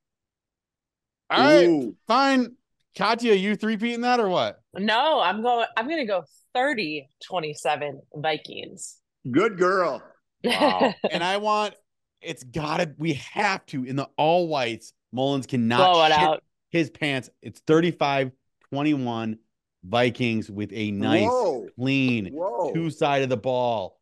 All 1.31 1.41
right, 1.41 1.65
Ooh, 1.69 1.97
fine. 2.07 2.57
Katya, 2.97 3.33
you 3.35 3.57
three 3.57 3.77
peating 3.77 4.03
that 4.03 4.21
or 4.21 4.29
what? 4.29 4.57
no, 4.75 5.21
I'm 5.21 5.43
going, 5.43 5.67
I'm 5.77 5.87
going 5.87 6.01
to 6.01 6.07
go 6.07 6.25
30 6.55 7.09
27 7.27 8.01
Vikings. 8.17 8.99
good 9.31 9.59
girl. 9.59 10.03
Wow. 10.45 10.93
and 11.11 11.25
I 11.25 11.39
want 11.39 11.75
it's 12.21 12.45
gotta 12.45 12.93
we 12.99 13.15
have 13.15 13.65
to 13.67 13.85
in 13.85 13.97
the 13.97 14.09
all 14.17 14.47
whites. 14.49 14.93
Mullens 15.13 15.47
cannot 15.47 15.93
Blow 15.93 16.05
it 16.05 16.09
shit 16.11 16.19
out. 16.19 16.43
his 16.71 16.91
pants. 16.91 17.31
It's 17.41 17.61
35 17.67 18.31
21 18.71 19.39
Vikings 19.85 20.51
with 20.51 20.71
a 20.73 20.91
nice 20.91 21.29
Whoa. 21.29 21.67
clean 21.79 22.33
Whoa. 22.33 22.73
two 22.73 22.91
side 22.91 23.23
of 23.23 23.29
the 23.29 23.37
ball, 23.37 23.99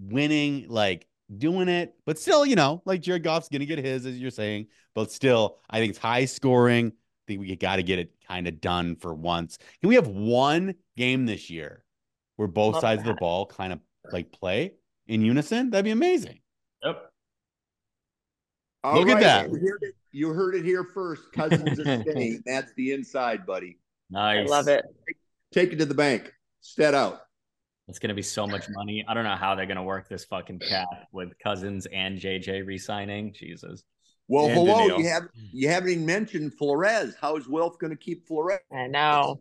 winning, 0.00 0.66
like 0.68 1.06
doing 1.36 1.68
it, 1.68 1.94
but 2.06 2.18
still, 2.18 2.46
you 2.46 2.56
know, 2.56 2.82
like 2.86 3.02
Jared 3.02 3.22
Goff's 3.22 3.48
gonna 3.48 3.66
get 3.66 3.78
his, 3.78 4.06
as 4.06 4.18
you're 4.18 4.30
saying, 4.30 4.68
but 4.94 5.10
still, 5.12 5.58
I 5.68 5.78
think 5.78 5.90
it's 5.90 5.98
high 5.98 6.24
scoring. 6.24 6.88
I 6.88 7.22
think 7.26 7.40
we 7.40 7.54
got 7.56 7.76
to 7.76 7.82
get 7.82 7.98
it 7.98 8.10
kind 8.26 8.48
of 8.48 8.58
done 8.62 8.96
for 8.96 9.12
once. 9.14 9.58
Can 9.80 9.90
we 9.90 9.96
have 9.96 10.08
one 10.08 10.74
game 10.96 11.26
this 11.26 11.50
year 11.50 11.84
where 12.36 12.48
both 12.48 12.72
Love 12.74 12.80
sides 12.80 13.00
of 13.02 13.06
the 13.06 13.14
ball 13.14 13.44
kind 13.44 13.70
of 13.70 13.80
like 14.10 14.32
play 14.32 14.72
in 15.08 15.20
unison? 15.22 15.68
That'd 15.68 15.84
be 15.84 15.90
amazing. 15.90 16.40
Yep. 16.82 17.12
All 18.82 18.98
Look 18.98 19.08
at 19.10 19.20
that. 19.20 19.50
You 19.50 19.58
heard, 19.58 19.82
it, 19.82 19.94
you 20.10 20.28
heard 20.30 20.54
it 20.54 20.64
here 20.64 20.84
first. 20.84 21.30
Cousins 21.32 21.78
is 21.78 21.84
staying. 22.02 22.42
That's 22.46 22.72
the 22.78 22.92
inside, 22.92 23.44
buddy. 23.44 23.76
I 24.16 24.36
Nice. 24.36 24.48
love 24.48 24.68
it. 24.68 24.86
Take 25.52 25.72
it 25.72 25.76
to 25.76 25.86
the 25.86 25.94
bank. 25.94 26.32
Stat 26.60 26.94
out. 26.94 27.20
It's 27.88 27.98
gonna 27.98 28.14
be 28.14 28.22
so 28.22 28.46
much 28.46 28.68
money. 28.68 29.04
I 29.08 29.14
don't 29.14 29.24
know 29.24 29.36
how 29.36 29.54
they're 29.54 29.66
gonna 29.66 29.82
work 29.82 30.08
this 30.08 30.24
fucking 30.24 30.58
cap 30.58 30.88
with 31.12 31.38
Cousins 31.38 31.86
and 31.86 32.18
JJ 32.18 32.66
re-signing. 32.66 33.32
Jesus. 33.32 33.82
Well, 34.28 34.44
And 34.46 34.54
hello. 34.54 34.78
Danielle. 34.78 35.00
You 35.00 35.08
have 35.08 35.22
you 35.34 35.68
haven't 35.68 35.90
even 35.90 36.06
mentioned 36.06 36.54
Flores. 36.54 37.14
How 37.18 37.36
is 37.36 37.48
Wilf 37.48 37.78
going 37.78 37.90
to 37.90 37.96
keep 37.96 38.26
Flores? 38.26 38.60
I 38.70 38.86
know. 38.86 39.40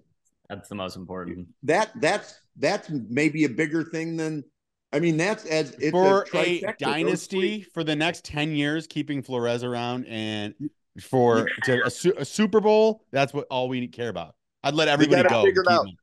That's 0.49 0.69
the 0.69 0.75
most 0.75 0.95
important. 0.95 1.49
That 1.63 1.91
that's 1.99 2.39
that's 2.55 2.89
maybe 2.89 3.43
a 3.43 3.49
bigger 3.49 3.83
thing 3.83 4.15
than. 4.15 4.45
I 4.93 4.99
mean, 4.99 5.17
that's 5.17 5.45
as 5.45 5.71
it's 5.71 5.91
for 5.91 6.25
a, 6.33 6.63
a 6.63 6.73
dynasty 6.79 7.61
for 7.73 7.83
the 7.83 7.95
next 7.95 8.23
10 8.23 8.55
years 8.55 8.87
keeping 8.87 9.21
Flores 9.21 9.61
around 9.61 10.05
and 10.07 10.53
for 11.01 11.49
to 11.65 11.81
a, 11.83 12.21
a 12.21 12.25
Super 12.25 12.61
Bowl 12.61 13.03
that's 13.11 13.33
what 13.33 13.45
all 13.51 13.67
we 13.69 13.85
care 13.87 14.09
about 14.09 14.35
I'd 14.63 14.73
let 14.73 14.87
everybody 14.87 15.23
go 15.23 15.43
figure 15.43 15.61
it 15.61 15.67
out. 15.69 15.85
him. 15.87 15.95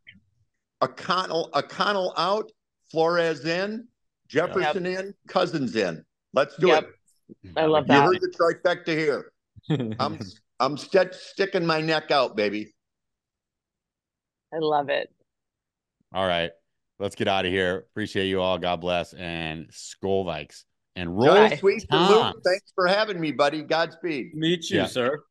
A 0.81 0.89
Connell, 0.89 1.51
a 1.55 1.63
Connell 1.63 2.13
out, 2.17 2.51
Flores 2.91 3.45
in, 3.45 3.87
Jefferson 4.29 4.87
in, 4.87 5.15
Cousins 5.29 5.77
in. 5.77 6.05
Let's 6.33 6.57
do 6.57 6.69
Yep. 6.69 6.91
it. 7.45 7.51
I 7.57 7.65
love 7.67 7.87
that. 7.89 7.95
You 7.95 8.01
that. 8.01 8.07
heard 8.07 8.21
the 8.21 8.85
trifecta 8.87 8.97
here. 8.97 9.33
I'm 9.99 10.19
I'm 10.61 10.77
st- 10.77 11.15
sticking 11.15 11.65
my 11.67 11.81
neck 11.81 12.11
out, 12.11 12.37
baby. 12.37 12.75
I 14.53 14.59
love 14.59 14.89
it. 14.89 15.11
all 16.13 16.27
right 16.27 16.53
let's 17.01 17.17
get 17.17 17.27
out 17.27 17.45
of 17.45 17.51
here 17.51 17.87
appreciate 17.91 18.27
you 18.27 18.41
all 18.41 18.57
God 18.57 18.81
bless 18.81 19.13
and 19.15 19.67
Skol 19.71 20.25
Vikes 20.25 20.63
and 20.95 21.17
roll 21.19 21.49
Sweet 21.59 21.85
Tom. 21.91 22.35
Thanks 22.45 22.71
for 22.77 22.87
having 22.87 23.19
me, 23.19 23.33
buddy. 23.33 23.63
Godspeed. 23.63 24.33
Meet 24.35 24.71
you, 24.71 24.77
Yeah. 24.79 24.87
sir. 24.87 25.25